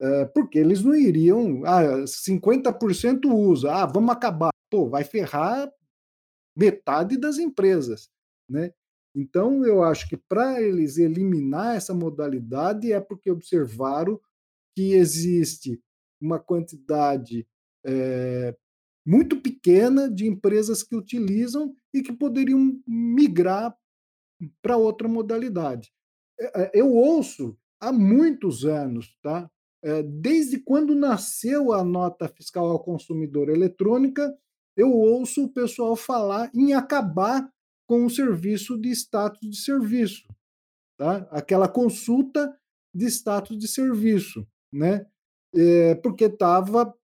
É, 0.00 0.24
porque 0.26 0.58
eles 0.58 0.82
não 0.82 0.94
iriam, 0.94 1.62
ah, 1.64 2.04
50% 2.04 3.26
usa, 3.26 3.72
ah, 3.72 3.86
vamos 3.86 4.10
acabar. 4.10 4.50
Pô, 4.70 4.88
vai 4.88 5.04
ferrar 5.04 5.70
metade 6.56 7.16
das 7.18 7.38
empresas, 7.38 8.10
né? 8.48 8.72
Então, 9.16 9.64
eu 9.64 9.82
acho 9.82 10.08
que 10.08 10.16
para 10.16 10.60
eles 10.60 10.98
eliminar 10.98 11.76
essa 11.76 11.94
modalidade 11.94 12.92
é 12.92 13.00
porque 13.00 13.30
observaram 13.30 14.20
que 14.74 14.94
existe 14.94 15.80
uma 16.20 16.40
quantidade 16.40 17.46
é, 17.86 18.56
muito 19.06 19.40
pequena 19.40 20.10
de 20.10 20.26
empresas 20.26 20.82
que 20.82 20.96
utilizam 20.96 21.76
e 21.92 22.02
que 22.02 22.12
poderiam 22.12 22.80
migrar 22.86 23.76
para 24.60 24.76
outra 24.76 25.06
modalidade. 25.06 25.92
É, 26.40 26.70
eu 26.74 26.90
ouço 26.90 27.56
há 27.80 27.92
muitos 27.92 28.64
anos, 28.64 29.16
tá? 29.22 29.48
É, 29.82 30.02
desde 30.02 30.58
quando 30.58 30.94
nasceu 30.94 31.72
a 31.72 31.84
nota 31.84 32.26
fiscal 32.26 32.66
ao 32.70 32.82
consumidor 32.82 33.48
eletrônica, 33.50 34.34
eu 34.76 34.92
ouço 34.92 35.44
o 35.44 35.52
pessoal 35.52 35.96
falar 35.96 36.50
em 36.54 36.74
acabar 36.74 37.48
com 37.86 38.04
o 38.04 38.10
serviço 38.10 38.78
de 38.78 38.90
status 38.90 39.50
de 39.50 39.56
serviço, 39.56 40.26
tá? 40.96 41.28
Aquela 41.30 41.68
consulta 41.68 42.56
de 42.94 43.06
status 43.06 43.58
de 43.58 43.68
serviço, 43.68 44.46
né? 44.72 45.06
É, 45.54 45.94
porque 45.96 46.24
estava 46.24 46.94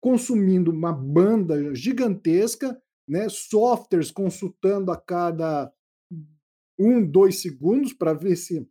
consumindo 0.00 0.70
uma 0.70 0.92
banda 0.92 1.74
gigantesca, 1.74 2.80
né? 3.08 3.28
Softwares 3.28 4.10
consultando 4.10 4.92
a 4.92 4.96
cada 4.96 5.72
um, 6.78 7.04
dois 7.04 7.40
segundos 7.40 7.92
para 7.92 8.12
ver 8.12 8.36
se 8.36 8.68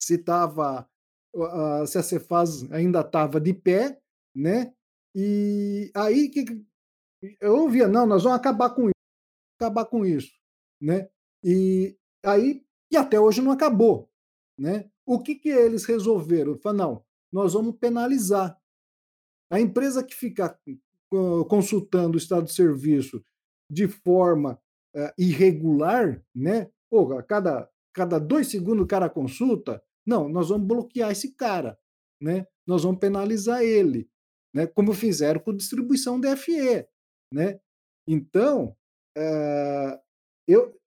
se 0.00 0.14
estava 0.14 0.88
uh, 1.34 1.86
se 1.86 1.98
a 1.98 2.02
Cefaz 2.02 2.70
ainda 2.70 3.00
estava 3.00 3.40
de 3.40 3.52
pé, 3.52 4.00
né? 4.34 4.72
E 5.14 5.90
aí 5.94 6.28
que 6.28 6.44
eu 7.40 7.56
ouvia, 7.56 7.88
não, 7.88 8.06
nós 8.06 8.22
vamos 8.22 8.38
acabar 8.38 8.70
com 8.70 8.82
isso, 8.84 9.60
acabar 9.60 9.84
com 9.86 10.04
isso, 10.04 10.32
né? 10.80 11.08
E 11.42 11.96
aí 12.24 12.64
e 12.90 12.96
até 12.96 13.20
hoje 13.20 13.42
não 13.42 13.52
acabou, 13.52 14.10
né? 14.58 14.90
O 15.06 15.20
que 15.22 15.34
que 15.34 15.48
eles 15.48 15.84
resolveram? 15.84 16.58
Falaram, 16.58 16.78
não, 16.78 17.04
nós 17.32 17.52
vamos 17.52 17.76
penalizar 17.76 18.58
a 19.50 19.60
empresa 19.60 20.04
que 20.04 20.14
ficar 20.14 20.58
consultando 21.48 22.14
o 22.14 22.18
estado 22.18 22.44
de 22.44 22.52
serviço 22.52 23.24
de 23.70 23.88
forma 23.88 24.60
uh, 24.94 25.12
irregular, 25.18 26.22
né? 26.34 26.70
Pô, 26.90 27.12
a 27.12 27.22
cada, 27.22 27.70
cada 27.94 28.18
dois 28.18 28.48
segundos 28.48 28.84
o 28.84 28.88
cara 28.88 29.08
consulta. 29.10 29.82
Não, 30.06 30.28
nós 30.28 30.48
vamos 30.48 30.66
bloquear 30.66 31.10
esse 31.10 31.34
cara, 31.34 31.78
né? 32.20 32.46
Nós 32.66 32.82
vamos 32.82 32.98
penalizar 32.98 33.62
ele, 33.62 34.08
né? 34.54 34.66
Como 34.66 34.92
fizeram 34.92 35.40
com 35.40 35.54
distribuição 35.54 36.20
DFE, 36.20 36.86
né? 37.32 37.60
Então, 38.06 38.76
é, 39.16 40.00
eu, 40.46 40.78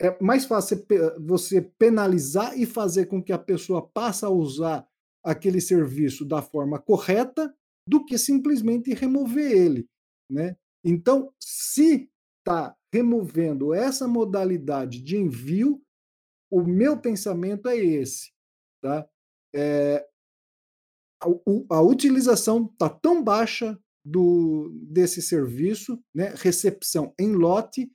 é 0.00 0.22
mais 0.22 0.44
fácil 0.44 0.84
você 1.20 1.60
penalizar 1.60 2.58
e 2.58 2.66
fazer 2.66 3.06
com 3.06 3.22
que 3.22 3.32
a 3.32 3.38
pessoa 3.38 3.86
passe 3.88 4.24
a 4.24 4.30
usar 4.30 4.86
aquele 5.24 5.60
serviço 5.60 6.24
da 6.24 6.40
forma 6.40 6.80
correta 6.80 7.52
do 7.88 8.04
que 8.04 8.16
simplesmente 8.18 8.94
remover 8.94 9.50
ele, 9.50 9.88
né? 10.30 10.56
Então, 10.84 11.32
se 11.40 12.08
está 12.38 12.76
removendo 12.92 13.74
essa 13.74 14.06
modalidade 14.06 15.02
de 15.02 15.16
envio, 15.16 15.82
o 16.50 16.62
meu 16.62 17.00
pensamento 17.00 17.68
é 17.68 17.76
esse, 17.76 18.30
tá? 18.80 19.08
É, 19.54 20.06
a, 21.20 21.26
a 21.76 21.82
utilização 21.82 22.66
está 22.66 22.88
tão 22.88 23.22
baixa 23.22 23.78
do 24.06 24.70
desse 24.84 25.20
serviço, 25.20 26.00
né, 26.14 26.32
recepção 26.36 27.12
em 27.18 27.32
lote, 27.32 27.90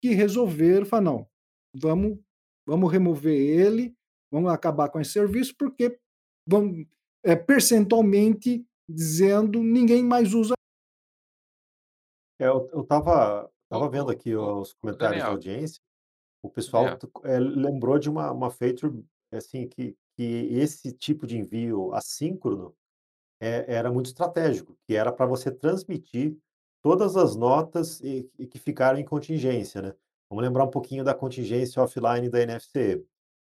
que 0.00 0.10
resolveram 0.10 0.86
falar, 0.86 1.02
não, 1.02 1.28
vamos, 1.74 2.20
vamos 2.64 2.92
remover 2.92 3.36
ele, 3.36 3.96
vamos 4.30 4.52
acabar 4.52 4.88
com 4.88 5.00
esse 5.00 5.10
serviço, 5.10 5.54
porque 5.58 5.98
vamos, 6.46 6.86
é, 7.24 7.34
percentualmente 7.34 8.64
dizendo 8.88 9.60
ninguém 9.60 10.04
mais 10.04 10.34
usa. 10.34 10.54
É, 12.40 12.46
eu 12.46 12.82
estava 12.82 13.46
Ô 13.46 13.50
estava 13.64 13.90
vendo 13.90 14.12
aqui 14.12 14.36
os 14.36 14.72
comentários 14.74 15.18
da 15.20 15.26
Daniel. 15.26 15.30
audiência, 15.32 15.82
o 16.40 16.48
pessoal 16.48 16.84
eh, 17.24 17.40
lembrou 17.40 17.98
de 17.98 18.08
uma 18.08 18.30
uma 18.30 18.50
feature, 18.50 19.04
assim, 19.32 19.68
que 19.68 19.96
que 20.16 20.48
esse 20.52 20.92
tipo 20.92 21.26
de 21.26 21.36
envio 21.36 21.92
assíncrono, 21.92 22.74
eh, 23.40 23.64
era 23.68 23.90
muito 23.92 24.06
estratégico, 24.06 24.76
que 24.86 24.94
era 24.96 25.12
pra 25.12 25.26
você 25.26 25.50
transmitir 25.50 26.36
todas 26.82 27.16
as 27.16 27.36
notas 27.36 28.00
e 28.00 28.30
e 28.38 28.46
que 28.46 28.58
ficaram 28.58 28.98
em 28.98 29.04
contingência, 29.04 29.82
né. 29.82 29.94
Vamos 30.30 30.44
lembrar 30.44 30.64
um 30.64 30.70
pouquinho 30.70 31.04
da 31.04 31.14
contingência 31.14 31.82
offline 31.82 32.28
da 32.28 32.40
NFC. 32.42 33.04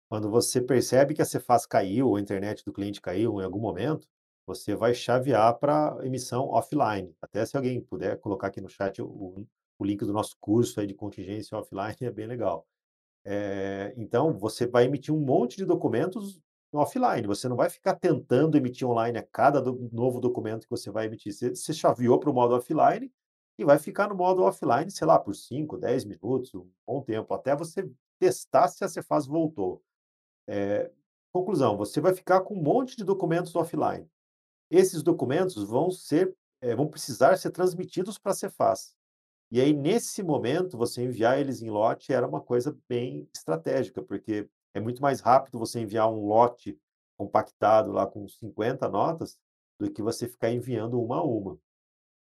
Quando 0.09 0.29
você 0.29 0.61
percebe 0.61 1.13
que 1.15 1.21
a 1.21 1.25
Cefaz 1.25 1.65
caiu, 1.65 2.07
ou 2.09 2.15
a 2.17 2.21
internet 2.21 2.63
do 2.65 2.71
cliente 2.73 3.01
caiu 3.01 3.41
em 3.41 3.43
algum 3.45 3.59
momento, 3.59 4.07
você 4.47 4.75
vai 4.75 4.93
chavear 4.93 5.57
pra 5.59 5.97
emissão 6.03 6.47
offline. 6.49 7.13
Até 7.21 7.45
se 7.45 7.57
alguém 7.57 7.81
puder 7.81 8.19
colocar 8.19 8.47
aqui 8.47 8.61
no 8.61 8.69
chat 8.69 9.01
o 9.01 9.45
o 9.79 9.85
link 9.85 10.03
do 10.03 10.11
nosso 10.13 10.35
curso 10.41 10.79
aí 10.79 10.87
de 10.87 10.95
contingência 10.95 11.55
offline, 11.57 11.95
é 12.01 12.09
bem 12.11 12.25
legal. 12.27 12.65
Eh, 13.25 13.93
então 13.97 14.33
você 14.37 14.67
vai 14.67 14.85
emitir 14.85 15.13
um 15.13 15.19
monte 15.19 15.57
de 15.57 15.65
documentos 15.65 16.39
offline, 16.81 17.27
você 17.27 17.47
não 17.49 17.55
vai 17.55 17.69
ficar 17.69 17.95
tentando 17.95 18.57
emitir 18.57 18.87
online 18.87 19.17
a 19.17 19.23
cada 19.23 19.61
do 19.61 19.89
novo 19.91 20.19
documento 20.19 20.63
que 20.63 20.69
você 20.69 20.91
vai 20.91 21.05
emitir, 21.07 21.33
você 21.33 21.49
você 21.55 21.73
chaveou 21.73 22.19
para 22.19 22.29
o 22.29 22.33
modo 22.33 22.55
offline 22.55 23.11
e 23.57 23.65
vai 23.65 23.79
ficar 23.79 24.07
no 24.09 24.15
modo 24.15 24.43
offline, 24.43 24.89
sei 24.91 25.07
lá, 25.07 25.19
por 25.19 25.35
5, 25.35 25.77
10 25.77 26.05
minutos, 26.05 26.53
um 26.53 26.69
bom 26.85 27.01
tempo, 27.01 27.33
até 27.33 27.55
você 27.55 27.89
testar 28.19 28.67
se 28.67 28.83
a 28.83 28.87
Cefaz 28.89 29.25
voltou. 29.27 29.83
Eh, 30.47 30.91
conclusão, 31.33 31.77
você 31.77 32.01
vai 32.01 32.13
ficar 32.13 32.41
com 32.41 32.55
um 32.55 32.61
monte 32.63 32.97
de 32.97 33.03
documentos 33.05 33.55
offline. 33.55 34.07
Esses 34.71 35.03
documentos 35.03 35.63
vão 35.63 35.91
ser 35.91 36.35
eh, 36.61 36.75
vão 36.75 36.87
precisar 36.87 37.37
ser 37.37 37.51
transmitidos 37.51 38.17
pra 38.19 38.33
Cefaz. 38.33 38.95
E 39.51 39.61
aí, 39.61 39.73
nesse 39.73 40.23
momento, 40.23 40.77
você 40.77 41.03
enviar 41.03 41.39
eles 41.39 41.61
em 41.61 41.69
lote 41.69 42.13
era 42.13 42.27
uma 42.27 42.41
coisa 42.41 42.77
bem 42.89 43.29
estratégica, 43.33 44.01
porque 44.03 44.49
é 44.77 44.79
muito 44.81 45.01
mais 45.01 45.19
rápido 45.21 45.59
você 45.59 45.79
enviar 45.81 46.09
um 46.11 46.25
lote 46.25 46.79
compactado 47.17 47.91
lá 47.91 48.05
com 48.07 48.27
50 48.27 48.87
notas, 48.89 49.37
do 49.79 49.91
que 49.91 50.01
você 50.01 50.27
ficar 50.27 50.51
enviando 50.51 51.01
uma 51.01 51.17
a 51.17 51.23
uma. 51.23 51.59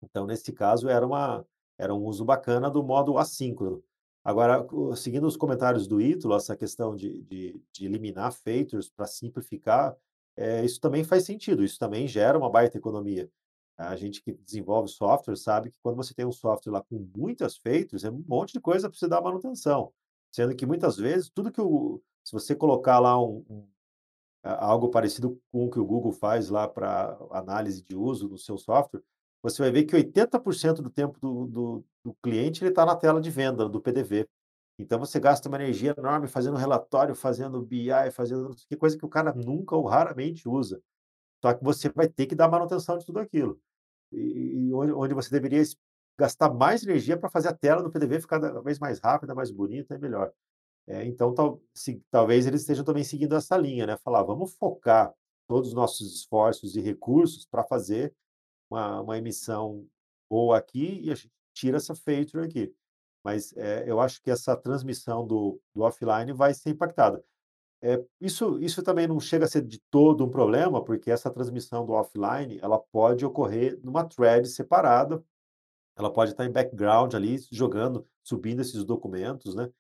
Então, 0.03 0.27
nesse 0.27 0.53
caso, 0.53 0.89
era 0.89 1.07
uma 1.07 1.47
era 1.79 1.95
um 1.95 2.05
uso 2.05 2.25
bacana 2.25 2.71
do 2.71 2.83
modo 2.83 3.19
assíncrono. 3.19 3.83
Agora, 4.25 4.67
seguindo 4.97 5.27
os 5.27 5.37
comentários 5.37 5.87
do 5.87 6.01
Ítalo, 6.01 6.35
essa 6.35 6.57
questão 6.57 6.95
de 6.97 7.23
de 7.23 7.63
de 7.73 7.87
eliminar 7.87 8.33
features 8.33 8.89
pra 8.91 9.07
simplificar, 9.07 9.97
eh, 10.37 10.65
isso 10.65 10.81
também 10.81 11.05
faz 11.05 11.25
sentido, 11.25 11.65
isso 11.65 11.79
também 11.79 12.07
gera 12.09 12.39
uma 12.39 12.51
baita 12.51 12.79
economia. 12.79 13.31
A 13.79 13.97
gente 13.97 14.23
que 14.23 14.33
desenvolve 14.33 14.89
software 14.91 15.37
sabe 15.37 15.71
que 15.71 15.77
quando 15.83 15.97
você 15.97 16.15
tem 16.15 16.27
um 16.27 16.33
software 16.33 16.73
lá 16.73 16.83
com 16.83 16.99
muitas 17.17 17.57
features, 17.57 18.05
é 18.05 18.11
um 18.11 18.23
monte 18.29 18.53
de 18.53 18.61
coisa 18.61 18.89
pra 18.91 18.99
você 18.99 19.09
dar 19.09 19.23
manutenção. 19.23 19.93
Sendo 20.31 20.55
que 20.55 20.67
muitas 20.67 20.97
vezes 20.99 21.31
tudo 21.31 21.51
que 21.51 21.61
o 21.61 22.01
se 22.25 22.33
você 22.33 22.55
colocar 22.55 22.99
lá 22.99 23.21
um 23.23 23.45
um 23.49 23.69
algo 24.45 24.91
parecido 24.91 25.41
com 25.53 25.67
o 25.67 25.71
que 25.71 25.79
o 25.81 25.85
Google 25.85 26.13
faz 26.13 26.49
lá 26.51 26.69
pra 26.69 27.19
análise 27.33 27.83
de 27.83 27.97
uso 27.97 28.29
do 28.29 28.39
seu 28.39 28.57
software, 28.59 29.03
você 29.43 29.63
vai 29.63 29.71
ver 29.71 29.85
que 29.85 29.95
80% 29.97 30.83
do 30.83 30.91
tempo 30.91 31.19
do 31.21 31.47
do 31.47 31.85
do 32.05 32.15
cliente, 32.23 32.65
ele 32.65 32.73
tá 32.73 32.87
na 32.87 32.97
tela 32.97 33.21
de 33.21 33.31
venda 33.31 33.69
do 33.69 33.81
PDV. 33.81 34.27
Então 34.79 34.99
você 34.99 35.21
gasta 35.21 35.49
uma 35.49 35.59
energia 35.59 35.95
enorme 35.99 36.27
fazendo 36.29 36.57
relatório, 36.57 37.15
fazendo 37.15 37.61
BI, 37.63 38.11
fazendo 38.13 38.55
que 38.69 38.77
coisa 38.77 38.97
que 38.99 39.05
o 39.05 39.09
cara 39.09 39.35
nunca 39.35 39.77
ou 39.77 39.87
raramente 39.87 40.49
usa. 40.49 40.81
Só 41.43 41.55
que 41.55 41.65
você 41.65 41.89
vai 41.91 42.09
ter 42.09 42.27
que 42.27 42.35
dar 42.35 42.49
manutenção 42.49 42.99
de 42.99 43.07
tudo 43.07 43.21
aquilo. 43.21 43.61
E 44.13 44.69
e 44.71 44.75
onde 44.75 45.15
você 45.15 45.31
deveria 45.31 45.63
gastar 46.19 46.53
mais 46.53 46.83
energia 46.85 47.17
pra 47.19 47.31
fazer 47.31 47.49
a 47.49 47.55
tela 47.55 47.83
do 47.83 47.91
PDV 47.91 48.21
ficar 48.21 48.41
cada 48.41 48.63
vez 48.63 48.79
mais 48.79 49.01
rápida, 49.01 49.35
mais 49.35 49.51
bonita 49.51 49.95
e 49.95 49.99
melhor. 49.99 50.33
Eh, 50.91 51.07
então 51.07 51.35
tal 51.35 51.63
se 51.75 52.03
talvez 52.11 52.47
eles 52.47 52.63
estejam 52.63 52.85
também 52.85 53.05
seguindo 53.05 53.37
essa 53.37 53.57
linha, 53.59 53.87
né, 53.87 53.97
falar: 53.99 54.25
"Vamos 54.25 54.55
focar 54.57 55.15
todos 55.49 55.71
os 55.71 55.75
nossos 55.77 56.15
esforços 56.17 56.77
e 56.77 56.83
recursos 56.83 57.47
pra 57.47 57.65
fazer 57.65 58.15
uma 58.71 59.01
uma 59.03 59.19
emissão 59.19 59.87
boa 60.31 60.59
aqui 60.59 61.01
e 61.05 61.11
a 61.13 61.17
gente 61.17 61.33
tira 61.55 61.79
essa 61.79 61.95
feature 61.97 62.45
aqui". 62.47 62.75
Mas, 63.25 63.53
eh, 63.57 63.85
eu 63.89 64.01
acho 64.01 64.23
que 64.23 64.31
essa 64.31 64.57
transmissão 64.57 65.27
do 65.27 65.61
do 65.75 65.83
offline 65.83 66.33
vai 66.35 66.55
ser 66.55 66.71
impactada. 66.71 67.25
Eh, 67.83 68.05
isso 68.21 68.59
isso 68.61 68.83
também 68.83 69.07
não 69.09 69.21
chega 69.21 69.45
a 69.47 69.49
ser 69.49 69.63
de 69.67 69.81
todo 69.91 70.25
um 70.27 70.31
problema, 70.31 70.85
porque 70.85 71.11
essa 71.11 71.31
transmissão 71.31 71.87
do 71.87 71.93
offline, 71.95 72.59
ela 72.63 72.79
pode 72.93 73.25
ocorrer 73.27 73.79
numa 73.85 74.05
thread 74.07 74.49
separada, 74.49 75.23
ela 75.97 76.13
pode 76.13 76.33
estar 76.33 76.47
em 76.47 76.53
background 76.53 77.15
ali, 77.15 77.39
jogando, 77.53 78.07
subindo 78.25 78.61
esses 78.63 78.85
documentos, 78.85 79.55
né, 79.55 79.71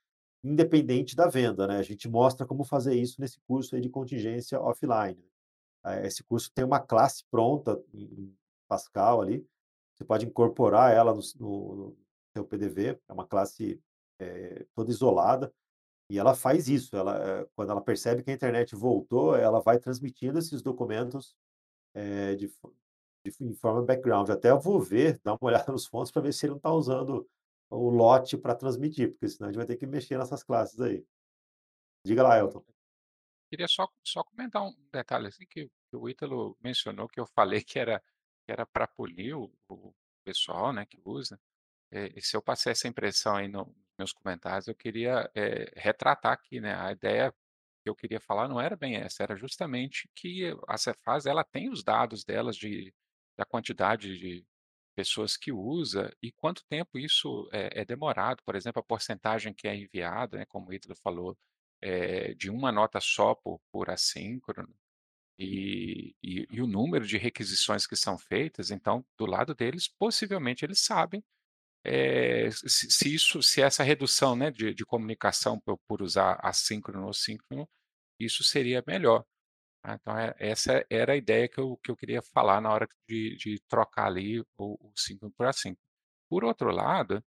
independente 0.45 1.17
da 1.17 1.29
venda, 1.29 1.67
né. 1.67 1.79
A 1.79 1.83
gente 1.83 2.09
mostra 2.09 2.47
como 2.47 2.65
fazer 2.65 2.95
isso 2.95 3.21
nesse 3.21 3.41
curso 3.49 3.81
de 3.81 3.89
contingência 3.91 4.61
offline. 4.61 5.25
Eh, 5.87 6.07
esse 6.07 6.25
curso 6.25 6.51
tem 6.55 6.65
uma 6.65 6.81
classe 6.81 7.25
pronta 7.31 7.83
em 7.95 8.35
Pascal 8.69 9.23
ali, 9.23 9.47
você 9.95 10.05
pode 10.05 10.27
incorporar 10.27 10.93
ela 10.95 11.15
no 11.15 11.21
no 11.41 11.77
no 11.89 11.97
seu 12.37 12.45
PDV, 12.47 13.01
é 13.09 13.13
uma 13.13 13.27
classe, 13.27 13.83
eh, 14.21 14.67
toda 14.75 14.91
isolada, 14.91 15.53
e 16.11 16.19
ela 16.19 16.35
faz 16.35 16.69
isso, 16.69 16.97
ela, 16.97 17.19
eh, 17.43 17.49
quando 17.57 17.71
ela 17.73 17.83
percebe 17.83 18.23
que 18.25 18.31
a 18.31 18.35
internet 18.35 18.75
voltou, 18.77 19.37
ela 19.37 19.61
vai 19.61 19.79
transmitindo 19.81 20.39
esses 20.39 20.63
documentos, 20.63 21.37
eh, 21.95 22.35
de 22.37 22.49
de 23.27 23.33
em 23.41 23.55
forma 23.55 23.83
background. 23.83 24.31
Até 24.31 24.51
eu 24.51 24.61
vou 24.61 24.81
ver, 24.81 25.21
dar 25.25 25.33
uma 25.35 25.39
olhada 25.67 25.73
nos 25.73 25.87
fontes 25.87 26.13
pra 26.13 26.23
ver 26.23 26.33
se 26.33 26.47
ele 26.47 26.55
não 26.55 26.61
tá 26.61 26.73
usando 26.73 27.29
o 27.71 27.91
lote 27.91 28.37
pra 28.39 28.55
transmitir, 28.55 29.13
porque 29.13 29.29
senão 29.29 29.49
a 29.49 29.53
gente 29.53 29.59
vai 29.59 29.67
ter 29.67 29.77
que 29.77 29.87
mexer 29.87 30.19
nessas 30.19 30.43
classes 30.43 30.81
aí. 30.81 31.05
Diga 32.05 32.23
lá, 32.23 32.39
Elton. 32.39 32.65
Queria 33.51 33.67
só 33.69 33.89
só 34.05 34.23
comentar 34.25 34.63
um 34.63 34.73
detalhe, 34.93 35.27
assim, 35.29 35.45
que 35.47 35.69
que 35.91 35.97
o 35.97 36.09
Ítalo 36.09 36.57
mencionou, 36.63 37.09
que 37.09 37.19
eu 37.19 37.27
falei 37.27 37.63
que 37.65 37.77
era 37.79 37.99
que 38.47 38.53
era 38.53 38.65
pra 38.67 38.87
punir 38.87 39.35
o 39.37 39.53
o 39.69 39.93
pessoal, 40.25 40.73
né, 40.73 40.87
que 40.87 41.01
usa. 41.05 41.41
Eh, 41.93 42.13
e 42.17 42.23
se 42.23 42.37
eu 42.37 42.43
passei 42.43 42.73
essa 42.73 42.89
impressão 42.89 43.37
aí 43.37 43.49
no 43.49 43.75
meus 43.99 44.13
comentários, 44.13 44.69
eu 44.69 44.75
queria, 44.77 45.31
eh, 45.37 45.73
retratar 45.77 46.33
aqui, 46.33 46.61
né, 46.61 46.75
a 46.75 46.93
ideia 46.93 47.33
que 47.85 47.91
eu 47.91 47.95
queria 47.97 48.21
falar 48.21 48.49
não 48.49 48.61
era 48.61 48.77
bem 48.77 48.97
essa, 48.97 49.23
era 49.25 49.37
justamente 49.37 50.11
que 50.17 50.53
a 50.69 50.79
Cefaz, 50.79 51.27
ela 51.27 51.45
tem 51.45 51.71
os 51.71 51.85
dados 51.85 52.25
delas 52.25 52.57
de 52.57 52.95
da 53.39 53.45
quantidade 53.47 54.19
de 54.19 54.47
pessoas 55.01 55.37
que 55.37 55.53
usa 55.53 56.13
e 56.23 56.33
quanto 56.33 56.65
tempo 56.69 56.99
isso 56.99 57.49
é 57.53 57.83
é 57.83 57.85
demorado, 57.87 58.43
por 58.45 58.55
exemplo, 58.57 58.81
a 58.81 58.85
porcentagem 58.85 59.55
que 59.55 59.69
é 59.69 59.75
enviada, 59.77 60.39
né, 60.39 60.47
como 60.47 60.69
o 60.71 60.75
Ítalo 60.75 60.97
falou, 60.97 61.37
eh, 61.83 62.35
de 62.35 62.51
uma 62.51 62.73
nota 62.73 63.01
só 63.01 63.35
por 63.37 63.61
por 63.73 63.91
assíncrono, 63.91 64.75
e 65.39 66.15
e 66.23 66.47
e 66.51 66.63
o 66.63 66.67
número 66.69 67.07
de 67.07 67.19
requisições 67.19 67.87
que 67.87 67.97
são 67.97 68.19
feitas, 68.19 68.71
então, 68.73 69.05
do 69.19 69.27
lado 69.27 69.55
deles, 69.55 69.89
possivelmente 69.89 70.65
eles 70.67 70.81
sabem, 70.81 71.23
eh, 71.85 72.51
se 72.53 72.91
se 72.91 73.15
isso 73.15 73.43
se 73.43 73.63
essa 73.63 73.83
redução, 73.85 74.37
né, 74.37 74.51
de 74.53 74.75
de 74.75 74.85
comunicação 74.87 75.61
por 75.61 75.79
por 75.89 76.03
usar 76.03 76.39
assíncrono 76.45 77.07
ou 77.09 77.15
síncrono, 77.15 77.69
isso 78.21 78.45
seria 78.45 78.83
melhor. 78.87 79.25
Ah, 79.83 79.95
então 79.95 80.17
é 80.19 80.35
essa 80.39 80.85
era 80.91 81.13
a 81.15 81.17
ideia 81.17 81.49
que 81.49 81.59
eu 81.59 81.77
que 81.79 81.91
eu 81.91 81.97
queria 81.97 82.21
falar 82.21 82.61
na 82.61 82.71
hora 82.73 82.87
de 83.09 83.37
de 83.37 83.59
trocar 83.69 84.07
ali 84.07 84.41
o 84.41 84.47
o 84.59 84.93
por 85.37 85.47
assíncrono. 85.47 85.79
Por 86.29 86.45
outro 86.45 86.71
lado, 86.71 87.25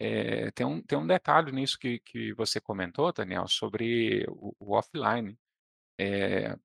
eh, 0.00 0.50
tem 0.52 0.66
um 0.66 0.82
tem 0.82 0.98
um 0.98 1.06
detalhe 1.06 1.52
nisso 1.52 1.78
que 1.78 2.00
que 2.00 2.34
você 2.34 2.60
comentou, 2.60 3.12
Daniel, 3.12 3.48
sobre 3.48 4.26
o 4.30 4.54
o 4.60 4.74
offline. 4.76 5.38
Eh, 5.98 6.56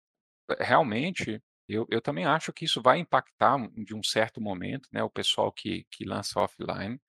realmente, 0.59 1.41
eu 1.67 1.87
eu 1.91 2.01
também 2.01 2.25
acho 2.25 2.53
que 2.53 2.65
isso 2.65 2.81
vai 2.81 2.99
impactar 2.99 3.57
de 3.85 3.95
um 3.95 4.03
certo 4.03 4.41
momento, 4.41 4.89
né, 4.93 5.03
o 5.03 5.09
pessoal 5.09 5.51
que 5.53 5.85
que 5.91 6.05
lança 6.05 6.39
offline 6.41 6.99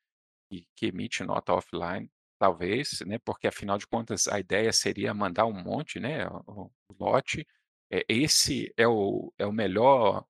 e 0.51 0.67
que 0.77 0.87
emite 0.89 1.25
nota 1.25 1.55
offline, 1.55 2.11
talvez, 2.39 3.01
né, 3.07 3.19
porque 3.21 3.49
afinal 3.49 3.79
de 3.79 3.87
contas 3.87 4.29
a 4.29 4.41
ideia 4.41 4.73
seria 4.73 5.15
mandar 5.15 5.47
um 5.47 5.53
monte, 5.65 6.01
né, 6.01 6.27
o 6.29 6.71
o 6.91 6.95
lote. 7.01 7.47
Eh, 7.93 8.05
esse 8.09 8.73
é 8.77 8.87
o 8.87 9.33
é 9.39 9.45
o 9.47 9.53
melhor, 9.53 10.25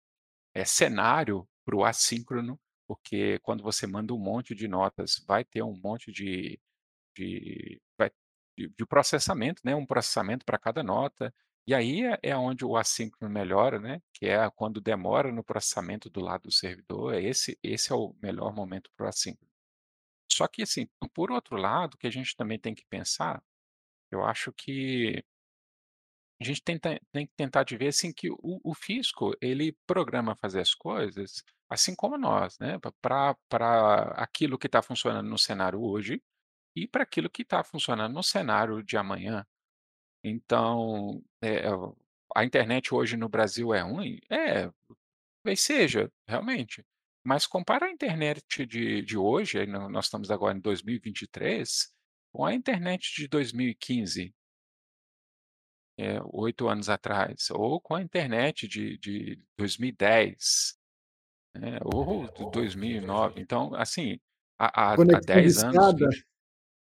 eh, 0.55 0.65
cenário 0.65 1.49
para 1.65 1.77
o 1.77 1.85
assíncrono, 1.85 2.61
porque 2.89 3.39
quando 3.41 3.63
você 3.63 3.87
manda 3.87 4.15
um 4.15 4.19
monte 4.19 4.55
de 4.55 4.69
notas, 4.69 5.23
vai 5.29 5.45
ter 5.45 5.63
um 5.63 5.77
monte 5.83 6.13
de 6.13 6.61
de 7.17 7.81
de 8.59 8.69
de 8.79 8.87
processamento, 8.87 9.63
né, 9.65 9.75
um 9.77 9.87
processamento 9.87 10.45
pra 10.47 10.59
cada 10.59 10.83
nota, 10.83 11.35
e 11.67 11.75
aí 11.75 12.05
é 12.07 12.19
é 12.25 12.33
aonde 12.33 12.65
o 12.65 12.77
assíncrono 12.77 13.33
melhora, 13.33 13.79
né, 13.81 14.01
que 14.15 14.27
é 14.27 14.51
quando 14.53 14.81
demora 14.81 15.33
no 15.33 15.45
processamento 15.45 16.11
do 16.11 16.21
lado 16.21 16.45
do 16.45 16.53
servidor, 16.53 17.15
é 17.15 17.23
esse 17.23 17.59
esse 17.63 17.93
é 17.93 17.97
o 17.97 18.15
melhor 18.23 18.55
momento 18.55 18.91
para 18.97 19.07
o 19.07 19.09
assíncrono. 19.11 19.51
Só 20.33 20.49
que 20.49 20.63
assim, 20.63 20.89
por 21.15 21.31
outro 21.33 21.57
lado, 21.57 21.99
que 21.99 22.07
a 22.07 22.11
gente 22.13 22.37
também 22.37 22.59
tem 22.59 22.75
que 22.75 22.85
pensar, 22.91 23.43
eu 24.11 24.25
acho 24.25 24.53
que 24.53 25.25
a 26.41 26.45
gente 26.45 26.63
tenta 26.63 27.01
tem 27.13 27.27
que 27.27 27.33
tentar 27.37 27.65
de 27.65 27.77
ver, 27.77 27.89
assim, 27.89 28.13
que 28.13 28.31
o 28.31 28.61
o 28.65 28.75
fisco, 28.75 29.33
ele 29.41 29.77
programa 29.87 30.37
fazer 30.37 30.61
as 30.61 30.75
coisas 30.75 31.43
assim 31.71 31.95
como 31.95 32.19
nós, 32.19 32.59
né, 32.61 32.79
pra 33.03 33.37
aquilo 34.17 34.59
que 34.59 34.67
está 34.67 34.83
funcionando 34.83 35.29
no 35.29 35.39
cenário 35.39 35.81
hoje, 35.83 36.23
e 36.77 36.89
pra 36.89 37.03
aquilo 37.05 37.31
que 37.31 37.43
está 37.43 37.65
funcionando 37.65 38.15
no 38.15 38.23
cenário 38.25 38.83
de 38.85 38.97
amanhã. 38.99 39.47
Então, 40.25 41.23
eh, 41.43 41.71
o 41.75 41.97
a 42.37 42.45
internet 42.45 42.95
hoje 42.95 43.17
no 43.17 43.29
Brasil 43.29 43.75
é 43.75 43.81
ruim? 43.83 44.21
É, 44.31 44.71
talvez 45.45 45.61
seja, 45.63 46.11
realmente. 46.29 46.85
Mas 47.25 47.47
compara 47.47 47.87
a 47.87 47.91
internet 47.93 48.67
de 48.67 49.03
de 49.03 49.19
hoje, 49.19 49.67
nós 49.67 50.07
estamos 50.07 50.31
agora 50.31 50.57
em 50.59 50.61
2023, 50.61 51.93
com 52.33 52.45
a 52.47 52.55
internet 52.55 53.15
de 53.17 53.29
2015. 53.29 54.35
É, 56.01 56.19
8 56.25 56.69
anos 56.69 56.89
atrás, 56.89 57.51
ou 57.51 57.81
com 57.81 57.95
a 57.95 58.03
internet 58.03 58.67
de 58.69 58.97
de 58.99 59.43
2010, 59.59 60.79
né, 61.57 61.79
ou 61.85 62.29
de 62.33 62.51
2009. 62.53 63.41
Então, 63.43 63.75
assim, 63.75 64.19
há 64.59 64.93
há 64.93 64.95
há 64.95 64.97
Conexão 64.97 65.21
10 65.21 65.59
anos, 65.65 65.89
discada? 65.89 66.09
20 66.11 66.25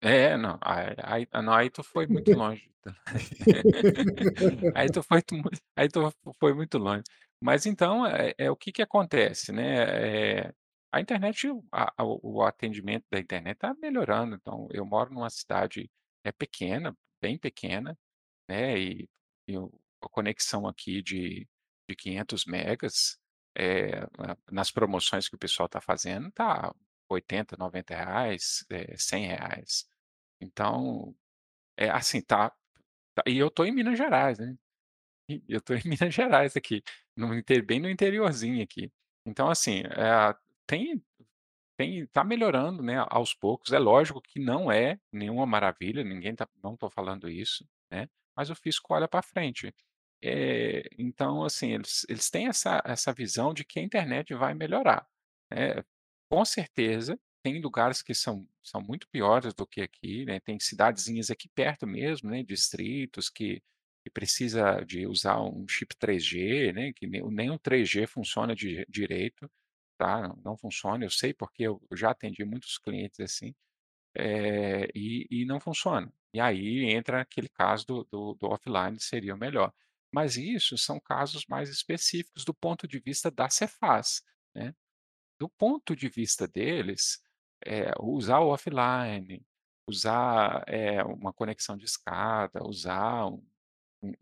é, 0.01 0.37
não, 0.37 0.59
aí 0.61 0.95
aí 1.03 1.27
não, 1.43 1.53
aí 1.53 1.69
tu 1.69 1.83
foi 1.83 2.07
muito 2.07 2.33
longe. 2.37 2.69
Aí 4.75 4.89
tu 4.91 5.01
foi 5.03 5.21
aí 5.75 5.87
tu 5.89 6.11
foi 6.39 6.53
muito 6.53 6.77
longe. 6.77 7.03
Mas 7.41 7.65
então, 7.65 8.05
é 8.05 8.33
é 8.37 8.51
o 8.51 8.57
que 8.57 8.71
que 8.73 8.81
acontece, 8.81 9.51
né, 9.53 10.39
eh, 10.47 10.53
a 10.91 10.99
internet, 11.01 11.47
a 11.71 12.03
o 12.03 12.19
o 12.39 12.43
atendimento 12.43 13.05
da 13.11 13.19
internet 13.19 13.55
está 13.55 13.73
melhorando, 13.75 14.35
então 14.35 14.67
eu 14.71 14.85
moro 14.85 15.13
numa 15.13 15.29
cidade, 15.29 15.89
é 16.25 16.31
pequena, 16.31 16.95
bem 17.21 17.37
pequena, 17.37 17.97
né, 18.49 18.77
e 18.79 19.09
e 19.47 19.55
a 19.57 20.09
conexão 20.09 20.67
aqui 20.67 21.01
de 21.01 21.47
de 21.89 21.95
500 21.97 22.45
megas, 22.45 23.17
eh, 23.57 24.01
na 24.17 24.37
nas 24.51 24.71
promoções 24.71 25.27
que 25.29 25.35
o 25.35 25.39
pessoal 25.39 25.65
está 25.67 25.81
fazendo, 25.81 26.31
tá 26.31 26.73
R$80, 27.09 27.57
R$90, 27.57 28.65
eh, 28.71 28.95
R$100. 28.97 29.85
Então, 30.41 31.15
é 31.77 31.89
assim, 31.91 32.21
tá 32.21 32.51
tá 33.15 33.23
e 33.27 33.37
eu 33.39 33.47
estou 33.49 33.65
em 33.67 33.71
Minas 33.73 33.97
Gerais, 33.97 34.39
né. 34.39 34.55
Eu 35.49 35.59
estou 35.59 35.75
em 35.77 35.83
Minas 35.87 36.13
Gerais 36.15 36.57
aqui, 36.57 36.83
no 37.17 37.29
bem 37.65 37.79
no 37.81 37.89
interiorzinho 37.89 38.63
aqui. 38.63 38.91
Então 39.27 39.49
assim, 39.49 39.81
eh, 39.85 40.35
tem 40.67 41.03
tem 41.77 42.07
tá 42.07 42.23
melhorando, 42.25 42.83
né, 42.83 43.05
aos 43.09 43.33
poucos. 43.35 43.73
É 43.73 43.79
lógico 43.79 44.21
que 44.21 44.39
não 44.41 44.71
é 44.71 44.99
nenhuma 45.13 45.45
maravilha, 45.47 46.03
ninguém 46.03 46.35
tá 46.35 46.47
não 46.63 46.73
estou 46.75 46.89
falando 46.91 47.29
isso, 47.29 47.65
né, 47.91 48.09
mas 48.35 48.49
o 48.49 48.55
fisco 48.55 48.93
olha 48.93 49.07
pra 49.07 49.21
frente. 49.21 49.73
Eh, 50.21 50.83
então 50.97 51.43
assim, 51.43 51.73
eles 51.73 52.05
eles 52.09 52.29
têm 52.29 52.47
essa 52.47 52.81
essa 52.85 53.13
visão 53.13 53.53
de 53.53 53.65
que 53.65 53.79
a 53.79 53.83
internet 53.83 54.33
vai 54.35 54.53
melhorar, 54.53 55.07
né. 55.51 55.83
Com 56.31 56.43
certeza, 56.45 57.19
tem 57.43 57.61
lugares 57.61 58.01
que 58.01 58.13
são 58.13 58.47
são 58.63 58.81
muito 58.81 59.07
piores 59.09 59.53
do 59.53 59.67
que 59.67 59.81
aqui, 59.81 60.25
né, 60.25 60.39
tem 60.39 60.59
cidadezinhas 60.59 61.29
aqui 61.29 61.49
perto 61.49 61.85
mesmo, 61.87 62.29
né, 62.29 62.43
distritos 62.43 63.29
que 63.29 63.61
que 64.03 64.09
precisa 64.11 64.81
de 64.85 65.07
usar 65.07 65.41
um 65.41 65.65
chip 65.67 65.95
3G, 65.97 66.73
né, 66.73 66.91
que 66.93 67.07
nem 67.07 67.21
o 67.23 67.31
nem 67.31 67.49
o 67.51 67.59
3G 67.59 68.05
funciona 68.07 68.53
di 68.55 68.85
direito, 68.89 69.49
tá, 69.97 70.33
não 70.43 70.57
funciona, 70.57 71.05
eu 71.05 71.09
sei 71.11 71.33
porque 71.33 71.63
eu 71.63 71.81
já 71.95 72.11
atendi 72.11 72.43
muitos 72.45 72.77
clientes 72.77 73.19
assim, 73.21 73.53
eh, 74.15 74.89
e 74.95 75.27
e 75.31 75.45
não 75.45 75.59
funciona. 75.61 76.11
E 76.33 76.39
aí 76.41 76.85
entra 76.91 77.21
aquele 77.21 77.49
caso 77.49 77.85
do 77.85 78.03
do 78.05 78.33
do 78.35 78.47
offline, 78.49 78.99
seria 78.99 79.35
o 79.35 79.37
melhor. 79.37 79.73
Mas 80.11 80.37
isso 80.37 80.77
são 80.77 80.99
casos 80.99 81.45
mais 81.47 81.69
específicos 81.69 82.45
do 82.45 82.53
ponto 82.53 82.87
de 82.87 82.99
vista 82.99 83.31
da 83.31 83.49
Cefaz, 83.49 84.23
né. 84.55 84.73
Do 85.39 85.49
ponto 85.49 85.95
de 85.95 86.09
vista 86.09 86.47
deles, 86.47 87.21
eh, 87.65 87.93
usar 88.01 88.39
o 88.39 88.49
offline, 88.49 89.45
usar, 89.87 90.63
eh, 90.67 91.03
uma 91.03 91.33
conexão 91.33 91.77
discada, 91.77 92.63
usar 92.67 93.27
um 93.27 93.43
um 94.03 94.13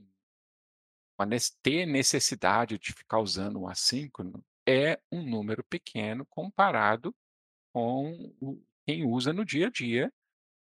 uma 1.20 1.28
ter 1.62 1.86
necessidade 1.86 2.78
de 2.78 2.94
ficar 2.94 3.20
usando 3.20 3.62
o 3.62 3.68
assíncrono, 3.68 4.44
é 4.68 5.00
um 5.12 5.24
número 5.24 5.64
pequeno 5.64 6.26
comparado 6.26 7.16
com 7.74 8.34
o 8.42 8.62
quem 8.88 9.06
usa 9.06 9.34
no 9.34 9.46
dia 9.46 9.68
a 9.68 9.70
dia, 9.72 10.12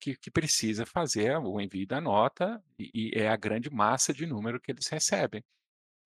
que 0.00 0.16
que 0.16 0.30
precisa 0.30 0.86
fazer 0.86 1.36
o 1.38 1.60
envio 1.60 1.86
da 1.86 2.00
nota, 2.00 2.62
e 2.78 2.90
e 2.94 3.12
é 3.20 3.28
a 3.28 3.36
grande 3.36 3.70
massa 3.70 4.12
de 4.14 4.26
número 4.26 4.60
que 4.60 4.72
eles 4.72 4.88
recebem. 4.88 5.44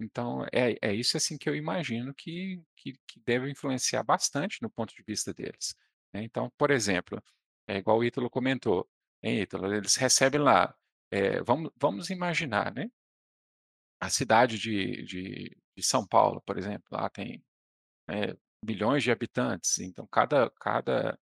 Então 0.01 0.45
é 0.53 0.77
é 0.83 0.95
isso, 0.95 1.17
assim, 1.17 1.39
que 1.39 1.49
eu 1.51 1.57
imagino 1.57 2.15
que 2.15 2.63
que 2.77 2.95
que 3.09 3.21
deve 3.27 3.51
influenciar 3.51 4.03
bastante 4.05 4.63
no 4.63 4.71
ponto 4.71 4.95
de 4.95 5.03
vista 5.07 5.35
deles, 5.35 5.75
né. 6.15 6.23
Então, 6.25 6.51
por 6.59 6.71
exemplo, 6.73 7.23
é 7.69 7.79
igual 7.79 7.99
o 8.01 8.05
Ítalo 8.05 8.31
comentou, 8.31 8.89
hein, 9.23 9.41
Ítalo, 9.43 9.73
eles 9.75 9.97
recebem 9.97 10.41
lá, 10.41 10.75
eh, 11.13 11.43
vamos 11.45 11.71
vamos 11.81 12.11
imaginar, 12.11 12.75
né 12.75 12.91
a 14.01 14.11
cidade 14.11 14.59
de 14.59 15.03
de 15.05 15.57
de 15.77 15.83
São 15.83 16.07
Paulo, 16.07 16.41
por 16.47 16.57
exemplo, 16.57 16.85
lá 16.93 17.11
tem, 17.11 17.45
eh, 18.11 18.37
milhões 18.65 19.03
de 19.05 19.11
habitantes, 19.13 19.79
então 19.81 20.07
cada 20.09 20.51
cada, 20.61 21.19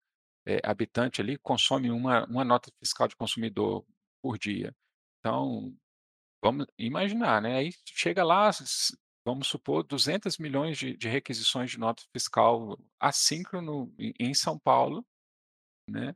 eh, 0.46 0.61
habitante 0.64 1.20
ali 1.20 1.38
consome 1.38 1.90
uma 1.90 2.24
uma 2.26 2.44
nota 2.44 2.70
fiscal 2.81 3.09
de 3.09 3.16
consumidor 3.16 3.85
por 4.22 4.38
dia. 4.38 4.74
Então, 5.20 5.74
vamos 6.42 6.66
imaginar, 6.79 7.42
né, 7.42 7.57
aí 7.59 7.72
chega 7.87 8.24
lá, 8.24 8.50
vamos 9.26 9.48
supor 9.48 9.85
200.000.000 9.85 10.79
de 10.79 10.96
de 10.96 11.09
requisições 11.09 11.70
de 11.72 11.79
nota 11.81 12.05
fiscal 12.12 12.79
assíncrono 13.00 13.94
em 14.20 14.35
São 14.35 14.59
Paulo, 14.59 15.05
né 15.88 16.14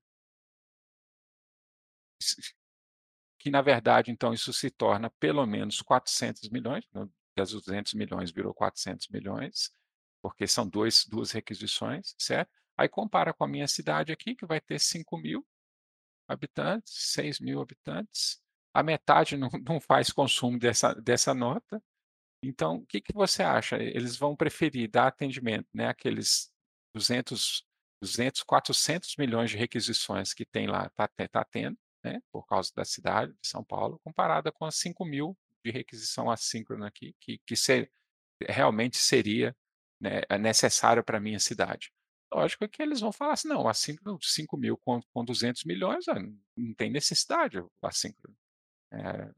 que 3.39 3.51
na 3.51 3.63
verdade, 3.63 4.11
então 4.11 4.33
isso 4.33 4.53
se 4.53 4.71
torna 4.71 5.11
pelo 5.21 5.45
menos 5.47 5.83
400.000.000, 5.83 6.87
né, 6.95 7.09
das 7.37 7.53
200.000.000 7.53 8.33
virou 8.33 8.55
400.000.000, 8.55 9.71
porque 10.23 10.47
são 10.47 10.69
2 10.69 11.07
2 11.07 11.33
requisições, 11.33 12.15
certo? 12.19 12.51
Aí 12.77 12.89
compara 12.89 13.33
com 13.33 13.45
a 13.45 13.49
minha 13.49 13.69
cidade 13.69 14.13
aqui, 14.13 14.35
que 14.35 14.47
vai 14.47 14.61
ter 14.61 14.79
5.000 14.81 15.45
habitantes, 16.29 16.93
6.000 17.17 17.61
habitantes, 17.61 18.41
a 18.75 18.83
metade 18.83 19.37
não 19.37 19.49
não 19.69 19.81
faz 19.81 20.11
consumo 20.13 20.59
dessa 20.59 20.95
dessa 20.95 21.35
nota. 21.35 21.83
Então, 22.43 22.77
o 22.79 22.87
que 22.87 23.01
que 23.01 23.15
você 23.15 23.43
acha? 23.43 23.77
Eles 23.83 24.17
vão 24.17 24.37
preferir 24.37 24.91
dar 24.91 25.09
atendimento, 25.09 25.69
né, 25.75 25.89
àqueles 25.89 26.51
200 26.95 27.65
200, 28.03 28.45
400.000.000 28.45 29.47
de 29.47 29.57
requisições 29.57 30.35
que 30.35 30.45
tem 30.45 30.67
lá, 30.67 30.91
tá 30.91 31.09
te 31.09 31.27
tá 31.29 31.43
tendo, 31.45 31.79
né, 32.05 32.21
por 32.33 32.47
causa 32.47 32.71
da 32.77 32.85
cidade 32.85 33.33
de 33.33 33.49
São 33.49 33.65
Paulo, 33.65 33.99
comparada 34.05 34.53
com 34.53 34.67
as 34.67 34.77
5.000 34.77 35.37
de 35.65 35.71
requisição 35.71 36.31
assíncrona 36.31 36.87
aqui, 36.89 37.15
que 37.21 37.39
que 37.47 37.57
se 37.57 37.91
realmente 38.49 38.99
seria, 38.99 39.57
né, 40.01 40.21
necessário 40.39 41.03
pra 41.05 41.21
minha 41.21 41.39
cidade. 41.41 41.93
Lógico 42.35 42.69
que 42.69 42.83
eles 42.83 43.01
vão 43.01 43.13
falar 43.13 43.35
assim: 43.35 43.49
"Não, 43.49 43.69
assíncrono 43.69 44.19
5.000 44.23 44.77
com 44.79 45.01
com 45.13 45.25
200.000.000, 45.25 46.07
ah, 46.09 46.15
não 46.57 46.75
tem 46.75 46.91
necessidade 46.91 47.59
assíncrono, 47.83 48.37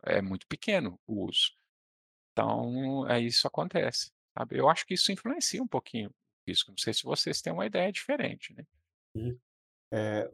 é 0.06 0.18
é 0.18 0.22
muito 0.22 0.46
pequeno 0.48 1.00
o 1.06 1.26
uso". 1.26 1.52
Então, 2.32 3.04
aí 3.06 3.26
isso 3.26 3.46
acontece, 3.48 4.12
sabe. 4.38 4.58
Eu 4.58 4.68
acho 4.70 4.86
que 4.86 4.94
isso 4.94 5.12
influencia 5.12 5.62
um 5.62 5.68
pouquinho 5.68 6.10
isso, 6.46 6.66
não 6.70 6.78
sei 6.78 6.94
se 6.94 7.04
vocês 7.04 7.42
têm 7.42 7.52
uma 7.52 7.66
ideia 7.66 7.92
diferente, 7.92 8.54
né. 8.54 8.64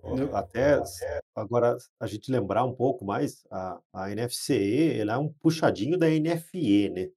Eu 0.05 0.35
até 0.35 0.81
agora 1.35 1.77
a 2.01 2.07
gente 2.07 2.31
lembrar 2.31 2.65
um 2.65 2.75
pouco 2.75 3.05
mais, 3.05 3.45
a 3.51 3.81
a 3.93 4.11
NFCE, 4.11 4.99
ela 5.01 5.15
é 5.15 5.19
um 5.19 5.33
puxadinho 5.33 5.99
da 5.99 6.09
NFE, 6.09 6.89
né. 6.91 7.11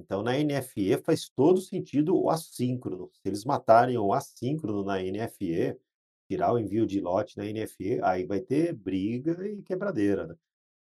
Então 0.00 0.22
na 0.22 0.32
NFE 0.38 0.98
faz 1.04 1.28
todo 1.30 1.60
sentido 1.60 2.16
o 2.18 2.30
assíncrono. 2.30 3.10
Se 3.14 3.20
eles 3.28 3.44
matarem 3.44 3.98
o 3.98 4.12
assíncrono 4.14 4.84
na 4.84 5.02
NFE, 5.02 5.76
tirar 6.30 6.52
o 6.54 6.58
envio 6.58 6.86
de 6.86 7.00
lote 7.00 7.36
na 7.38 7.44
NFE, 7.46 8.00
aí 8.02 8.26
vai 8.26 8.40
ter 8.40 8.74
briga 8.74 9.46
e 9.48 9.62
quebradeira, 9.62 10.26
né. 10.28 10.36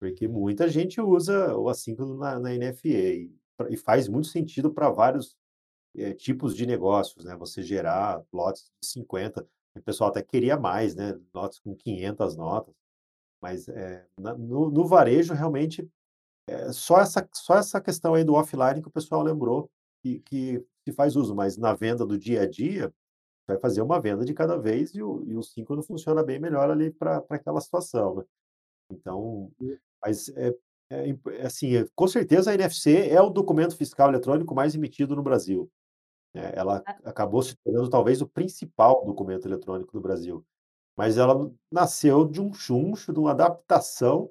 Porque 0.00 0.28
muita 0.28 0.68
gente 0.68 1.00
usa 1.00 1.56
o 1.56 1.68
assíncrono 1.70 2.16
na 2.18 2.38
na 2.40 2.54
NFE 2.56 2.90
e 3.30 3.42
e 3.70 3.76
faz 3.78 4.08
muito 4.08 4.28
sentido 4.28 4.72
pra 4.74 4.90
vários, 4.90 5.36
eh, 5.96 6.14
tipos 6.14 6.56
de 6.56 6.66
negócios, 6.66 7.24
né, 7.24 7.36
você 7.36 7.62
gerar 7.62 8.22
lotes 8.32 8.64
de 8.82 8.88
50, 8.88 9.46
o 9.76 9.82
pessoal 9.82 10.10
até 10.10 10.22
queria 10.22 10.58
mais, 10.58 10.94
né, 10.96 11.18
lotes 11.34 11.60
com 11.60 11.74
500 11.76 12.36
notas, 12.36 12.74
mas, 13.42 13.66
na 14.18 14.34
no 14.38 14.70
no 14.70 14.86
varejo 14.86 15.34
realmente, 15.34 15.88
eh, 16.48 16.72
só 16.72 17.00
essa 17.00 17.28
só 17.34 17.56
essa 17.56 17.80
questão 17.80 18.14
aí 18.14 18.24
do 18.24 18.34
offline 18.34 18.82
que 18.82 18.88
o 18.88 18.90
pessoal 18.92 19.22
lembrou 19.22 19.70
que 20.02 20.20
que 20.20 20.64
que 20.84 20.92
faz 20.92 21.16
uso, 21.16 21.34
mas 21.34 21.56
na 21.58 21.74
venda 21.74 22.04
do 22.06 22.18
dia 22.18 22.42
a 22.42 22.48
dia, 22.48 22.92
vai 23.48 23.58
fazer 23.58 23.82
uma 23.82 24.00
venda 24.00 24.24
de 24.24 24.34
cada 24.34 24.58
vez 24.58 24.94
e 24.94 25.02
o 25.02 25.24
e 25.26 25.36
o 25.36 25.42
síncrono 25.42 25.82
funciona 25.82 26.22
bem 26.24 26.40
melhor 26.40 26.70
ali 26.70 26.90
pra 26.92 27.24
aquela 27.30 27.60
situação, 27.60 28.16
né. 28.16 28.24
Então, 28.90 29.50
mas 30.04 30.28
é 30.30 30.54
é 30.90 31.10
é 31.42 31.46
assim, 31.46 31.72
com 31.96 32.08
certeza 32.08 32.50
a 32.52 32.54
NFC 32.54 33.08
é 33.10 33.20
o 33.22 33.30
documento 33.30 33.76
fiscal 33.76 34.08
eletrônico 34.10 34.54
mais 34.54 34.74
emitido 34.76 35.16
no 35.16 35.22
Brasil. 35.22 35.70
eh, 36.34 36.52
ela 36.56 36.82
acabou 37.04 37.42
se 37.42 37.56
tornando 37.64 37.90
talvez 37.90 38.22
o 38.22 38.28
principal 38.28 39.04
documento 39.06 39.46
eletrônico 39.48 39.92
do 39.92 40.00
Brasil, 40.00 40.44
mas 40.96 41.18
ela 41.18 41.50
nasceu 41.72 42.26
de 42.28 42.40
um 42.42 42.52
chuncho, 42.54 43.12
de 43.12 43.20
uma 43.20 43.32
adaptação 43.32 44.30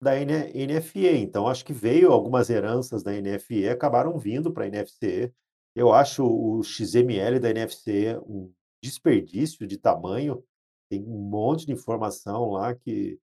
da 0.00 0.16
NFE, 0.20 1.08
então 1.18 1.48
acho 1.48 1.64
que 1.64 1.72
veio 1.72 2.12
algumas 2.12 2.50
heranças 2.50 3.02
da 3.02 3.14
NFE, 3.14 3.68
acabaram 3.68 4.18
vindo 4.18 4.52
pra 4.52 4.66
NFC. 4.66 5.32
Eu 5.74 5.92
acho 5.92 6.24
o 6.26 6.62
XML 6.62 7.38
da 7.40 7.50
NFC 7.50 8.16
um 8.26 8.52
desperdício 8.82 9.66
de 9.66 9.76
tamanho, 9.78 10.42
tem 10.90 11.02
um 11.04 11.18
monte 11.30 11.66
de 11.66 11.72
informação 11.72 12.50
lá 12.52 12.74
que 12.74 13.18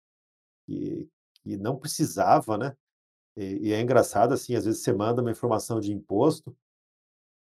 que 0.68 1.10
que 1.44 1.58
não 1.58 1.78
precisava, 1.80 2.58
né. 2.58 2.76
E 3.38 3.70
e 3.70 3.74
é 3.74 3.82
engraçado, 3.82 4.34
assim, 4.34 4.56
às 4.56 4.66
vezes 4.66 4.84
você 4.84 4.94
manda 4.94 5.22
uma 5.22 5.32
informação 5.32 5.80
de 5.82 5.94
imposto, 5.94 6.56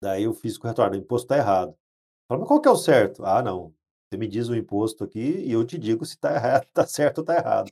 daí 0.02 0.28
o 0.28 0.34
fisco 0.34 0.68
retorna: 0.68 0.96
"O 0.96 1.00
imposto 1.00 1.26
está 1.26 1.38
errado". 1.38 1.76
Fala: 2.30 2.42
"Mas 2.42 2.48
qual 2.50 2.62
que 2.62 2.68
é 2.70 2.72
o 2.72 2.78
certo?". 2.78 3.26
"Ah, 3.26 3.42
não, 3.44 3.74
você 4.10 4.18
me 4.18 4.28
diz 4.28 4.50
o 4.50 4.56
imposto 4.58 5.04
aqui 5.06 5.20
e 5.22 5.52
eu 5.54 5.66
te 5.66 5.78
digo 5.80 6.06
se 6.06 6.16
está 6.16 6.60
está 6.64 6.88
certo 6.88 7.20
ou 7.20 7.24
está 7.24 7.36
errado". 7.38 7.72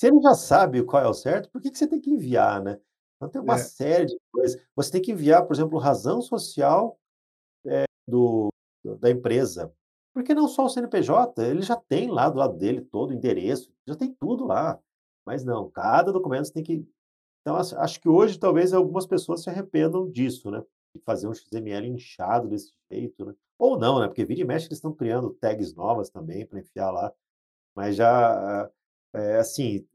Se 0.00 0.08
ele 0.08 0.20
já 0.20 0.34
sabe 0.34 0.82
qual 0.84 1.02
é 1.04 1.08
o 1.08 1.14
certo, 1.14 1.48
por 1.50 1.60
que 1.60 1.70
que 1.70 1.78
você 1.78 1.86
tem 1.86 2.00
que 2.00 2.10
enviar, 2.10 2.62
né? 2.62 2.80
Então 3.16 3.28
tem 3.28 3.40
uma 3.40 3.54
É. 3.54 3.58
série 3.58 4.06
de 4.06 4.16
coisas. 4.32 4.60
Você 4.74 4.90
tem 4.92 5.02
que 5.02 5.12
enviar, 5.12 5.46
por 5.46 5.54
exemplo, 5.54 5.78
razão 5.78 6.20
social, 6.20 6.98
eh, 6.98 7.00
do 8.08 8.50
da 9.00 9.10
empresa. 9.10 9.72
Por 10.14 10.24
que 10.24 10.34
não 10.34 10.48
só 10.48 10.66
o 10.66 10.70
CNPJ? 10.70 11.42
Ele 11.44 11.62
já 11.62 11.76
tem 11.76 12.10
lá 12.10 12.30
do 12.30 12.38
lado 12.38 12.56
dele 12.58 12.82
todo 12.82 13.10
o 13.10 13.14
endereço, 13.14 13.72
já 13.88 13.96
tem 13.96 14.14
tudo 14.14 14.46
lá. 14.46 14.80
Mas 15.26 15.44
não, 15.44 15.70
cada 15.70 16.12
documento 16.12 16.46
você 16.46 16.54
tem 16.54 16.64
que 16.64 16.86
então 17.42 17.56
acho 17.56 18.00
que 18.00 18.08
hoje 18.08 18.38
talvez 18.38 18.72
algumas 18.74 19.06
pessoas 19.06 19.42
se 19.42 19.50
arrependam 19.50 20.10
disso, 20.10 20.50
né, 20.50 20.62
de 20.96 21.02
fazer 21.02 21.28
um 21.28 21.34
XML 21.34 21.88
inchado 21.88 22.48
desse 22.48 22.72
jeito, 22.92 23.24
né. 23.26 23.34
Ou 23.58 23.78
não, 23.78 24.00
né, 24.00 24.08
porque 24.08 24.24
vira 24.24 24.40
e 24.42 24.44
mexe 24.44 24.66
eles 24.68 24.78
estão 24.78 24.92
criando 24.94 25.30
tags 25.34 25.74
novas 25.74 26.10
também 26.10 26.46
pra 26.46 26.60
enfiar 26.60 26.90
lá, 26.92 27.12
mas 27.76 27.96
já, 27.96 28.70
eh, 29.14 29.36
assim, 29.38 29.86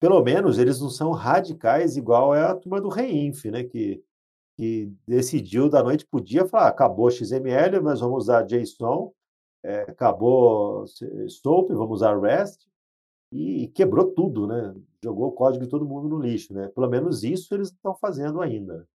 pelo 0.00 0.22
menos 0.22 0.58
eles 0.58 0.80
não 0.80 0.90
são 0.90 1.12
radicais 1.12 1.96
igual 1.96 2.34
é 2.34 2.42
a 2.44 2.54
turma 2.56 2.80
do 2.80 2.88
Reinf, 2.90 3.44
né, 3.46 3.64
que 3.64 4.02
que 4.58 4.92
decidiu 5.08 5.68
da 5.70 5.82
noite 5.82 6.06
para 6.06 6.20
o 6.20 6.24
dia 6.24 6.46
falar: 6.46 6.68
"Acabou 6.68 7.10
XML, 7.10 7.80
nós 7.80 8.00
vamos 8.00 8.24
usar 8.24 8.44
JSON, 8.44 9.12
eh, 9.64 9.82
acabou 9.88 10.86
SOAP, 11.28 11.70
vamos 11.74 11.96
usar 11.98 12.18
REST", 12.20 12.66
e 13.32 13.68
quebrou 13.74 14.12
tudo, 14.14 14.46
né, 14.48 14.74
jogou 15.04 15.28
o 15.28 15.32
código 15.32 15.64
de 15.64 15.70
todo 15.70 15.86
mundo 15.86 16.08
no 16.08 16.20
lixo, 16.20 16.54
né. 16.54 16.68
Pelo 16.74 16.88
menos 16.90 17.24
isso 17.24 17.54
eles 17.54 17.68
estão 17.70 17.94
fazendo 17.96 18.40
ainda. 18.42 18.86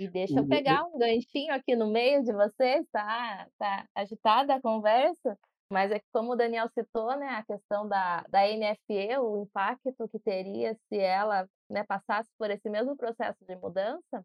E 0.00 0.08
deixa 0.08 0.40
eu 0.40 0.44
pegar 0.44 0.84
um 0.86 0.98
ganchinho 0.98 1.54
aqui 1.54 1.76
no 1.76 1.86
meio 1.88 2.22
de 2.24 2.32
vocês, 2.32 2.84
tá 2.90 3.48
tá 3.58 3.86
agitada 3.94 4.54
a 4.56 4.60
conversa, 4.60 5.38
mas 5.74 5.90
é 5.92 5.98
que 5.98 6.06
como 6.12 6.32
o 6.32 6.36
Daniel 6.36 6.68
citou, 6.70 7.16
né, 7.16 7.28
a 7.28 7.44
questão 7.44 7.88
da 7.88 8.22
da 8.30 8.46
NFE, 8.48 9.18
o 9.18 9.42
impacto 9.42 10.08
que 10.10 10.18
teria 10.20 10.74
se 10.88 10.98
ela, 10.98 11.48
né, 11.70 11.84
passasse 11.84 12.30
por 12.38 12.50
esse 12.50 12.70
mesmo 12.70 12.96
processo 12.96 13.44
de 13.46 13.56
mudança, 13.56 14.24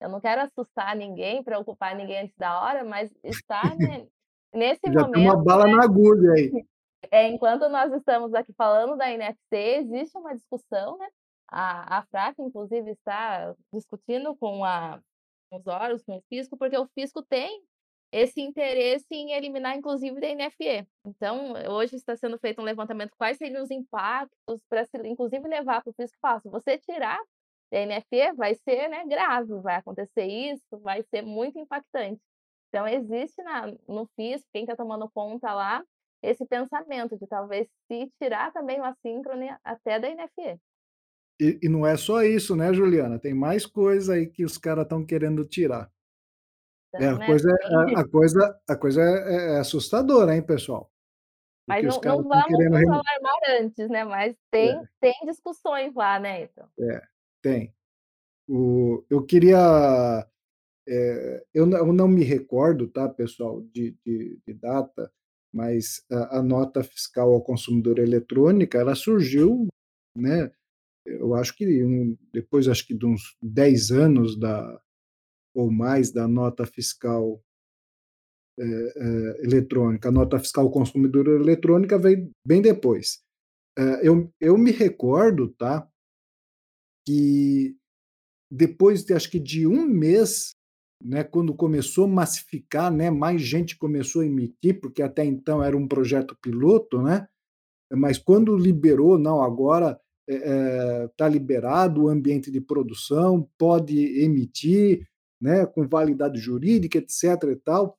eu 0.00 0.08
não 0.10 0.20
quero 0.20 0.42
assustar 0.42 0.96
ninguém, 0.96 1.42
preocupar 1.44 1.94
ninguém 1.96 2.20
antes 2.24 2.36
da 2.36 2.60
hora, 2.62 2.84
mas 2.84 3.10
está, 3.24 3.74
né, 3.76 4.06
nesse 4.54 4.90
Já 4.92 5.04
tem 5.10 5.22
uma 5.22 5.36
momento, 5.36 5.44
bala 5.44 5.66
né, 5.66 5.72
na 5.76 5.84
agulha 5.84 6.32
aí. 6.32 6.50
eh, 7.10 7.28
enquanto 7.28 7.68
nós 7.68 7.92
estamos 7.92 8.34
aqui 8.34 8.52
falando 8.54 8.96
da 8.96 9.10
NFC, 9.10 9.56
existe 9.80 10.16
uma 10.18 10.34
discussão, 10.34 10.98
né, 10.98 11.08
a 11.48 11.98
a 11.98 12.02
FRAC 12.06 12.36
inclusive 12.42 12.90
está 12.92 13.54
discutindo 13.72 14.36
com 14.36 14.64
a 14.64 15.00
os 15.52 15.66
órgãos, 15.66 16.02
com 16.04 16.16
o 16.18 16.22
fisco, 16.28 16.56
porque 16.56 16.78
o 16.78 16.88
fisco 16.94 17.22
tem 17.24 17.62
esse 18.12 18.40
interesse 18.40 19.06
em 19.12 19.32
eliminar 19.32 19.76
inclusive 19.76 20.20
da 20.20 20.28
NFE. 20.28 20.86
Então, 21.06 21.52
hoje 21.70 21.96
está 21.96 22.16
sendo 22.16 22.38
feito 22.38 22.60
um 22.60 22.64
levantamento, 22.64 23.12
quais 23.18 23.36
seriam 23.38 23.62
os 23.62 23.70
impactos 23.70 24.60
se 24.90 25.08
inclusive 25.08 25.46
levar 25.48 25.82
para 25.82 25.90
o 25.90 25.94
fisco 25.94 26.18
"Se 26.42 26.48
você 26.50 26.78
tirar 26.78 27.18
da 27.72 27.78
NFE, 27.80 28.32
vai 28.34 28.54
ser, 28.54 28.88
né, 28.88 29.04
grave, 29.06 29.60
vai 29.62 29.76
acontecer 29.76 30.24
isso, 30.26 30.64
vai 30.82 31.02
ser 31.04 31.22
muito 31.22 31.58
impactante". 31.58 32.20
Então 32.68 32.86
existe 32.88 33.42
na 33.42 33.68
no 33.88 34.06
fisco, 34.16 34.48
quem 34.52 34.62
está 34.64 34.76
tomando 34.76 35.10
conta 35.12 35.52
lá, 35.54 35.84
esse 36.22 36.46
pensamento 36.46 37.18
de 37.18 37.26
talvez 37.26 37.68
se 37.90 38.10
tirar 38.22 38.52
também 38.52 38.80
o 38.80 38.84
assíncrone 38.84 39.50
até 39.64 39.98
da 40.00 40.08
NFE. 40.10 40.60
E 41.40 41.58
e 41.62 41.68
não 41.68 41.86
é 41.86 41.96
só 41.96 42.22
isso, 42.22 42.54
né, 42.54 42.72
Juliana, 42.72 43.18
tem 43.18 43.32
mais 43.34 43.64
coisa 43.66 44.14
aí 44.14 44.26
que 44.26 44.44
os 44.44 44.58
cara 44.58 44.82
estão 44.82 45.04
querendo 45.04 45.44
tirar. 45.44 45.90
É, 46.94 47.06
a 47.06 47.14
né, 47.16 47.26
coisa 47.26 47.56
tem 47.56 47.96
a 47.96 48.00
a 48.00 48.08
coisa 48.08 48.60
a 48.68 48.76
coisa 48.76 49.00
é 49.02 49.54
é 49.56 49.58
assustadora, 49.60 50.34
hein, 50.34 50.42
pessoal. 50.42 50.90
Mas 51.68 51.86
Porque 51.86 52.08
não 52.08 52.16
não 52.18 52.28
vamos 52.28 52.58
nos 52.58 52.88
alarmar 52.88 53.60
antes, 53.60 53.88
né, 53.88 54.04
mas 54.04 54.36
tem 54.50 54.70
É. 54.70 54.82
tem 55.00 55.14
discussões 55.26 55.94
lá, 55.94 56.18
né, 56.18 56.42
então. 56.44 56.66
É, 56.80 57.02
tem. 57.42 57.72
O 58.48 59.04
eu 59.10 59.24
queria, 59.24 60.26
eh, 60.88 61.44
eu 61.54 61.66
não 61.66 61.78
eu 61.78 61.92
não 61.92 62.08
me 62.08 62.24
recordo, 62.24 62.88
tá, 62.88 63.08
pessoal, 63.08 63.62
de 63.72 63.96
de 64.06 64.38
de 64.46 64.54
data, 64.54 65.12
mas 65.52 66.04
a 66.10 66.38
a 66.38 66.42
nota 66.42 66.82
fiscal 66.84 67.32
ao 67.32 67.42
consumidor 67.42 67.98
eletrônica, 67.98 68.78
ela 68.78 68.94
surgiu, 68.96 69.68
né, 70.16 70.50
eu 71.06 71.34
acho 71.36 71.56
que 71.56 71.84
um 71.84 72.16
depois 72.32 72.68
acho 72.68 72.86
que 72.86 72.94
de 72.94 73.06
uns 73.06 73.36
10 73.42 73.90
anos 73.92 74.38
da 74.38 74.80
ou 75.54 75.70
mais 75.70 76.12
da 76.12 76.28
nota 76.28 76.66
fiscal 76.66 77.42
eh 78.58 78.92
eh, 78.96 79.40
eletrônica. 79.44 80.08
A 80.08 80.12
nota 80.12 80.38
fiscal 80.38 80.70
consumidor 80.70 81.28
eletrônica 81.28 81.98
veio 81.98 82.30
bem 82.46 82.60
depois. 82.62 83.20
Eh, 83.78 84.00
eu 84.08 84.30
eu 84.40 84.58
me 84.58 84.70
recordo, 84.72 85.48
tá 85.58 85.88
que 87.06 87.74
depois 88.50 89.04
de 89.04 89.14
acho 89.14 89.30
que 89.30 89.40
de 89.40 89.66
1 89.66 89.86
mês, 89.86 90.52
né, 91.04 91.24
quando 91.24 91.54
começou 91.54 92.04
a 92.04 92.08
massificar, 92.08 92.92
né, 92.92 93.10
mais 93.10 93.42
gente 93.42 93.76
começou 93.78 94.22
a 94.22 94.26
emitir, 94.26 94.80
porque 94.80 95.02
até 95.02 95.24
então 95.24 95.62
era 95.62 95.76
um 95.76 95.88
projeto 95.88 96.36
piloto, 96.42 97.02
né, 97.02 97.26
mas 97.92 98.18
quando 98.18 98.56
liberou, 98.56 99.18
não, 99.18 99.42
agora, 99.42 99.98
eh 100.28 100.42
eh, 101.04 101.08
tá 101.18 101.28
liberado 101.28 102.04
o 102.04 102.08
ambiente 102.10 102.50
de 102.52 102.60
produção, 102.60 103.48
pode 103.58 103.98
emitir, 104.22 105.06
né, 105.40 105.66
com 105.66 105.86
validade 105.88 106.38
jurídica, 106.40 106.98
etc 106.98 107.24
e 107.52 107.56
tal, 107.56 107.98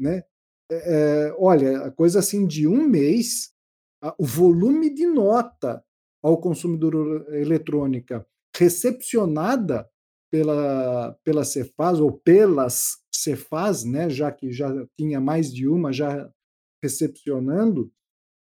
né. 0.00 0.24
Eh 0.72 1.28
eh, 1.30 1.34
olha, 1.38 1.80
a 1.84 1.92
coisa 1.92 2.20
assim 2.20 2.46
de 2.46 2.66
1 2.68 2.88
mês, 2.88 3.52
a 4.02 4.14
o 4.18 4.24
volume 4.26 4.94
de 4.94 5.06
nota 5.06 5.84
ao 6.24 6.38
consumidor 6.40 7.26
eletrônica 7.34 8.26
recepcionada 8.56 9.88
pela 10.32 11.16
pela 11.24 11.44
Cefaz 11.44 12.00
ou 12.00 12.12
pelas 12.12 12.98
Cefaz, 13.14 13.84
né, 13.84 14.10
já 14.10 14.32
que 14.32 14.52
já 14.52 14.70
tinha 14.98 15.20
mais 15.20 15.52
de 15.54 15.68
uma 15.68 15.92
já 15.92 16.30
recepcionando, 16.84 17.90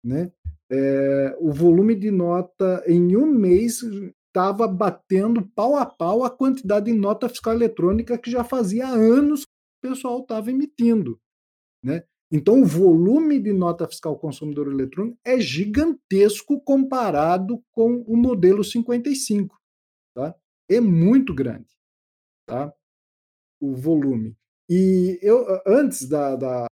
né, 0.04 0.32
eh, 0.72 1.36
o 1.40 1.52
volume 1.52 1.94
de 1.96 2.10
nota 2.12 2.82
em 2.88 3.16
1 3.16 3.26
mês 3.26 3.82
estava 4.32 4.66
batendo 4.66 5.46
pau 5.54 5.76
a 5.76 5.84
pau 5.84 6.24
a 6.24 6.30
quantidade 6.30 6.86
de 6.86 6.98
nota 6.98 7.28
fiscal 7.28 7.52
eletrônica 7.52 8.16
que 8.16 8.30
já 8.30 8.42
fazia 8.42 8.88
anos 8.88 9.44
que 9.44 9.86
o 9.86 9.90
pessoal 9.90 10.20
estava 10.20 10.50
emitindo, 10.50 11.20
né. 11.84 12.04
Então 12.34 12.62
o 12.62 12.64
volume 12.64 13.38
de 13.38 13.52
nota 13.52 13.86
fiscal 13.86 14.18
consumidor 14.18 14.66
eletrônico 14.72 15.18
é 15.22 15.38
gigantesco 15.38 16.58
comparado 16.62 17.62
com 17.72 18.02
o 18.06 18.16
modelo 18.16 18.64
55, 18.64 19.54
tá. 20.14 20.34
É 20.70 20.80
muito 20.80 21.34
grande, 21.34 21.68
tá, 22.48 22.72
o 23.60 23.74
volume. 23.74 24.34
E 24.70 25.18
eu 25.20 25.44
antes 25.66 26.08
da 26.08 26.34
da 26.36 26.66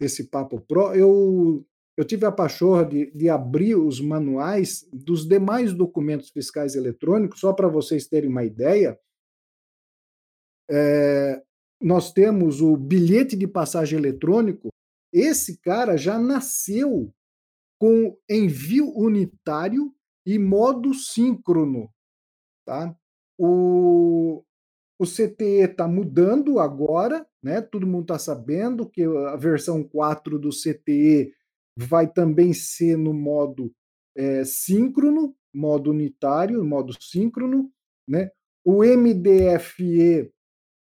desse 0.00 0.28
Papo 0.28 0.60
Pro, 0.62 0.92
eu 0.94 1.64
eu 2.00 2.04
tive 2.04 2.24
a 2.24 2.32
pachorra 2.32 2.84
de 2.84 3.10
de 3.10 3.28
abrir 3.28 3.74
os 3.74 4.00
manuais 4.00 4.88
dos 4.90 5.26
demais 5.28 5.74
documentos 5.74 6.30
fiscais 6.30 6.74
eletrônicos, 6.74 7.40
só 7.40 7.52
pra 7.52 7.68
vocês 7.68 8.06
terem 8.08 8.30
uma 8.30 8.42
ideia. 8.42 8.98
Eh, 10.70 11.42
nós 11.80 12.12
temos 12.12 12.62
o 12.62 12.76
bilhete 12.76 13.36
de 13.36 13.46
passagem 13.46 13.98
eletrônico, 13.98 14.68
esse 15.12 15.58
cara 15.58 15.96
já 15.96 16.18
nasceu 16.18 17.12
com 17.78 18.16
envio 18.30 18.90
unitário 18.96 19.92
e 20.24 20.38
modo 20.38 20.94
síncrono, 20.94 21.90
tá. 22.64 22.96
O 23.38 24.42
o 24.98 25.06
CTE 25.06 25.66
tá 25.66 25.88
mudando 25.88 26.58
agora, 26.58 27.26
né, 27.42 27.62
todo 27.62 27.86
mundo 27.86 28.08
tá 28.08 28.18
sabendo 28.18 28.86
que 28.86 29.02
a 29.02 29.34
versão 29.34 29.82
4 29.82 30.38
do 30.38 30.50
CTE 30.50 31.32
vai 31.76 32.06
também 32.12 32.52
ser 32.54 32.96
no 32.98 33.12
modo, 33.14 33.72
eh, 34.16 34.44
síncrono, 34.44 35.34
modo 35.54 35.90
unitário, 35.90 36.64
modo 36.64 36.94
síncrono, 37.02 37.70
né. 38.08 38.30
O 38.64 38.84
MDFE, 38.84 40.30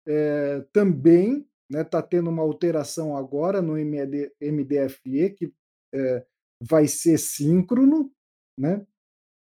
eh, 0.08 0.66
também 0.74 1.48
né, 1.72 1.84
tá 1.86 2.02
tendo 2.04 2.30
uma 2.32 2.44
alteração 2.44 3.18
agora 3.18 3.62
no 3.62 3.78
MD 3.78 4.32
MDFE 4.42 5.32
que, 5.32 5.54
eh, 5.96 6.26
vai 6.62 6.88
ser 6.88 7.18
síncrono, 7.20 8.12
né. 8.60 8.86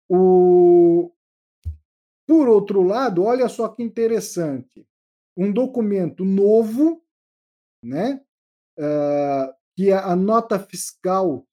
O 0.09 1.11
por 2.27 2.49
outro 2.49 2.83
lado, 2.83 3.23
olha 3.23 3.47
só 3.47 3.69
que 3.69 3.81
interessante, 3.81 4.85
um 5.37 5.51
documento 5.51 6.25
novo, 6.25 7.01
né, 7.83 8.21
hã, 8.79 9.53
que 9.77 9.91
é 9.91 9.93
a 9.93 10.15
nota 10.15 10.59
fiscal, 10.59 11.45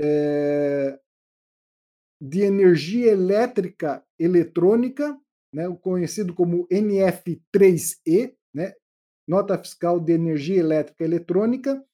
eh 0.00 0.98
de 2.24 2.42
energia 2.42 3.10
elétrica 3.10 4.04
eletrônica, 4.16 5.18
né, 5.52 5.64
conhecido 5.80 6.32
como 6.32 6.68
NF3E, 6.68 8.32
né, 8.54 8.74
nota 9.28 9.58
fiscal 9.58 9.98
de 9.98 10.12
energia 10.12 10.60
elétrica 10.60 11.02
eletrônica. 11.04 11.84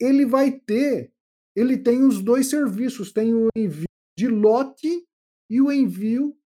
Ele 0.00 0.24
vai 0.24 0.52
ter 0.52 1.12
ele 1.54 1.76
tem 1.76 2.04
os 2.04 2.22
2 2.22 2.48
serviços, 2.48 3.12
tem 3.12 3.34
o 3.34 3.48
envio 3.56 3.88
de 4.16 4.28
lote 4.28 5.04
e 5.50 5.60
o 5.60 5.72
envio, 5.72 6.36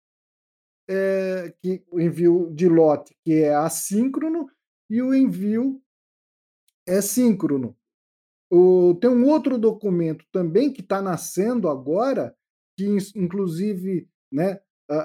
eh, 0.88 1.52
que 1.62 1.84
o 1.90 2.00
envio 2.00 2.50
de 2.54 2.66
lote, 2.66 3.14
que 3.22 3.34
é 3.42 3.54
assíncrono, 3.54 4.48
e 4.90 5.02
o 5.02 5.12
envio 5.14 5.82
é 6.86 7.00
síncrono. 7.02 7.76
Tem 9.00 9.08
um 9.10 9.26
outro 9.28 9.56
documento 9.58 10.24
também 10.32 10.72
que 10.72 10.82
está 10.82 11.00
nascendo 11.00 11.68
agora, 11.68 12.34
que 12.78 12.84
inclusive, 13.16 14.08
né, 14.32 14.60
a 14.90 14.96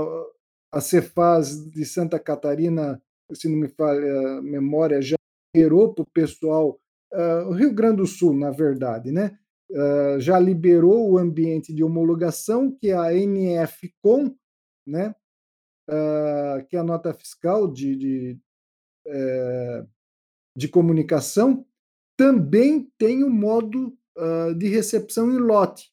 a 0.00 0.26
a 0.74 0.80
Cefaz 0.80 1.70
de 1.70 1.84
Santa 1.84 2.18
Catarina, 2.18 3.00
se 3.34 3.46
não 3.48 3.58
me 3.58 3.68
falha 3.68 4.38
a 4.38 4.42
memória, 4.42 5.02
já 5.02 5.16
liberou 5.54 5.92
para 5.94 6.02
o 6.02 6.06
pessoal, 6.06 6.80
hã, 7.12 7.44
o 7.48 7.52
Rio 7.52 7.74
Grande 7.74 7.96
do 7.98 8.06
Sul, 8.06 8.32
na 8.34 8.50
verdade, 8.50 9.12
né, 9.12 9.36
hã, 9.74 10.18
já 10.20 10.38
liberou 10.38 11.10
o 11.12 11.18
ambiente 11.18 11.74
de 11.74 11.84
homologação, 11.84 12.70
que 12.80 12.88
é 12.90 12.94
a 12.96 13.12
NF-COM, 13.14 14.34
né, 14.86 15.14
hã, 15.90 16.62
que 16.68 16.76
é 16.76 16.80
a 16.80 16.84
nota 16.84 17.14
fiscal 17.14 17.70
de 17.72 17.96
de, 17.96 18.38
eh, 19.08 19.86
de 20.56 20.68
comunicação, 20.68 21.66
também 22.16 22.90
tem 22.98 23.24
o 23.24 23.30
modo, 23.30 23.96
hã, 24.18 24.54
de 24.56 24.68
recepção 24.68 25.30
em 25.32 25.38
lote, 25.38 25.90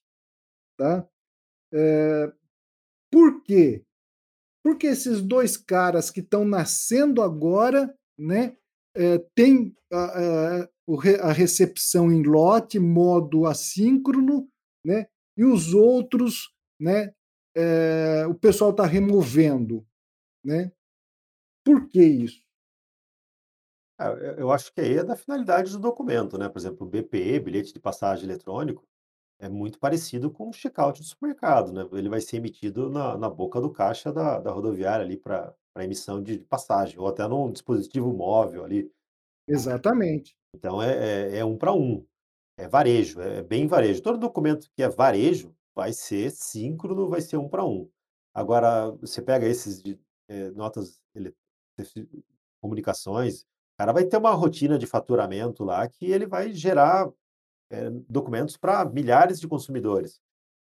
tá. 0.77 1.07
Eh, 1.73 2.31
por 3.11 3.43
quê? 3.43 3.83
Porque 4.63 4.87
esses 4.87 5.21
2 5.21 5.57
caras 5.57 6.11
que 6.11 6.21
estão 6.21 6.45
nascendo 6.45 7.21
agora, 7.23 7.93
né, 8.19 8.55
eh, 8.95 9.19
têm 9.35 9.75
a 9.93 10.63
a 10.63 10.69
a 11.29 11.33
recepção 11.33 12.11
em 12.11 12.23
lote, 12.23 12.79
modo 12.79 13.45
assíncrono, 13.47 14.49
né, 14.85 15.07
e 15.37 15.45
os 15.45 15.73
outros, 15.73 16.51
né, 16.79 17.13
eh, 17.57 18.25
o 18.27 18.35
pessoal 18.35 18.71
está 18.71 18.85
removendo, 18.85 19.85
né. 20.45 20.71
Por 21.65 21.89
que 21.89 22.03
isso? 22.03 22.41
É, 23.99 24.35
eu 24.41 24.51
acho 24.51 24.71
que 24.73 24.79
aí 24.81 24.97
é 24.97 25.03
da 25.03 25.15
finalidade 25.15 25.71
do 25.71 25.79
documento, 25.79 26.37
né, 26.37 26.47
por 26.49 26.57
exemplo, 26.57 26.87
o 26.87 26.89
BPE, 26.89 27.39
bilhete 27.39 27.73
de 27.73 27.79
passagem 27.79 28.25
eletrônico, 28.25 28.87
é 29.39 29.49
muito 29.49 29.79
parecido 29.79 30.31
com 30.31 30.49
o 30.49 30.53
check-out 30.53 30.99
do 31.01 31.05
supermercado, 31.05 31.73
né, 31.73 31.87
ele 31.93 32.09
vai 32.09 32.21
ser 32.21 32.37
emitido 32.37 32.89
na 32.89 33.17
na 33.17 33.29
boca 33.29 33.61
do 33.61 33.71
caixa 33.71 34.11
da 34.13 34.39
da 34.39 34.51
rodoviária 34.51 35.05
ali 35.05 35.17
pra 35.17 35.55
emissão 35.79 36.21
de 36.23 36.39
passagem 36.39 36.99
ou 36.99 37.07
até 37.07 37.27
num 37.27 37.51
dispositivo 37.51 38.13
móvel 38.13 38.65
ali. 38.65 38.91
Exatamente. 39.47 40.35
Então 40.55 40.81
é 40.81 41.31
é 41.35 41.37
é 41.39 41.45
um 41.45 41.57
para 41.57 41.73
um, 41.73 42.05
é 42.57 42.67
varejo, 42.67 43.21
é 43.21 43.43
bem 43.43 43.67
varejo. 43.67 44.01
Todo 44.03 44.17
documento 44.19 44.69
que 44.75 44.83
é 44.83 44.89
varejo 44.89 45.55
vai 45.75 45.93
ser 45.93 46.31
síncrono, 46.31 47.09
vai 47.09 47.21
ser 47.21 47.37
um 47.37 47.49
para 47.49 47.65
um. 47.65 47.89
Agora, 48.33 48.91
você 48.93 49.21
pega 49.21 49.47
esses 49.47 49.81
de, 49.83 49.99
eh, 50.29 50.51
notas 50.51 51.01
ele 51.15 51.35
comunicações, 52.61 53.45
cara 53.79 53.93
vai 53.93 54.03
ter 54.03 54.17
uma 54.17 54.33
rotina 54.33 54.77
de 54.77 54.85
faturamento 54.85 55.63
lá 55.63 55.87
que 55.87 56.11
ele 56.11 56.27
vai 56.27 56.51
gerar, 56.51 57.09
eh, 57.71 57.89
documentos 58.09 58.57
para 58.57 58.85
milhares 58.85 59.39
de 59.39 59.47
consumidores. 59.47 60.21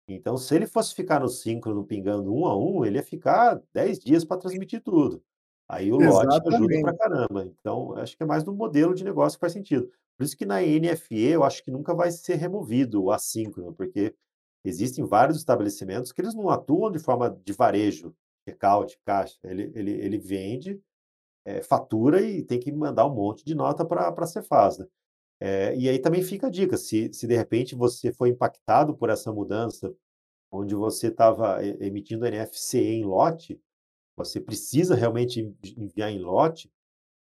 Então, 0.09 0.37
se 0.37 0.55
ele 0.55 0.67
fosse 0.67 0.95
ficar 0.95 1.21
no 1.21 1.29
síncrono 1.29 1.85
pingando 1.87 2.35
um 2.35 2.47
a 2.47 2.59
um, 2.59 2.85
ele 2.85 2.99
ia 2.99 3.05
ficar 3.05 3.63
10 3.73 4.01
dias 4.01 4.25
para 4.25 4.39
transmitir 4.39 4.83
tudo. 4.83 5.23
Aí 5.69 5.93
o 5.93 5.97
lote 5.99 6.27
ajuda 6.27 6.75
Exatamente. 6.75 6.99
caramba, 6.99 7.45
então 7.45 7.97
acho 7.97 8.17
que 8.17 8.23
é 8.23 8.27
mais 8.27 8.45
no 8.45 8.55
modelo 8.55 8.95
de 8.95 9.05
negócio 9.05 9.39
que 9.39 9.41
faz 9.43 9.53
sentido. 9.53 9.91
Por 10.19 10.25
isso 10.25 10.37
que 10.37 10.47
na 10.47 10.61
NFE 10.63 11.33
eu 11.33 11.45
acho 11.45 11.65
que 11.65 11.71
nunca 11.71 11.95
vai 11.95 12.11
ser 12.11 12.35
removido 12.37 13.03
o 13.03 13.13
assíncrono, 13.13 13.73
porque 13.73 14.15
existem 14.65 15.05
vários 15.05 15.39
estabelecimentos 15.39 16.13
que 16.13 16.21
eles 16.21 16.35
não 16.35 16.51
atuam 16.51 16.91
de 16.91 16.99
forma 16.99 17.31
de 17.31 17.53
varejo, 17.53 18.15
check-out, 18.49 18.99
caixa, 19.05 19.39
ele 19.45 19.73
ele 19.75 19.93
ele 19.93 20.19
vende, 20.19 20.81
eh, 21.45 21.63
fatura 21.63 22.21
e 22.23 22.43
tem 22.45 22.61
que 22.61 22.73
mandar 22.73 23.07
um 23.07 23.15
monte 23.15 23.45
de 23.45 23.55
nota 23.55 23.85
pra 23.85 24.13
pra 24.13 24.27
Cefaz, 24.27 24.79
né. 24.79 24.87
Eh, 25.41 25.77
e 25.79 25.89
aí 25.91 25.99
também 26.01 26.23
fica 26.23 26.49
a 26.49 26.51
dica, 26.51 26.77
se 26.79 27.11
se 27.15 27.27
de 27.29 27.37
repente 27.37 27.75
você 27.77 28.13
foi 28.13 28.31
impactado 28.31 28.97
por 28.97 29.11
essa 29.11 29.33
mudança, 29.33 29.95
onde 30.53 30.75
você 30.75 31.09
estava 31.09 31.65
emitindo 31.67 32.27
NFC 32.27 32.79
em 32.81 33.05
lote, 33.05 33.61
você 34.17 34.41
precisa 34.41 34.95
realmente 34.97 35.41
en 35.41 35.57
enviar 35.79 36.11
em 36.13 36.21
lote, 36.21 36.71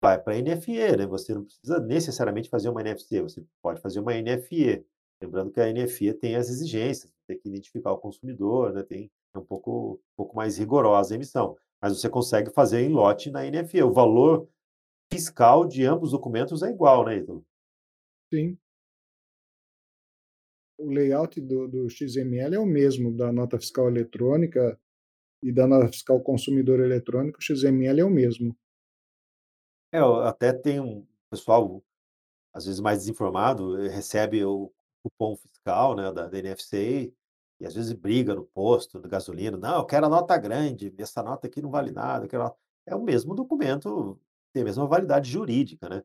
vai 0.03 0.21
pra 0.23 0.37
NFE, 0.39 0.97
né, 0.99 1.07
você 1.07 1.35
não 1.35 1.45
precisa 1.45 1.81
necessariamente 1.81 2.49
fazer 2.51 2.69
uma 2.71 2.81
NFC, 2.83 3.23
você 3.23 3.45
pode 3.63 3.81
fazer 3.83 4.01
uma 4.01 4.15
NFE. 4.17 4.85
Lembrando 5.23 5.51
que 5.53 5.61
a 5.61 5.69
NFE 5.73 6.15
tem 6.15 6.37
as 6.37 6.51
exigências, 6.51 7.13
tem 7.29 7.39
que 7.39 7.49
identificar 7.49 7.93
o 7.93 7.99
consumidor, 7.99 8.73
né, 8.75 8.83
tem 8.85 9.11
é 9.35 9.39
um 9.39 9.45
pouco 9.45 9.95
um 9.95 9.99
pouco 10.17 10.37
mais 10.37 10.59
rigorosa 10.59 11.15
a 11.15 11.17
emissão, 11.17 11.57
mas 11.83 11.99
você 11.99 12.09
consegue 12.09 12.51
fazer 12.53 12.81
em 12.81 12.89
lote 12.89 13.31
na 13.31 13.45
NFE, 13.45 13.83
o 13.83 13.93
valor 13.93 14.49
fiscal 15.13 15.67
de 15.67 15.85
ambos 15.85 16.09
os 16.09 16.13
documentos 16.13 16.63
é 16.63 16.71
igual, 16.71 17.05
né, 17.05 17.19
Ítalo? 17.19 17.45
Sim. 18.33 18.59
O 20.79 20.91
layout 20.91 21.41
do 21.41 21.67
do 21.67 21.89
XML 21.91 22.55
é 22.55 22.59
o 22.59 22.65
mesmo 22.67 23.17
da 23.17 23.33
nota 23.33 23.59
fiscal 23.59 23.89
eletrônica 23.89 24.79
e 25.43 25.53
da 25.53 25.67
nota 25.67 25.89
fiscal 25.89 26.21
consumidor 26.23 26.81
eletrônico, 26.81 27.39
o 27.39 27.43
XML 27.43 28.01
é 28.01 28.05
o 28.05 28.11
mesmo. 28.11 28.57
É, 29.93 29.99
até 29.99 30.53
tem 30.53 30.81
um 30.81 31.07
pessoal, 31.31 31.83
às 32.55 32.67
vezes 32.67 32.81
mais 32.81 33.01
desinformado, 33.01 33.81
eh, 33.83 33.89
recebe 33.89 34.45
o 34.45 34.73
cupom 35.03 35.37
fiscal, 35.37 35.97
né, 35.97 36.13
da 36.13 36.29
da 36.29 36.39
NFC 36.39 37.13
e 37.61 37.67
às 37.67 37.75
vezes 37.75 37.93
briga 37.93 38.35
no 38.35 38.45
posto 38.47 39.01
de 39.01 39.09
gasolina: 39.09 39.57
"Não, 39.57 39.79
eu 39.79 39.87
quero 39.87 40.07
a 40.07 40.09
nota 40.09 40.37
grande, 40.39 40.93
essa 40.99 41.23
nota 41.23 41.47
aqui 41.49 41.63
não 41.63 41.71
vale 41.71 41.93
nada, 41.93 42.25
eu 42.27 42.29
quero 42.31 42.45
a" 42.45 42.55
é 42.87 42.95
o 42.97 43.03
mesmo 43.03 43.35
documento, 43.35 44.21
tem 44.53 44.63
a 44.63 44.65
mesma 44.67 44.87
validade 44.87 45.31
jurídica, 45.31 45.89
né. 45.89 46.03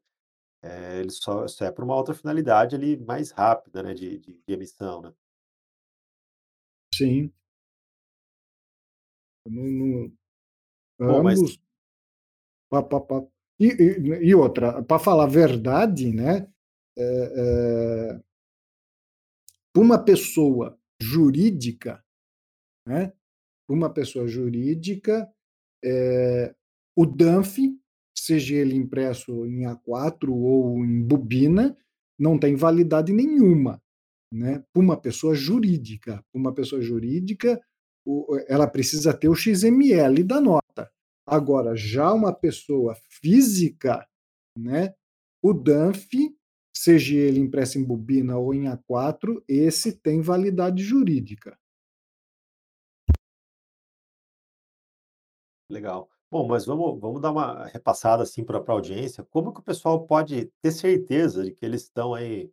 Eh, 0.64 1.00
ele 1.02 1.12
só 1.12 1.48
só 1.48 1.66
é 1.66 1.72
pra 1.72 1.86
uma 1.86 1.96
outra 1.96 2.16
finalidade 2.16 2.76
ali 2.76 2.98
mais 2.98 3.32
rápida, 3.32 3.84
né, 3.84 3.94
de 3.96 4.20
de 4.20 4.34
de 4.48 4.54
emissão, 4.54 5.02
né. 5.02 5.14
Sim. 6.92 7.34
No 9.46 9.62
no 9.64 10.12
Bom, 11.06 11.22
mas 11.22 11.58
Pa 12.72 12.82
pa 12.90 13.00
pa 13.08 13.18
e 13.60 13.68
e 13.68 14.30
e 14.30 14.36
outra, 14.36 14.82
pra 14.84 15.00
falar 15.00 15.26
a 15.26 15.28
verdade, 15.28 16.12
né, 16.14 16.48
eh 16.98 17.32
eh 17.38 18.24
pra 19.74 19.82
uma 19.82 19.98
pessoa 19.98 20.78
jurídica, 21.04 22.04
né, 22.88 23.12
uma 23.70 23.94
pessoa 23.94 24.28
jurídica, 24.28 25.30
eh, 25.84 26.54
o 26.96 27.06
DANF, 27.06 27.58
seja 28.18 28.56
ele 28.56 28.76
impresso 28.76 29.46
em 29.46 29.66
A4 29.66 30.32
ou 30.32 30.84
em 30.86 31.02
bobina, 31.02 31.76
não 32.18 32.40
tem 32.40 32.56
validade 32.56 33.12
nenhuma, 33.12 33.82
né, 34.32 34.64
pra 34.72 34.82
uma 34.82 35.00
pessoa 35.00 35.36
jurídica. 35.36 36.24
Uma 36.34 36.54
pessoa 36.54 36.82
jurídica, 36.82 37.62
o 38.06 38.38
ela 38.48 38.68
precisa 38.68 39.14
ter 39.14 39.30
o 39.30 39.36
XML 39.36 40.24
da 40.24 40.40
nota. 40.40 40.92
Agora, 41.28 41.76
já 41.76 42.14
uma 42.14 42.34
pessoa 42.34 42.96
física, 43.10 44.08
né, 44.58 44.94
o 45.42 45.54
DANF, 45.54 46.10
seja 46.74 47.16
ele 47.16 47.40
impresso 47.40 47.78
em 47.80 47.84
bobina 47.84 48.38
ou 48.38 48.54
em 48.54 48.64
A4, 48.68 49.44
esse 49.48 49.94
tem 49.94 50.22
validade 50.22 50.84
jurídica. 50.84 51.58
Legal. 55.70 56.10
Bom, 56.30 56.48
mas 56.48 56.66
vamos 56.66 57.00
vamos 57.00 57.22
dar 57.22 57.32
uma 57.32 57.66
repassada, 57.68 58.24
assim, 58.24 58.44
pra 58.44 58.60
pra 58.60 58.74
audiência, 58.74 59.24
como 59.30 59.54
que 59.54 59.60
o 59.60 59.64
pessoal 59.64 60.06
pode 60.06 60.46
ter 60.62 60.72
certeza 60.72 61.44
de 61.44 61.52
que 61.52 61.66
eles 61.66 61.84
estão 61.84 62.14
aí, 62.14 62.52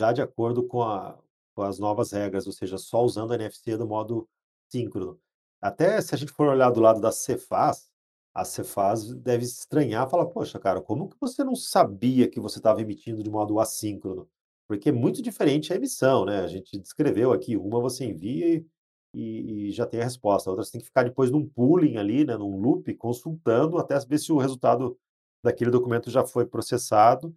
já 0.00 0.12
de 0.12 0.22
acordo 0.22 0.66
com 0.66 0.82
a 0.82 1.18
com 1.54 1.62
as 1.62 1.78
novas 1.78 2.12
regras, 2.12 2.46
ou 2.48 2.54
seja, 2.54 2.78
só 2.78 3.04
usando 3.04 3.32
a 3.32 3.36
NFC 3.36 3.76
do 3.78 3.86
modo 3.86 4.28
síncrono. 4.70 5.20
Até 5.62 6.00
se 6.02 6.14
a 6.14 6.18
gente 6.18 6.32
for 6.32 6.48
olhar 6.48 6.70
do 6.70 6.80
lado 6.80 7.00
da 7.00 7.12
Cefaz, 7.12 7.91
a 8.34 8.44
Cefaz 8.44 9.12
deve 9.14 9.44
estranhar, 9.44 10.08
falar: 10.08 10.26
"Poxa, 10.26 10.58
cara, 10.58 10.80
como 10.80 11.08
que 11.08 11.16
você 11.20 11.44
não 11.44 11.54
sabia 11.56 12.28
que 12.28 12.40
você 12.40 12.58
estava 12.58 12.80
emitindo 12.80 13.22
de 13.22 13.30
modo 13.30 13.58
assíncrono?" 13.60 14.28
Porque 14.68 14.88
é 14.90 14.92
muito 14.92 15.22
diferente 15.22 15.72
a 15.72 15.76
emissão, 15.76 16.24
né, 16.24 16.40
a 16.40 16.46
gente 16.48 16.78
descreveu 16.78 17.32
aqui, 17.32 17.56
uma 17.56 17.80
você 17.80 18.04
envia 18.06 18.56
e 18.56 18.66
e 19.14 19.72
já 19.72 19.86
tem 19.86 20.00
a 20.00 20.04
resposta, 20.04 20.48
a 20.50 20.52
outra 20.52 20.64
você 20.64 20.72
tem 20.72 20.80
que 20.80 20.86
ficar 20.86 21.04
depois 21.04 21.30
num 21.30 21.46
pooling 21.48 21.96
ali, 21.98 22.24
né, 22.24 22.36
num 22.36 22.58
loop, 22.60 22.94
consultando 22.96 23.78
até 23.78 23.98
ver 24.00 24.18
se 24.18 24.32
o 24.32 24.38
resultado 24.38 24.98
daquele 25.44 25.70
documento 25.70 26.10
já 26.10 26.24
foi 26.26 26.46
processado 26.46 27.34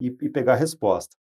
e 0.00 0.08
e 0.08 0.28
pegar 0.30 0.54
a 0.54 0.56
resposta. 0.56 1.16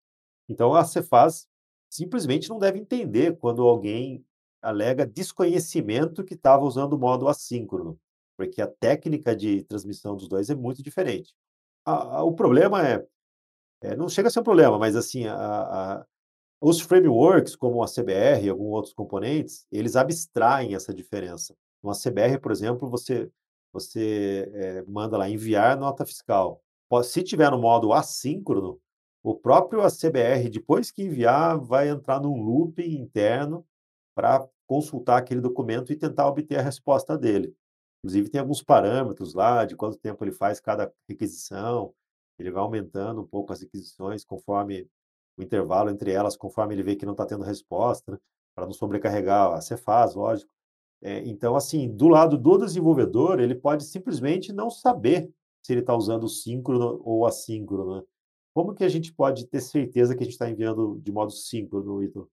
Então 0.49 0.73
a 0.75 0.83
Cefaz 0.85 1.47
simplesmente 1.91 2.49
não 2.49 2.59
deve 2.59 2.79
entender 2.79 3.37
quando 3.37 3.63
alguém 3.67 4.25
alega 4.61 5.05
desconhecimento 5.07 6.23
que 6.25 6.33
estava 6.35 6.63
usando 6.65 6.93
o 6.93 6.99
modo 6.99 7.27
assíncrono, 7.27 7.99
porque 8.37 8.61
a 8.61 8.67
técnica 8.67 9.35
de 9.35 9.63
transmissão 9.63 10.15
dos 10.15 10.27
2 10.29 10.49
é 10.51 10.55
muito 10.55 10.83
diferente. 10.83 11.33
A 11.85 12.19
a 12.19 12.23
o 12.23 12.33
problema 12.33 12.87
é 12.87 13.05
é, 13.81 13.95
não 13.95 14.09
chega 14.09 14.29
a 14.29 14.31
ser 14.31 14.39
um 14.41 14.43
problema, 14.43 14.79
mas 14.79 14.95
assim, 14.95 15.25
a 15.27 16.05
os 16.61 16.79
frameworks, 16.81 17.55
como 17.55 17.83
a 17.83 17.87
CBR 17.87 18.45
e 18.45 18.49
alguns 18.49 18.73
outros 18.73 18.93
componentes, 18.93 19.67
eles 19.71 19.95
abstraem 19.95 20.75
essa 20.75 20.93
diferença. 20.93 21.55
No 21.83 21.91
CBR, 21.93 22.39
por 22.39 22.51
exemplo, 22.51 22.89
você 22.89 23.31
você, 23.73 24.49
eh, 24.53 24.83
manda 24.87 25.17
lá 25.17 25.29
enviar 25.29 25.77
nota 25.77 26.05
fiscal. 26.05 26.61
Se 27.03 27.21
tiver 27.23 27.51
no 27.51 27.59
modo 27.59 27.93
assíncrono, 27.93 28.79
o 29.23 29.35
próprio 29.35 29.81
ACBR, 29.81 30.49
depois 30.49 30.89
que 30.89 31.03
enviar, 31.03 31.59
vai 31.59 31.89
entrar 31.89 32.19
num 32.21 32.41
looping 32.41 32.95
interno 32.97 33.65
para 34.15 34.47
consultar 34.65 35.17
aquele 35.17 35.41
documento 35.41 35.91
e 35.93 35.97
tentar 35.97 36.27
obter 36.27 36.57
a 36.59 36.61
resposta 36.63 37.17
dele. 37.17 37.53
Inclusive 38.07 38.29
tem 38.29 38.39
alguns 38.39 38.63
parâmetros 38.63 39.33
lá 39.33 39.65
de 39.65 39.75
quanto 39.75 39.97
tempo 39.97 40.23
ele 40.23 40.31
faz 40.31 40.61
cada 40.61 40.89
requisição, 41.09 41.93
ele 42.39 42.49
vai 42.49 42.63
aumentando 42.63 43.19
um 43.19 43.27
pouco 43.27 43.51
as 43.51 43.59
requisições 43.59 44.23
conforme 44.23 44.87
o 45.37 45.43
intervalo 45.43 45.89
entre 45.89 46.11
elas, 46.11 46.37
conforme 46.37 46.73
ele 46.73 46.83
vê 46.83 46.95
que 46.95 47.05
não 47.05 47.11
está 47.11 47.25
tendo 47.25 47.43
resposta, 47.43 48.13
né, 48.13 48.17
para 48.55 48.65
não 48.65 48.71
sobrecarregar 48.71 49.51
a 49.51 49.59
Cefaz, 49.59 50.15
lógico. 50.15 50.49
Eh, 51.01 51.23
então, 51.25 51.53
assim, 51.57 51.89
do 51.93 52.07
lado 52.07 52.37
do 52.37 52.57
desenvolvedor, 52.57 53.41
ele 53.41 53.55
pode 53.55 53.83
simplesmente 53.83 54.53
não 54.53 54.69
saber 54.69 55.29
se 55.61 55.73
ele 55.73 55.81
está 55.81 55.93
usando 55.93 56.23
o 56.23 56.29
síncrono 56.29 57.01
ou 57.03 57.25
assíncrono, 57.25 57.97
né. 57.97 58.03
Como 58.53 58.73
que 58.73 58.85
a 58.85 58.89
gente 58.89 59.13
pode 59.13 59.47
ter 59.47 59.59
certeza 59.59 60.15
que 60.15 60.23
a 60.23 60.25
gente 60.25 60.33
está 60.33 60.49
enviando 60.49 60.97
de 61.03 61.11
modo 61.11 61.31
síncrono, 61.31 62.01
Ítalo? 62.01 62.29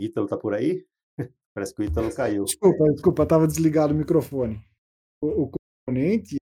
Ítalo 0.00 0.26
tá 0.26 0.36
por 0.36 0.54
aí? 0.54 0.84
Parece 1.54 1.74
que 1.74 1.82
o 1.82 1.84
Ítalo 1.84 2.14
caiu. 2.14 2.44
Desculpa, 2.44 2.84
desculpa, 2.92 3.22
estava 3.24 3.46
desligado 3.46 3.94
o 3.94 3.96
microfone. 3.96 4.60
O 5.22 5.44
o 5.44 5.50
componente 5.86 6.36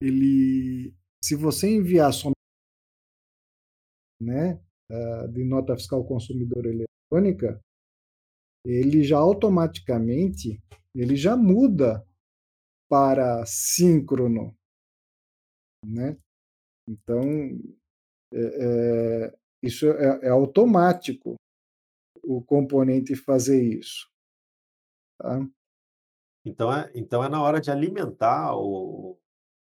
ele 0.00 0.94
se 1.24 1.34
você 1.34 1.68
enviar 1.68 2.12
só 2.12 2.30
né, 4.20 4.60
de 5.32 5.44
nota 5.44 5.74
fiscal 5.76 6.04
consumidor 6.04 6.64
eletrônica, 6.66 7.60
ele 8.64 9.02
já 9.02 9.18
automaticamente, 9.18 10.60
ele 10.94 11.16
já 11.16 11.36
muda 11.36 12.04
para 12.88 13.44
síncrono, 13.46 14.56
né. 15.84 16.16
Então, 16.88 17.22
eh 18.32 19.26
eh, 19.26 19.34
isso 19.66 19.86
é 19.90 20.26
é 20.26 20.30
automático, 20.30 21.36
o 22.24 22.42
componente 22.42 23.16
fazer 23.16 23.62
isso, 23.62 24.08
tá. 25.18 25.48
Então 26.44 26.72
é 26.72 26.90
então 26.94 27.22
é 27.24 27.28
na 27.28 27.42
hora 27.42 27.60
de 27.60 27.70
alimentar 27.70 28.54
o 28.56 29.18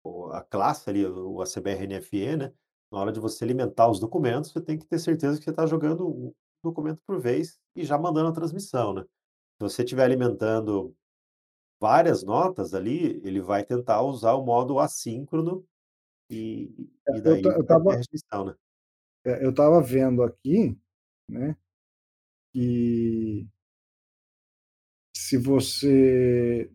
o 0.04 0.28
a 0.34 0.44
classe 0.44 0.90
ali, 0.90 1.06
o 1.06 1.42
ACBR-NFE, 1.42 2.38
né, 2.38 2.54
na 2.92 3.00
hora 3.00 3.12
de 3.14 3.20
você 3.20 3.44
alimentar 3.46 3.90
os 3.90 4.00
documentos, 4.00 4.52
você 4.52 4.62
tem 4.62 4.78
que 4.80 4.88
ter 4.88 5.00
certeza 5.00 5.38
que 5.40 5.44
você 5.46 5.52
está 5.52 5.66
jogando 5.68 6.08
um 6.10 6.34
documento 6.64 7.02
por 7.08 7.20
vez 7.22 7.60
e 7.76 7.84
já 7.86 7.98
mandando 8.00 8.30
a 8.30 8.34
transmissão, 8.34 8.94
né. 8.94 9.04
Se 9.04 9.64
você 9.64 9.84
estiver 9.84 10.04
alimentando 10.06 10.96
várias 11.82 12.24
notas 12.24 12.74
ali, 12.76 13.22
ele 13.26 13.42
vai 13.42 13.66
tentar 13.66 14.02
usar 14.04 14.34
o 14.36 14.46
modo 14.46 14.80
assíncrono 14.80 15.66
e 16.30 16.90
e 17.12 17.22
Eu 17.22 17.22
daí 17.22 17.54
eu 17.56 17.62
a 17.88 17.94
estava 17.94 17.96
rejeição, 17.96 18.46
né. 18.46 18.56
É, 19.26 19.44
eu 19.46 19.52
estava 19.52 19.82
vendo 19.82 20.24
aqui, 20.24 20.78
né, 21.30 21.56
que 22.54 23.48
se 25.16 25.38
você 25.38 26.70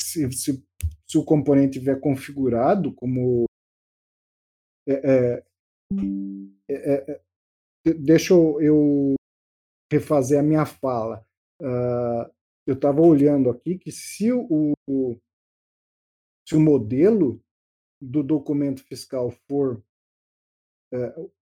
se 0.00 0.30
se 0.32 0.64
se 1.06 1.18
o 1.18 1.24
componente 1.24 1.78
tiver 1.78 2.00
configurado 2.00 2.92
como 2.94 3.46
é 4.86 4.94
é 4.94 5.44
é 6.68 7.12
é 7.12 7.20
de 7.84 7.94
deixa 7.94 8.34
eu 8.34 8.60
eu 8.60 9.14
refazer 9.92 10.40
a 10.40 10.42
minha 10.42 10.66
fala. 10.66 11.26
Hã, 11.60 12.30
eu 12.66 12.74
estava 12.74 13.00
olhando 13.00 13.50
aqui 13.50 13.78
que 13.78 13.90
se 13.90 14.32
o 14.32 14.72
o 14.88 15.18
se 16.46 16.54
o 16.56 16.60
modelo 16.60 17.42
do 18.00 18.22
documento 18.22 18.82
fiscal 18.84 19.30
for, 19.48 19.82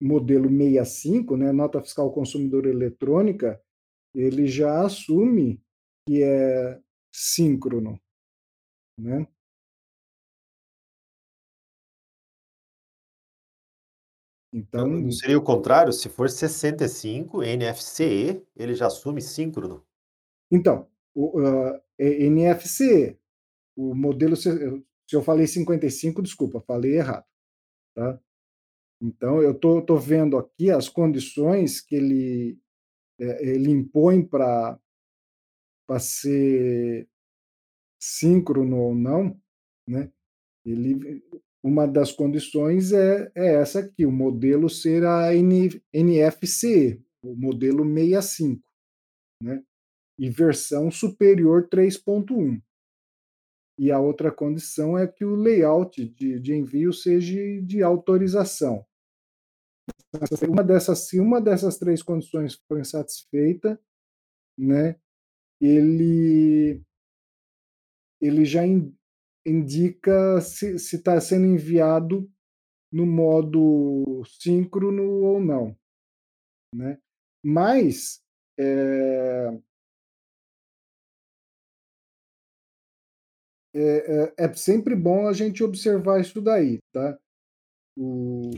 modelo 0.01 0.49
65, 0.49 1.37
né, 1.37 1.51
nota 1.51 1.81
fiscal 1.81 2.11
consumidor 2.13 2.65
eletrônica, 2.67 3.61
ele 4.15 4.47
já 4.47 4.85
assume 4.85 5.61
que 6.07 6.23
é 6.23 6.79
síncrono, 7.13 7.99
né. 8.99 9.27
Não 14.73 14.87
não 15.01 15.11
Então 15.11 15.11
seria 15.11 15.37
o 15.37 15.41
contrário? 15.43 15.91
Se 15.93 16.09
for 16.09 16.29
65 16.29 17.41
NFCE, 17.43 18.41
ele 18.55 18.73
já 18.73 18.87
assume 18.87 19.21
síncrono? 19.21 19.85
então, 20.51 20.87
o 21.13 21.39
hã, 21.39 21.79
é 21.97 22.23
NFC, 22.25 23.17
o 23.75 23.95
modelo 23.95 24.35
se 24.35 24.49
eu 24.49 24.83
se 25.09 25.15
eu 25.15 25.21
falei 25.23 25.47
55, 25.47 26.21
desculpa, 26.23 26.61
falei 26.67 26.97
errado, 26.97 27.25
tá. 27.95 28.19
Então 29.05 29.39
eu 29.39 29.53
tô 29.53 29.97
vendo 29.97 30.35
aqui 30.35 30.71
as 30.71 30.89
condições 30.89 31.79
que 31.79 31.95
ele, 31.95 32.57
eh, 33.19 33.49
ele 33.51 33.71
impõe 33.71 34.25
pra 34.25 34.79
ser 35.99 37.07
síncrono 37.99 38.77
ou 38.77 38.95
não, 38.95 39.39
né, 39.87 40.11
ele 40.65 41.23
uma 41.63 41.87
das 41.87 42.11
condições 42.11 42.91
é 42.93 43.31
é 43.35 43.55
essa 43.55 43.79
aqui, 43.81 44.05
o 44.05 44.11
modelo 44.11 44.69
ser 44.69 45.05
a 45.05 45.35
N 45.35 45.69
NFC, 45.93 47.01
o 47.23 47.35
modelo 47.35 47.83
65, 47.85 48.63
né, 49.43 49.63
e 50.19 50.29
versão 50.29 50.91
superior 50.91 51.67
3.1. 51.69 52.61
E 53.77 53.91
a 53.91 53.99
outra 53.99 54.31
condição 54.31 54.97
é 54.97 55.07
que 55.07 55.25
o 55.25 55.35
layout 55.35 56.05
de 56.05 56.39
de 56.39 56.55
envio 56.55 56.93
seja 56.93 57.61
de 57.61 57.83
autorização. 57.83 58.85
Uma 60.49 60.63
dessas 60.63 60.99
se 61.07 61.19
uma 61.19 61.41
dessas 61.41 61.77
3 61.77 62.01
condições 62.03 62.55
for 62.67 62.79
insatisfeita, 62.79 63.79
né, 64.57 64.95
ele 65.61 66.81
ele 68.21 68.45
já 68.45 68.65
in 68.65 68.93
indica 69.45 70.41
se 70.41 70.79
se 70.79 70.95
está 70.97 71.19
sendo 71.21 71.45
enviado 71.45 72.29
no 72.91 73.05
modo 73.07 74.23
síncrono 74.41 75.03
ou 75.23 75.39
não, 75.41 75.75
né. 76.75 76.99
Mas, 77.43 78.21
eh 78.59 79.59
é 83.73 84.33
é 84.37 84.45
é 84.45 84.53
sempre 84.53 84.95
bom 84.95 85.27
a 85.27 85.33
gente 85.33 85.63
observar 85.63 86.19
isso 86.21 86.41
daí, 86.41 86.79
tá. 86.91 87.17
O 87.97 88.51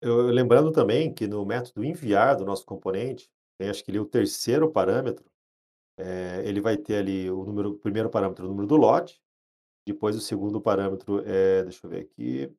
Eu 0.00 0.26
lembrando 0.28 0.70
também 0.70 1.12
que 1.12 1.26
no 1.26 1.44
método 1.44 1.84
enviar 1.84 2.36
do 2.36 2.44
nosso 2.44 2.64
componente, 2.64 3.28
tem 3.58 3.68
acho 3.68 3.84
que 3.84 3.90
ali 3.90 3.98
o 3.98 4.04
terceiro 4.06 4.70
parâmetro, 4.70 5.24
eh, 5.98 6.42
ele 6.46 6.60
vai 6.60 6.76
ter 6.76 6.96
ali 6.98 7.30
o 7.30 7.44
número 7.44 7.70
o 7.72 7.78
primeiro 7.78 8.10
parâmetro, 8.10 8.46
o 8.46 8.48
número 8.48 8.66
do 8.68 8.76
lote, 8.76 9.20
depois 9.86 10.16
o 10.16 10.20
segundo 10.20 10.60
parâmetro, 10.60 11.22
eh, 11.26 11.64
deixa 11.64 11.86
eu 11.86 11.90
ver 11.90 12.00
aqui 12.02 12.52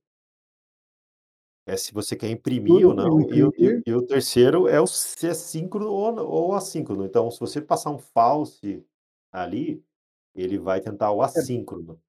é 1.68 1.78
se 1.78 1.94
você 1.94 2.16
quer 2.16 2.30
imprimir 2.30 2.86
ou 2.86 2.96
tudo 2.96 3.02
para 3.02 3.10
não, 3.10 3.22
e 3.32 3.44
o 3.44 3.54
e 3.58 3.66
imprimir 3.66 3.84
e 3.86 3.94
o 3.94 4.02
terceiro 4.06 4.68
é 4.68 4.80
o 4.82 4.88
se 4.88 5.28
é 5.28 5.34
síncrono 5.34 5.90
ou 5.92 6.20
ou 6.20 6.54
assíncrono. 6.54 7.06
Então, 7.06 7.30
se 7.32 7.40
você 7.40 7.62
passar 7.62 7.92
um 7.92 7.98
false 8.00 8.84
ali, 9.32 9.84
ele 10.36 10.58
vai 10.58 10.82
tentar 10.82 11.12
o 11.12 11.22
é, 11.22 11.26
assíncrono. 11.26 12.00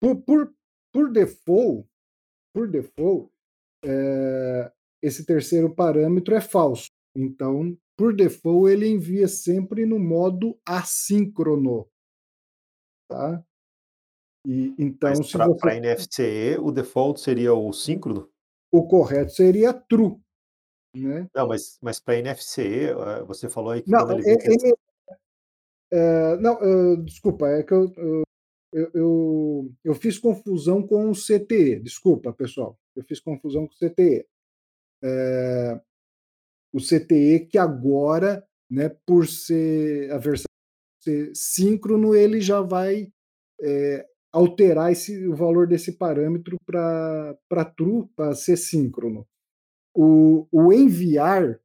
por 0.00 0.16
por 0.22 0.54
por 0.92 1.10
default 1.12 1.86
por 2.54 2.68
default, 2.68 3.30
é, 3.84 4.72
esse 5.02 5.24
terceiro 5.24 5.74
parâmetro 5.74 6.34
é 6.34 6.40
falso. 6.40 6.90
Então, 7.14 7.76
por 7.96 8.14
default, 8.14 8.70
ele 8.70 8.88
envia 8.88 9.26
sempre 9.26 9.86
no 9.86 9.98
modo 9.98 10.58
assíncrono. 10.66 11.88
Tá? 13.08 13.42
E, 14.46 14.74
então, 14.78 15.10
Mas 15.10 15.32
para 15.32 15.46
você... 15.46 15.80
NFCE, 15.80 16.58
o 16.60 16.70
default 16.70 17.20
seria 17.20 17.54
o 17.54 17.72
síncrono? 17.72 18.30
O 18.70 18.86
correto 18.86 19.32
seria 19.32 19.72
true. 19.72 20.16
Né? 20.94 21.28
Não, 21.34 21.48
mas, 21.48 21.78
mas 21.82 22.00
para 22.00 22.20
NFCE, 22.20 22.90
eh, 22.90 23.24
você 23.26 23.48
falou 23.48 23.70
aí 23.70 23.82
que 23.82 23.90
não, 23.90 24.06
quando 24.06 24.12
ele 24.12 24.22
vê 24.22 24.36
que... 24.36 24.48
Ele, 24.48 24.74
é, 25.92 26.36
não, 26.38 26.54
uh, 26.54 26.96
desculpa, 27.04 27.48
é 27.48 27.62
que 27.62 27.72
eu, 27.72 27.92
eu, 28.72 28.90
eu, 28.92 29.74
eu, 29.84 29.94
fiz 29.94 30.18
confusão 30.18 30.84
com 30.86 31.10
o 31.10 31.14
CTE. 31.14 31.80
Desculpa, 31.80 32.32
pessoal. 32.32 32.78
Eu 32.96 33.04
fiz 33.04 33.20
confusão 33.20 33.66
com 33.66 33.74
o 33.74 33.76
CTE. 33.76 34.26
É, 35.04 35.80
o 36.72 36.78
CTE 36.78 37.46
que 37.48 37.58
agora, 37.58 38.46
né, 38.70 38.88
por 39.06 39.26
ser 39.26 40.10
a 40.10 40.18
versão 40.18 40.46
ser 41.06 41.30
síncrono, 41.34 42.14
ele 42.14 42.40
já 42.40 42.60
vai 42.60 43.12
é, 43.60 44.06
alterar 44.32 44.90
esse, 44.90 45.26
o 45.28 45.36
valor 45.36 45.68
desse 45.68 45.92
parâmetro 45.92 46.56
para 46.66 47.64
true, 47.76 48.08
para 48.16 48.34
ser 48.34 48.56
síncrono. 48.56 49.26
O, 49.94 50.46
o 50.50 50.72
enviar 50.72 51.60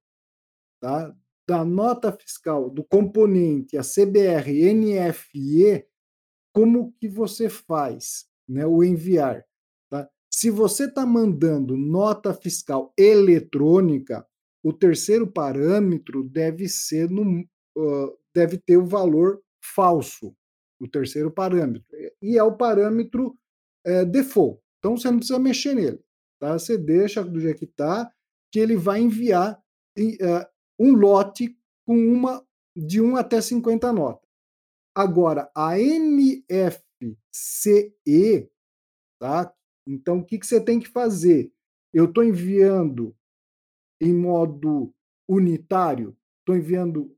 tá, 0.80 1.14
da 1.48 1.66
nota 1.66 2.12
fiscal 2.12 2.70
do 2.70 2.84
componente 2.84 3.78
a 3.78 3.82
CBR 3.82 4.74
NFE, 4.74 5.86
como 6.54 6.94
que 6.94 7.10
você 7.10 7.50
faz 7.50 8.28
né, 8.48 8.66
o 8.66 8.84
enviar? 8.84 9.44
Se 10.34 10.50
você 10.50 10.86
está 10.86 11.06
mandando 11.06 11.76
nota 11.76 12.34
fiscal 12.34 12.94
eletrônica, 12.98 14.26
o 14.64 14.72
terceiro 14.72 15.28
parâmetro 15.28 16.24
deve 16.24 16.70
ser 16.70 17.10
no, 17.10 17.42
uh, 17.78 18.18
deve 18.34 18.58
ter 18.58 18.78
o 18.78 18.86
valor 18.86 19.42
falso, 19.62 20.34
o 20.80 20.88
terceiro 20.88 21.30
parâmetro. 21.30 21.86
E 22.22 22.38
é 22.38 22.44
o 22.44 22.56
parâmetro 22.56 23.38
é, 23.86 24.06
default. 24.06 24.62
Então 24.80 24.96
você 24.98 25.12
não 25.12 25.18
precisa 25.18 25.40
mexer 25.40 25.76
nele. 25.76 26.00
Tá? 26.40 26.58
Você 26.58 26.78
deixa 26.78 27.24
do 27.24 27.40
jeito 27.40 27.60
que 27.60 27.66
está, 27.66 28.12
que 28.52 28.60
ele 28.60 28.76
vai 28.76 29.02
enviar 29.02 29.62
uh, 30.00 30.46
um 30.80 30.94
lote 30.94 31.56
com 31.86 31.96
uma 31.96 32.44
de 32.76 33.02
1 33.02 33.18
até 33.18 33.42
50 33.42 33.92
notas. 33.92 34.28
Agora, 34.96 35.52
a 35.56 35.78
NFCE, 35.78 36.40
tá? 39.20 39.54
Então, 39.92 40.20
o 40.20 40.26
que, 40.26 40.40
que 40.40 40.46
você 40.46 40.64
tem 40.64 40.80
que 40.80 40.88
fazer? 40.88 41.52
Eu 41.94 42.06
estou 42.06 42.24
enviando 42.24 43.16
em 44.00 44.14
modo 44.14 44.94
unitário? 45.28 46.16
Estou 46.40 46.56
enviando 46.56 47.16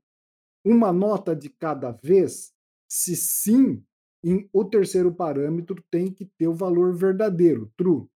uma 0.64 0.92
nota 0.92 1.34
de 1.34 1.48
cada 1.48 1.92
vez? 1.92 2.52
Se 2.88 3.14
sim, 3.14 3.84
em, 4.24 4.48
o 4.52 4.64
terceiro 4.64 5.14
parâmetro 5.14 5.82
tem 5.90 6.12
que 6.12 6.24
ter 6.24 6.48
o 6.48 6.54
valor 6.54 6.94
verdadeiro, 6.96 7.72
true. 7.76 8.08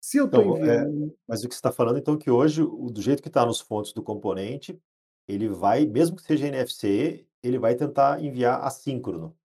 Se 0.00 0.18
eu 0.18 0.26
estou 0.26 0.42
então, 0.42 0.58
enviando. 0.58 1.06
É, 1.06 1.14
mas 1.26 1.44
o 1.44 1.48
que 1.48 1.54
você 1.54 1.58
está 1.58 1.72
falando, 1.72 1.98
então, 1.98 2.16
que 2.16 2.30
hoje, 2.30 2.62
do 2.62 3.00
jeito 3.00 3.22
que 3.22 3.28
está 3.28 3.44
nos 3.44 3.60
fontes 3.60 3.92
do 3.92 4.02
componente, 4.02 4.80
ele 5.26 5.48
vai, 5.48 5.86
mesmo 5.86 6.16
que 6.16 6.22
seja 6.22 6.46
NFC, 6.46 7.26
ele 7.42 7.58
vai 7.58 7.74
tentar 7.74 8.22
enviar 8.22 8.62
assíncrono. 8.64 9.36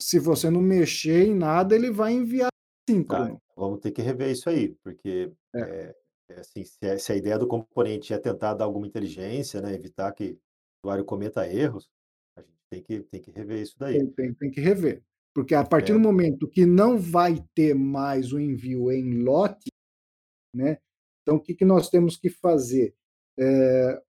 Se 0.00 0.18
você 0.18 0.50
não 0.50 0.60
mexer 0.60 1.26
em 1.26 1.34
nada, 1.34 1.74
ele 1.74 1.90
vai 1.90 2.12
enviar 2.12 2.50
assíncrono. 2.86 3.34
Tá, 3.34 3.40
vamos 3.56 3.80
ter 3.80 3.90
que 3.90 4.02
rever 4.02 4.30
isso 4.30 4.48
aí, 4.48 4.74
porque 4.82 5.32
é. 5.54 5.60
É, 5.60 5.94
é 6.30 6.40
assim, 6.40 6.64
se, 6.64 6.86
a, 6.86 6.98
se, 6.98 7.12
a, 7.12 7.16
ideia 7.16 7.38
do 7.38 7.46
componente 7.46 8.12
é 8.12 8.18
tentar 8.18 8.54
dar 8.54 8.64
alguma 8.64 8.86
inteligência, 8.86 9.60
né, 9.60 9.74
evitar 9.74 10.12
que 10.12 10.32
o 10.32 10.88
usuário 10.88 11.04
cometa 11.04 11.46
erros, 11.50 11.88
a 12.36 12.42
gente 12.42 12.58
tem 12.70 12.82
que, 12.82 13.00
tem 13.00 13.20
que 13.20 13.30
rever 13.30 13.62
isso 13.62 13.76
daí. 13.78 13.98
Tem, 13.98 14.10
tem, 14.10 14.34
tem 14.34 14.50
que 14.50 14.60
rever. 14.60 15.02
Porque 15.34 15.54
a 15.54 15.64
partir 15.64 15.92
é. 15.92 15.94
do 15.94 16.00
momento 16.00 16.48
que 16.48 16.64
não 16.64 16.98
vai 16.98 17.44
ter 17.54 17.74
mais 17.74 18.32
o 18.32 18.40
envio 18.40 18.90
em 18.90 19.22
lote, 19.22 19.70
né, 20.54 20.78
então 21.22 21.36
o 21.36 21.40
que, 21.40 21.54
que 21.54 21.64
nós 21.64 21.90
temos 21.90 22.16
que 22.16 22.30
fazer? 22.30 22.94
É, 23.38 24.02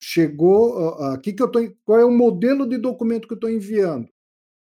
chegou, 0.00 0.76
uh, 0.76 1.14
uh, 1.14 1.20
que 1.20 1.32
que 1.32 1.42
eu 1.42 1.50
tô, 1.50 1.60
qual 1.84 1.98
é 1.98 2.04
o 2.04 2.10
modelo 2.10 2.68
de 2.68 2.76
documento 2.76 3.26
que 3.26 3.34
eu 3.34 3.36
estou 3.36 3.50
enviando? 3.50 4.11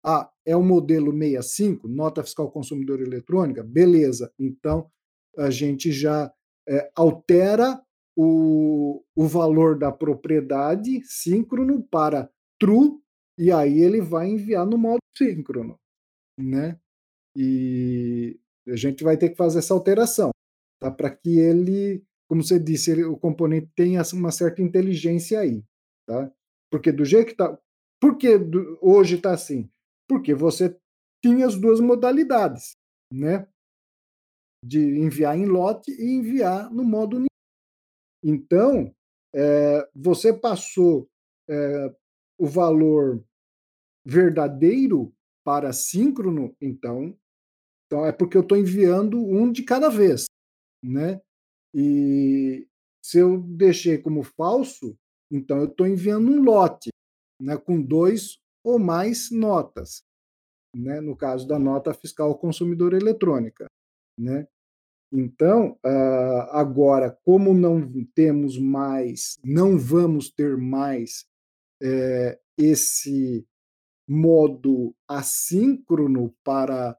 Ah, 0.08 0.30
é 0.46 0.56
o 0.56 0.62
modelo 0.62 1.12
65, 1.12 1.88
nota 1.88 2.24
fiscal 2.24 2.52
consumidor 2.52 3.02
eletrônica? 3.02 3.64
Beleza, 3.64 4.32
então 4.38 4.88
a 5.36 5.50
gente 5.50 5.92
já 5.92 6.32
é, 6.70 6.92
altera 6.96 7.82
o, 8.16 9.04
o 9.16 9.28
valor 9.28 9.78
da 9.78 9.92
propriedade 9.92 11.02
síncrono 11.04 11.82
para 11.84 12.30
true, 12.60 13.00
e 13.38 13.52
aí 13.52 13.82
ele 13.82 14.00
vai 14.00 14.30
enviar 14.30 14.66
no 14.66 14.78
modo 14.78 15.00
síncrono, 15.18 15.80
né? 16.40 16.80
E 17.36 18.40
a 18.68 18.76
gente 18.76 19.04
vai 19.04 19.18
ter 19.18 19.30
que 19.30 19.36
fazer 19.36 19.60
essa 19.60 19.74
alteração, 19.74 20.30
tá? 20.80 20.92
Para 20.92 21.10
que 21.10 21.40
ele, 21.40 22.04
como 22.30 22.44
você 22.44 22.60
disse, 22.60 22.92
ele, 22.92 23.04
o 23.04 23.18
componente 23.18 23.70
tenha 23.76 24.04
uma 24.14 24.32
certa 24.32 24.62
inteligência 24.62 25.40
aí, 25.40 25.64
tá? 26.08 26.32
Porque 26.72 26.92
do 26.92 27.04
jeito 27.04 27.30
que 27.30 27.36
tá, 27.36 27.58
por 28.00 28.18
que 28.18 28.40
hoje 28.82 29.16
está 29.16 29.34
assim? 29.34 29.68
Porque 30.08 30.34
você 30.34 30.78
tinha 31.24 31.46
as 31.46 31.56
duas 31.56 31.80
modalidades, 31.80 32.76
né? 33.12 33.48
de 34.66 34.80
enviar 34.80 35.38
em 35.38 35.46
lote 35.46 35.92
e 35.92 36.16
enviar 36.16 36.72
no 36.74 36.84
modo 36.84 37.24
Então, 38.24 38.94
é, 39.34 39.88
você 39.94 40.34
passou 40.34 41.08
é, 41.48 41.96
o 42.38 42.48
valor 42.48 43.24
verdadeiro 44.04 45.14
para 45.46 45.72
síncrono, 45.72 46.56
então, 46.60 47.16
então 47.86 48.06
é 48.06 48.12
porque 48.12 48.36
eu 48.36 48.42
estou 48.42 48.58
enviando 48.58 49.20
um 49.20 49.52
de 49.52 49.64
cada 49.64 49.90
vez, 49.90 50.26
né? 50.84 51.22
E 51.74 52.68
se 53.04 53.20
eu 53.20 53.40
deixei 53.42 54.00
como 54.00 54.24
falso, 54.24 54.98
então 55.32 55.60
eu 55.60 55.66
estou 55.66 55.86
enviando 55.86 56.32
um 56.32 56.42
lote, 56.42 56.90
né, 57.40 57.58
com 57.58 57.80
dois 57.80 58.40
ou 58.66 58.80
mais 58.80 59.30
notas, 59.32 60.04
né, 60.76 61.00
no 61.00 61.16
caso 61.16 61.48
da 61.48 61.60
nota 61.60 61.94
fiscal 61.94 62.38
consumidor 62.38 62.94
eletrônica, 62.94 63.68
né? 64.20 64.48
Então, 65.14 65.78
uh, 65.86 66.50
agora, 66.52 67.18
como 67.24 67.54
não 67.54 68.06
temos 68.14 68.58
mais, 68.58 69.38
não 69.44 69.78
vamos 69.78 70.30
ter 70.30 70.58
mais 70.58 71.26
é, 71.82 72.40
esse 72.58 73.48
modo 74.08 74.96
assíncrono 75.08 76.36
para 76.44 76.98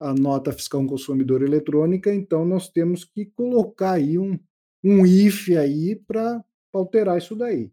a 0.00 0.14
nota 0.14 0.52
fiscal 0.52 0.86
consumidor 0.86 1.42
eletrônica, 1.42 2.14
então 2.14 2.44
nós 2.44 2.70
temos 2.70 3.04
que 3.04 3.26
colocar 3.26 3.92
aí 3.92 4.18
um, 4.18 4.38
um 4.82 5.04
if 5.04 5.50
aí 5.50 5.96
para 5.96 6.42
alterar 6.72 7.18
isso 7.18 7.36
daí. 7.36 7.70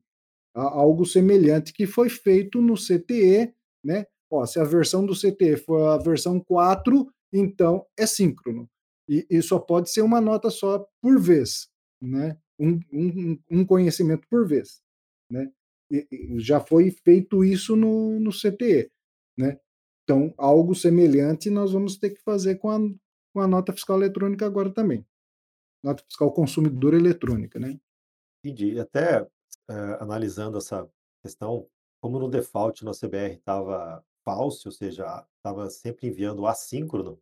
Algo 0.59 1.05
semelhante 1.05 1.71
que 1.71 1.85
foi 1.85 2.09
feito 2.09 2.61
no 2.61 2.73
CTE, 2.75 3.53
né? 3.83 4.05
Ó, 4.29 4.45
se 4.45 4.59
a 4.59 4.63
versão 4.63 5.05
do 5.05 5.13
CTE 5.13 5.55
for 5.57 5.87
a 5.87 5.97
versão 5.97 6.39
4, 6.39 7.07
então 7.31 7.85
é 7.97 8.05
síncrono 8.05 8.67
e, 9.07 9.25
e 9.29 9.41
só 9.41 9.59
pode 9.59 9.89
ser 9.89 10.01
uma 10.01 10.19
nota 10.19 10.49
só 10.49 10.85
por 11.01 11.19
vez, 11.19 11.69
né? 12.01 12.37
Um, 12.59 12.79
um, 12.91 13.39
um 13.51 13.65
conhecimento 13.65 14.27
por 14.29 14.47
vez, 14.47 14.81
né? 15.31 15.51
E, 15.91 16.07
e 16.11 16.39
já 16.39 16.59
foi 16.59 16.91
feito 16.91 17.43
isso 17.43 17.75
no, 17.75 18.19
no 18.19 18.31
CTE, 18.31 18.91
né? 19.37 19.59
Então, 20.03 20.33
algo 20.37 20.73
semelhante 20.73 21.49
nós 21.49 21.71
vamos 21.71 21.97
ter 21.97 22.11
que 22.11 22.21
fazer 22.21 22.55
com 22.55 22.69
a, 22.69 22.79
com 23.33 23.41
a 23.41 23.47
nota 23.47 23.73
fiscal 23.73 23.97
eletrônica 23.97 24.45
agora 24.45 24.73
também. 24.73 25.05
Nota 25.83 26.03
fiscal 26.03 26.31
consumidor 26.33 26.93
eletrônica, 26.93 27.59
né? 27.59 27.79
Entendi. 28.43 28.79
Até 28.79 29.27
analisando 29.99 30.57
essa 30.57 30.89
questão, 31.21 31.67
como 32.01 32.19
no 32.19 32.29
default 32.29 32.83
na 32.85 32.91
CBR 32.91 33.35
estava 33.35 34.03
falso, 34.23 34.69
ou 34.69 34.71
seja, 34.71 35.25
estava 35.37 35.69
sempre 35.69 36.07
enviando 36.07 36.45
assíncrono, 36.45 37.19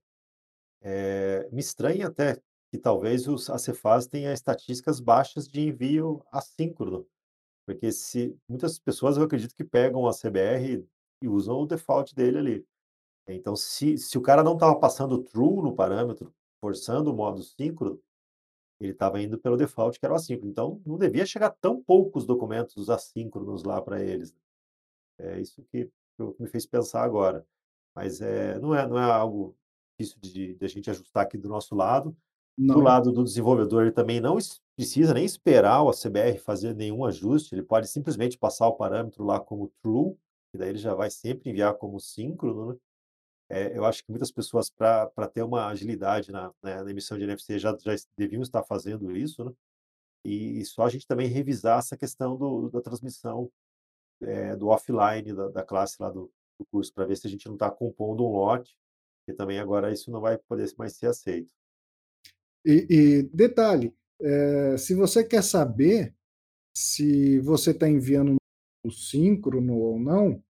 é, 0.82 1.50
me 1.52 1.60
estranha 1.60 2.08
até 2.08 2.42
que 2.72 2.78
talvez 2.78 3.28
os, 3.28 3.50
a 3.50 3.58
Cefaz 3.58 4.08
tenha 4.08 4.34
estatísticas 4.34 5.00
baixas 5.00 5.48
de 5.48 5.62
envio 5.62 6.24
assíncrono, 6.32 7.08
porque 7.66 7.92
se 7.92 8.38
muitas 8.48 8.78
pessoas 8.78 9.18
eu 9.18 9.24
acredito 9.24 9.56
que 9.56 9.64
pegam 9.64 10.08
a 10.08 10.14
CBR 10.14 10.86
e 11.22 11.28
usam 11.28 11.60
o 11.60 11.66
default 11.66 12.14
dele 12.14 12.38
ali. 12.38 12.68
Então, 13.28 13.56
se, 13.56 13.98
se 13.98 14.18
o 14.18 14.22
cara 14.22 14.44
não 14.44 14.54
estava 14.54 14.80
passando 14.80 15.24
true 15.24 15.62
no 15.64 15.76
parâmetro, 15.76 16.34
forçando 16.62 17.12
o 17.12 17.16
modo 17.16 17.42
síncrono, 17.42 18.00
ele 18.80 18.92
estava 18.92 19.22
indo 19.22 19.38
pelo 19.38 19.58
default 19.58 20.00
que 20.00 20.06
era 20.06 20.14
o 20.14 20.18
assíncrono. 20.18 20.52
Então, 20.52 20.82
não 20.86 20.98
devia 20.98 21.26
chegar 21.26 21.50
tão 21.50 21.82
poucos 21.82 22.26
documentos 22.26 22.90
assíncronos 22.90 23.64
lá 23.64 23.82
para 23.82 24.04
eles. 24.04 24.36
É 25.18 25.40
isso 25.40 25.64
que, 25.72 25.86
que 25.86 26.42
me 26.42 26.48
fez 26.48 26.66
pensar 26.66 27.04
agora. 27.04 27.46
Mas 27.96 28.22
é, 28.22 28.60
não, 28.60 28.76
é, 28.76 28.88
não 28.88 28.98
é 28.98 29.04
algo 29.04 29.56
difícil 29.98 30.20
de, 30.20 30.56
de 30.56 30.66
a 30.66 30.68
gente 30.68 30.90
ajustar 30.90 31.24
aqui 31.24 31.38
do 31.38 31.48
nosso 31.48 31.74
lado. 31.74 32.16
Do 32.58 32.76
Não. 32.76 32.82
lado 32.82 33.12
do 33.12 33.24
desenvolvedor, 33.24 33.84
ele 33.84 33.92
também 33.92 34.22
não 34.22 34.38
precisa 34.76 35.14
nem 35.14 35.26
esperar 35.26 35.84
o 35.84 35.90
ACBR 35.90 36.38
fazer 36.40 36.74
nenhum 36.74 37.04
ajuste, 37.04 37.54
ele 37.54 37.64
pode 37.64 37.88
simplesmente 37.88 38.38
passar 38.38 38.68
o 38.68 38.76
parâmetro 38.76 39.26
lá 39.26 39.40
como 39.40 39.74
true, 39.82 40.16
e 40.54 40.58
daí 40.58 40.70
ele 40.70 40.78
já 40.78 40.94
vai 40.94 41.10
sempre 41.10 41.50
enviar 41.50 41.74
como 41.76 42.00
síncrono, 42.00 42.72
né? 42.72 42.78
É, 43.50 43.78
eu 43.78 43.86
acho 43.86 44.04
que 44.04 44.12
muitas 44.12 44.32
pessoas, 44.32 44.70
para 44.70 45.28
ter 45.32 45.44
uma 45.44 45.68
agilidade 45.68 46.32
na, 46.32 46.52
né, 46.64 46.84
na 46.84 46.90
emissão 46.90 47.18
de 47.18 47.24
NFC, 47.26 47.60
já, 47.60 47.76
já 47.78 47.94
deviam 48.18 48.42
estar 48.42 48.64
fazendo 48.64 49.16
isso, 49.16 49.44
né? 49.44 49.52
E, 50.26 50.60
e 50.60 50.66
só 50.66 50.84
a 50.84 50.90
gente 50.90 51.06
também 51.06 51.28
revisar 51.28 51.80
essa 51.80 51.96
questão 51.96 52.36
do, 52.36 52.70
da 52.72 52.82
transmissão 52.82 53.52
é, 54.22 54.56
do 54.56 54.70
offline 54.70 55.34
da, 55.34 55.50
da 55.50 55.64
classe 55.64 55.98
lá 56.00 56.10
do, 56.10 56.32
do 56.60 56.66
curso, 56.72 56.92
para 56.94 57.06
ver 57.06 57.16
se 57.16 57.28
a 57.28 57.30
gente 57.30 57.46
não 57.46 57.54
está 57.54 57.70
compondo 57.70 58.26
um 58.26 58.32
lote, 58.32 58.76
e 59.28 59.34
também 59.34 59.60
agora 59.60 59.92
isso 59.92 60.10
não 60.10 60.20
vai 60.20 60.38
poder 60.38 60.72
mais 60.78 60.96
ser 60.96 61.08
aceito. 61.08 61.54
E, 62.66 62.88
e 62.90 63.24
detalhe, 63.24 63.96
é, 64.20 64.78
se 64.78 64.96
você 64.96 65.24
quer 65.24 65.44
saber 65.44 66.16
se 66.76 67.40
você 67.40 67.72
está 67.72 67.88
enviando 67.88 68.36
o 68.84 68.92
síncrono 68.92 69.78
ou 69.78 70.00
não, 70.00 70.44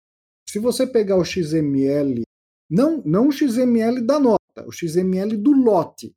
se 0.48 0.60
você 0.60 0.88
pegar 0.88 1.18
o 1.18 1.26
XML, 1.26 2.22
não, 2.70 3.02
não 3.06 3.28
o 3.28 3.32
XML 3.32 4.02
da 4.02 4.20
nota, 4.20 4.66
o 4.66 4.72
XML 4.72 5.38
do 5.38 5.52
lote, 5.52 6.16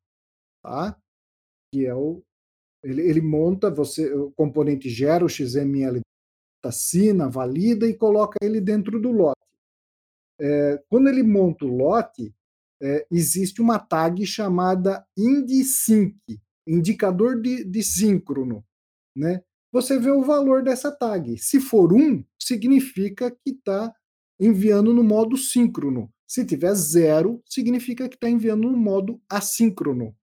tá? 0.62 0.99
Que 1.72 1.86
é 1.86 1.94
o 1.94 2.22
ele, 2.82 3.03
ele 3.03 3.20
monta, 3.20 3.70
você, 3.70 4.12
o 4.14 4.30
componente 4.32 4.88
gera 4.88 5.24
o 5.24 5.28
XML, 5.28 6.01
assina, 6.64 7.28
valida 7.28 7.86
e 7.86 7.96
coloca 7.96 8.36
ele 8.40 8.61
dentro 8.61 9.01
do 9.01 9.11
lote. 9.11 9.34
É, 10.40 10.82
quando 10.88 11.09
ele 11.09 11.22
monta 11.22 11.64
o 11.64 11.76
lote, 11.76 12.32
é, 12.80 13.07
existe 13.11 13.61
uma 13.61 13.78
tag 13.78 14.24
chamada 14.24 15.05
INDSYNC, 15.16 16.40
indicador 16.66 17.40
de, 17.40 17.64
de 17.64 17.82
síncrono, 17.82 18.64
né? 19.16 19.42
Você 19.72 19.99
vê 19.99 20.11
o 20.11 20.22
valor 20.22 20.62
dessa 20.62 20.90
tag. 20.90 21.36
Se 21.36 21.61
for 21.61 21.92
1, 21.92 22.24
significa 22.40 23.30
que 23.30 23.51
está 23.51 23.92
enviando 24.40 24.94
no 24.94 25.03
modo 25.03 25.36
síncrono. 25.36 26.11
Se 26.28 26.44
tiver 26.44 26.74
zero, 26.74 27.42
significa 27.46 28.06
que 28.06 28.14
está 28.14 28.28
enviando 28.28 28.70
no 28.70 28.76
modo 28.76 29.18
assíncrono. 29.30 30.14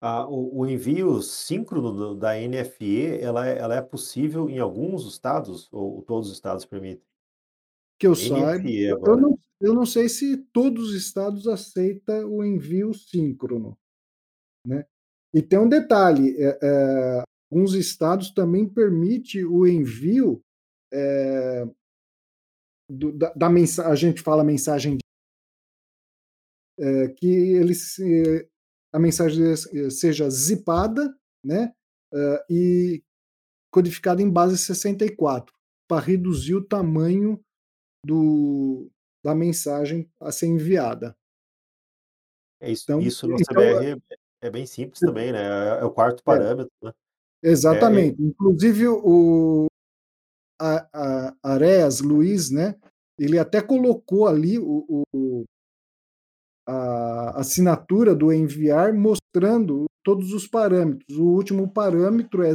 Ah, 0.00 0.26
o, 0.26 0.60
o 0.60 0.66
envio 0.66 1.20
síncrono 1.20 2.14
da 2.14 2.34
NFE, 2.36 3.18
ela 3.20 3.46
é, 3.46 3.58
ela 3.58 3.76
é 3.76 3.82
possível 3.82 4.48
em 4.48 4.58
alguns 4.58 5.06
estados, 5.06 5.68
ou 5.70 6.02
todos 6.02 6.28
os 6.28 6.34
estados 6.34 6.64
permitem? 6.64 7.04
Que 7.98 8.06
eu 8.06 8.14
saiba, 8.14 8.68
eu, 8.68 9.16
não, 9.16 9.38
eu 9.60 9.74
não 9.74 9.84
sei 9.84 10.08
se 10.08 10.36
todos 10.52 10.90
os 10.90 10.94
estados 10.94 11.46
aceitam 11.46 12.30
o 12.30 12.44
envio 12.44 12.94
síncrono. 12.94 13.76
Né? 14.66 14.86
E 15.34 15.42
tem 15.42 15.58
um 15.58 15.68
detalhe: 15.68 16.34
é, 16.38 16.58
é, 16.62 17.24
alguns 17.50 17.74
estados 17.74 18.30
também 18.30 18.68
permitem 18.68 19.44
o 19.44 19.66
envio 19.66 20.42
é, 20.92 21.66
do, 22.88 23.12
da, 23.12 23.32
da 23.34 23.50
mensagem, 23.50 23.92
a 23.92 23.94
gente 23.94 24.22
fala 24.22 24.44
mensagem 24.44 24.96
de, 24.96 25.04
é, 26.78 27.08
que 27.08 27.26
eles 27.26 27.98
a 28.92 28.98
mensagem 28.98 29.54
seja 29.90 30.28
zipada, 30.30 31.14
né, 31.44 31.72
uh, 32.14 32.38
e 32.50 33.02
codificada 33.70 34.22
em 34.22 34.30
base 34.30 34.56
64, 34.56 35.54
para 35.86 36.02
reduzir 36.02 36.54
o 36.54 36.64
tamanho 36.64 37.38
do, 38.04 38.90
da 39.22 39.34
mensagem 39.34 40.10
a 40.18 40.32
ser 40.32 40.46
enviada. 40.46 41.14
É 42.58 42.70
isso, 42.70 42.84
então, 42.84 43.00
isso 43.00 43.28
no 43.28 43.36
então, 43.38 43.54
CBR 43.54 44.00
é, 44.10 44.46
é, 44.46 44.50
bem 44.50 44.64
simples 44.64 44.98
também, 44.98 45.30
né? 45.30 45.42
É, 45.42 45.80
é 45.80 45.84
o 45.84 45.90
quarto 45.90 46.22
parâmetro, 46.24 46.72
né? 46.82 46.92
Exatamente. 47.42 48.20
Inclusive 48.20 48.88
o 48.88 49.66
a, 50.60 50.88
a 50.92 51.36
Areas 51.42 52.00
Luiz, 52.00 52.50
né? 52.50 52.74
Ele 53.18 53.38
até 53.38 53.60
colocou 53.62 54.26
ali 54.26 54.58
o, 54.58 55.04
o 55.12 55.44
a 56.68 57.38
assinatura 57.40 58.14
do 58.14 58.32
enviar 58.32 58.92
mostrando 58.92 59.86
todos 60.04 60.32
os 60.32 60.48
parâmetros. 60.48 61.16
O 61.16 61.24
último 61.24 61.72
parâmetro 61.72 62.42
é 62.42 62.52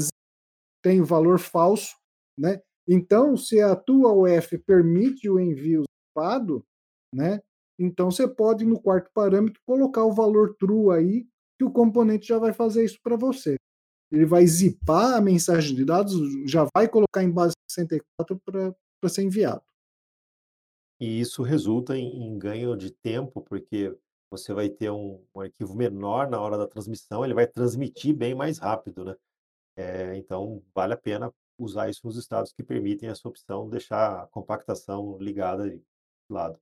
tem 0.84 1.02
valor 1.02 1.40
falso, 1.40 1.96
né? 2.38 2.62
Então, 2.88 3.38
se 3.38 3.62
a 3.62 3.76
tua 3.76 4.12
UF 4.12 4.58
permite 4.60 5.30
o 5.30 5.40
envio 5.40 5.84
zipado, 6.10 6.64
né? 7.14 7.40
Então 7.80 8.12
você 8.12 8.28
pode 8.28 8.66
no 8.66 8.80
quarto 8.80 9.10
parâmetro 9.14 9.60
colocar 9.66 10.04
o 10.04 10.14
valor 10.14 10.56
true 10.60 10.96
aí, 10.96 11.26
que 11.58 11.66
o 11.66 11.72
componente 11.72 12.28
já 12.28 12.38
vai 12.38 12.54
fazer 12.54 12.84
isso 12.84 13.00
para 13.04 13.16
você. 13.16 13.56
Ele 14.12 14.26
vai 14.26 14.46
zipar 14.46 15.16
a 15.16 15.22
mensagem 15.22 15.76
de 15.76 15.86
dados, 15.86 16.14
já 16.46 16.68
vai 16.76 16.88
colocar 16.88 17.24
em 17.24 17.32
base 17.32 17.54
64 17.70 18.40
para 19.00 19.10
ser 19.10 19.24
enviado. 19.24 19.64
E 21.00 21.20
isso 21.20 21.42
resulta 21.42 21.98
em, 21.98 22.28
em, 22.28 22.38
ganho 22.38 22.76
de 22.76 22.92
tempo, 22.92 23.42
porque 23.42 23.98
você 24.30 24.54
vai 24.54 24.70
ter 24.70 24.92
um, 24.92 25.24
um, 25.34 25.42
arquivo 25.42 25.76
menor 25.76 26.30
na 26.30 26.40
hora 26.40 26.58
da 26.58 26.68
transmissão, 26.68 27.26
ele 27.26 27.34
vai 27.34 27.48
transmitir 27.48 28.16
bem 28.16 28.36
mais 28.36 28.60
rápido, 28.60 29.04
né? 29.04 29.16
É, 29.76 30.16
então, 30.16 30.62
vale 30.76 30.94
a 30.94 30.98
pena 30.98 31.34
usar 31.58 31.90
isso 31.90 32.02
nos 32.04 32.18
estados 32.18 32.52
que 32.52 32.64
permitem 32.64 33.10
essa 33.10 33.28
opção, 33.28 33.70
deixar 33.70 34.24
a 34.24 34.28
compactação 34.28 35.18
ligada 35.20 35.70
de 35.70 35.82
lado. 36.30 36.60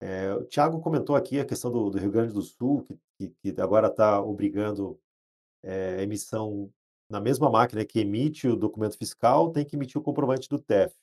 É, 0.00 0.34
o 0.34 0.44
Thiago 0.44 0.80
comentou 0.80 1.14
aqui 1.14 1.38
a 1.38 1.44
questão 1.44 1.70
do, 1.70 1.88
do 1.88 1.98
Rio 1.98 2.10
Grande 2.10 2.32
do 2.32 2.42
Sul, 2.42 2.84
que, 3.16 3.28
que 3.40 3.60
agora 3.60 3.86
está 3.86 4.20
obrigando 4.20 4.98
é, 5.62 6.02
emissão 6.02 6.70
na 7.08 7.20
mesma 7.20 7.50
máquina 7.50 7.84
que 7.84 8.00
emite 8.00 8.48
o 8.48 8.56
documento 8.56 8.96
fiscal, 8.96 9.52
tem 9.52 9.66
que 9.66 9.76
emitir 9.76 10.00
o 10.00 10.02
comprovante 10.02 10.48
do 10.48 10.58
TEF. 10.58 10.94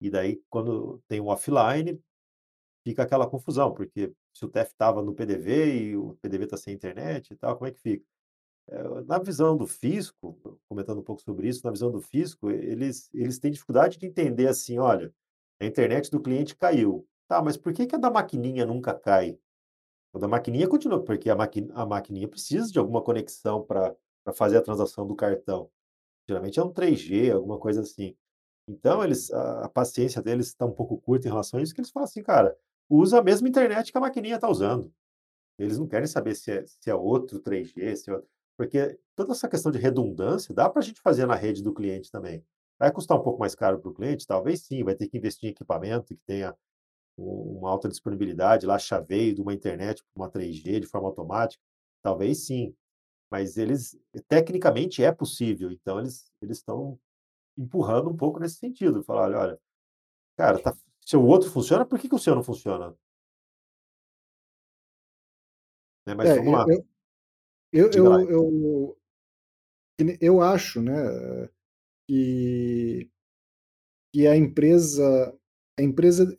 E 0.00 0.10
daí, 0.10 0.42
quando 0.50 1.00
tem 1.08 1.20
um 1.20 1.28
offline, 1.28 2.00
fica 2.84 3.04
aquela 3.04 3.28
confusão, 3.28 3.72
porque 3.72 4.12
se 4.34 4.44
o 4.44 4.48
TEF 4.48 4.70
estava 4.72 5.02
no 5.02 5.14
PDV 5.14 5.80
e 5.80 5.96
o 5.96 6.16
PDV 6.20 6.44
está 6.44 6.56
sem 6.56 6.74
internet 6.74 7.32
e 7.32 7.36
tal, 7.36 7.56
como 7.56 7.68
é 7.68 7.72
que 7.72 7.80
fica? 7.80 8.04
É, 8.68 8.82
na 9.04 9.18
visão 9.18 9.56
do 9.56 9.66
fisco, 9.66 10.60
comentando 10.68 10.98
um 10.98 11.04
pouco 11.04 11.22
sobre 11.22 11.48
isso, 11.48 11.64
na 11.64 11.70
visão 11.70 11.90
do 11.90 12.00
fisco, 12.00 12.50
eles, 12.50 13.08
eles 13.14 13.38
têm 13.38 13.52
dificuldade 13.52 13.98
de 13.98 14.06
entender 14.06 14.48
assim, 14.48 14.78
olha, 14.78 15.14
a 15.60 15.64
internet 15.64 16.10
do 16.10 16.20
cliente 16.20 16.56
caiu. 16.56 17.06
Tá, 17.28 17.42
mas 17.42 17.56
por 17.56 17.72
que, 17.72 17.86
que 17.86 17.94
a 17.94 17.98
da 17.98 18.10
maquininha 18.10 18.66
nunca 18.66 18.94
cai? 18.94 19.38
A 20.16 20.18
da 20.18 20.26
maquininha 20.26 20.66
continua, 20.66 21.04
porque 21.04 21.28
a, 21.28 21.36
maqui, 21.36 21.68
a 21.74 21.84
maquininha 21.84 22.26
precisa 22.26 22.72
de 22.72 22.78
alguma 22.78 23.02
conexão 23.02 23.62
para 23.62 23.94
fazer 24.34 24.56
a 24.56 24.62
transação 24.62 25.06
do 25.06 25.14
cartão. 25.14 25.70
Geralmente 26.26 26.58
é 26.58 26.64
um 26.64 26.72
3G, 26.72 27.34
alguma 27.34 27.58
coisa 27.58 27.82
assim. 27.82 28.16
Então, 28.66 29.04
eles, 29.04 29.30
a, 29.30 29.66
a 29.66 29.68
paciência 29.68 30.22
deles 30.22 30.48
está 30.48 30.64
um 30.64 30.72
pouco 30.72 30.98
curta 30.98 31.28
em 31.28 31.30
relação 31.30 31.60
a 31.60 31.62
isso, 31.62 31.74
que 31.74 31.80
eles 31.82 31.90
falam 31.90 32.04
assim, 32.04 32.22
cara, 32.22 32.56
usa 32.88 33.18
a 33.18 33.22
mesma 33.22 33.46
internet 33.46 33.92
que 33.92 33.98
a 33.98 34.00
maquininha 34.00 34.36
está 34.36 34.48
usando. 34.48 34.90
Eles 35.58 35.78
não 35.78 35.86
querem 35.86 36.06
saber 36.06 36.34
se 36.34 36.50
é, 36.50 36.64
se 36.66 36.90
é 36.90 36.94
outro 36.94 37.38
3G, 37.38 37.96
se 37.96 38.10
é 38.10 38.14
outro... 38.14 38.28
porque 38.56 38.98
toda 39.14 39.32
essa 39.32 39.48
questão 39.48 39.70
de 39.70 39.78
redundância 39.78 40.54
dá 40.54 40.68
para 40.70 40.80
a 40.80 40.84
gente 40.84 41.00
fazer 41.02 41.26
na 41.26 41.34
rede 41.34 41.62
do 41.62 41.74
cliente 41.74 42.10
também. 42.10 42.42
Vai 42.78 42.90
custar 42.90 43.18
um 43.18 43.22
pouco 43.22 43.38
mais 43.38 43.54
caro 43.54 43.78
para 43.78 43.90
o 43.90 43.94
cliente? 43.94 44.26
Talvez 44.26 44.62
sim, 44.62 44.82
vai 44.82 44.94
ter 44.94 45.08
que 45.08 45.18
investir 45.18 45.48
em 45.48 45.52
equipamento 45.52 46.14
que 46.14 46.22
tenha 46.26 46.56
uma 47.16 47.70
alta 47.70 47.88
disponibilidade, 47.88 48.66
lá 48.66 48.78
chaveio 48.78 49.34
de 49.34 49.40
uma 49.40 49.54
internet 49.54 50.02
para 50.02 50.22
uma 50.22 50.30
3G 50.30 50.80
de 50.80 50.86
forma 50.86 51.08
automática, 51.08 51.62
talvez 52.02 52.46
sim, 52.46 52.74
mas 53.30 53.56
eles 53.56 53.98
tecnicamente 54.28 55.02
é 55.02 55.10
possível, 55.10 55.70
então 55.70 55.98
eles 55.98 56.30
eles 56.42 56.58
estão 56.58 56.98
empurrando 57.56 58.10
um 58.10 58.16
pouco 58.16 58.38
nesse 58.38 58.56
sentido, 58.56 59.02
falar, 59.02 59.30
olha, 59.34 59.60
cara, 60.36 60.62
tá, 60.62 60.76
se 61.04 61.16
o 61.16 61.24
outro 61.24 61.50
funciona, 61.50 61.86
por 61.86 61.98
que, 61.98 62.08
que 62.08 62.14
o 62.14 62.18
seu 62.18 62.34
não 62.34 62.42
funciona? 62.42 62.94
Né, 66.06 66.14
mas 66.14 66.30
é, 66.30 66.36
vamos 66.36 66.52
lá. 66.52 66.66
Eu, 67.72 67.90
eu, 67.90 68.20
eu, 68.28 68.98
eu, 69.98 70.16
eu 70.20 70.40
acho, 70.40 70.80
né, 70.82 70.92
que, 72.06 73.10
que 74.12 74.26
a 74.26 74.36
empresa, 74.36 75.36
a 75.78 75.82
empresa 75.82 76.38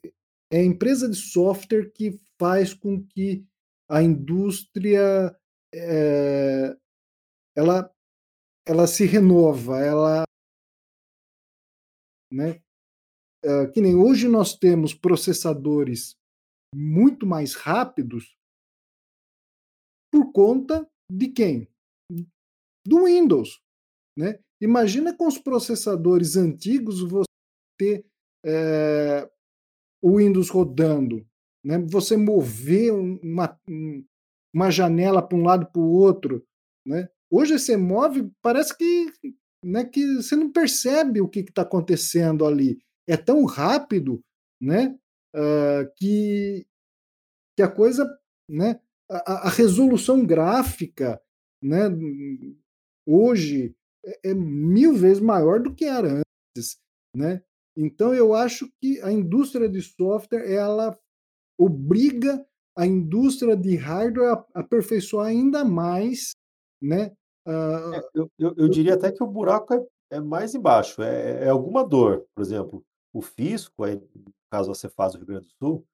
é 0.52 0.60
a 0.60 0.66
empresa 0.66 1.10
de 1.10 1.16
software 1.16 1.92
que 1.92 2.20
faz 2.40 2.74
com 2.74 3.06
que 3.06 3.46
a 3.90 4.02
indústria 4.02 5.38
é, 5.74 6.78
ela, 7.56 7.92
ela 8.66 8.88
se 8.88 9.06
renova, 9.06 9.80
ela 9.80 10.24
né, 12.32 12.62
é, 13.44 13.68
que 13.72 13.82
nem 13.82 13.96
hoje 13.96 14.28
nós 14.28 14.58
temos 14.58 14.94
processadores 14.94 16.16
muito 16.76 17.26
mais 17.26 17.54
rápidos 17.54 18.38
por 20.12 20.32
conta 20.32 20.90
de 21.10 21.30
quem? 21.30 21.68
Do 22.86 23.06
Windows. 23.06 23.62
Né? 24.18 24.40
Imagina 24.62 25.16
com 25.16 25.28
os 25.28 25.38
processadores 25.38 26.36
antigos 26.36 27.02
você 27.02 27.28
ter 27.78 28.06
é, 28.46 29.30
o 30.02 30.18
Windows 30.18 30.50
rodando, 30.50 31.26
né? 31.64 31.78
você 31.80 32.16
mover 32.16 32.94
uma, 32.94 33.60
uma 34.54 34.72
janela 34.72 35.22
para 35.22 35.38
um 35.38 35.44
lado 35.44 35.66
para 35.72 35.82
o 35.82 35.90
outro. 35.90 36.46
Né? 36.86 37.10
Hoje 37.30 37.58
você 37.58 37.76
move, 37.76 38.32
parece 38.42 38.78
que, 38.78 39.12
né, 39.64 39.84
que 39.84 40.16
você 40.16 40.36
não 40.36 40.52
percebe 40.52 41.22
o 41.22 41.28
que 41.28 41.40
está 41.40 41.64
acontecendo 41.64 42.46
ali. 42.46 42.80
É 43.08 43.18
tão 43.18 43.46
rápido 43.46 44.22
né, 44.62 44.98
uh, 45.36 45.92
que, 45.96 46.66
que 47.56 47.64
a 47.64 47.70
coisa, 47.70 48.08
né, 48.50 48.80
a, 49.10 49.48
a 49.48 49.50
resolução 49.50 50.26
gráfica 50.26 51.22
né, 51.62 51.90
hoje 53.06 53.76
é, 54.06 54.32
é 54.32 54.34
mil 54.34 54.94
vezes 54.94 55.22
maior 55.22 55.62
do 55.62 55.74
que 55.74 55.86
era 55.86 56.22
antes. 56.56 56.78
Né? 57.16 57.44
Então, 57.80 58.12
eu 58.12 58.34
acho 58.34 58.68
que 58.82 59.00
a 59.02 59.12
indústria 59.12 59.70
de 59.70 59.80
software 59.84 60.52
ela 60.52 60.98
obriga 61.60 62.44
a 62.76 62.88
indústria 62.88 63.56
de 63.56 63.76
hardware 63.76 64.44
a 64.54 64.62
aperfeiçoar 64.62 65.28
ainda 65.28 65.64
mais, 65.64 66.32
né? 66.82 67.12
Uh, 67.48 68.02
eu, 68.16 68.32
eu, 68.38 68.54
eu, 68.58 68.68
diria 68.68 68.96
até 68.96 69.12
que 69.12 69.24
o 69.24 69.28
buraco 69.28 69.74
é, 69.76 69.86
é 70.12 70.20
mais 70.20 70.56
embaixo, 70.56 71.02
é, 71.04 71.46
é, 71.46 71.50
alguma 71.50 71.88
dor. 71.88 72.26
Por 72.36 72.42
exemplo, 72.42 72.84
o 73.14 73.22
fisco, 73.22 73.84
aí, 73.84 73.96
no 73.96 74.34
caso 74.52 74.74
você 74.74 74.90
faz 74.90 75.14
o 75.14 75.18
Rio 75.18 75.28
Grande 75.28 75.48
do 75.48 75.54
Sul, 75.58 75.86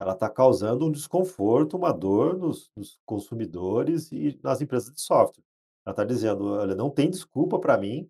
ela 0.00 0.12
está 0.12 0.28
causando 0.30 0.86
um 0.86 0.90
desconforto, 0.90 1.76
uma 1.76 1.92
dor 1.92 2.38
nos, 2.38 2.70
nos, 2.76 2.98
consumidores 3.04 4.10
e 4.10 4.38
nas 4.42 4.60
empresas 4.60 4.92
de 4.92 5.00
software. 5.00 5.44
Ela 5.84 5.92
está 5.92 6.04
dizendo, 6.04 6.44
olha, 6.44 6.74
não 6.74 6.88
tem 6.88 7.10
desculpa 7.10 7.58
para 7.58 7.76
mim 7.78 8.08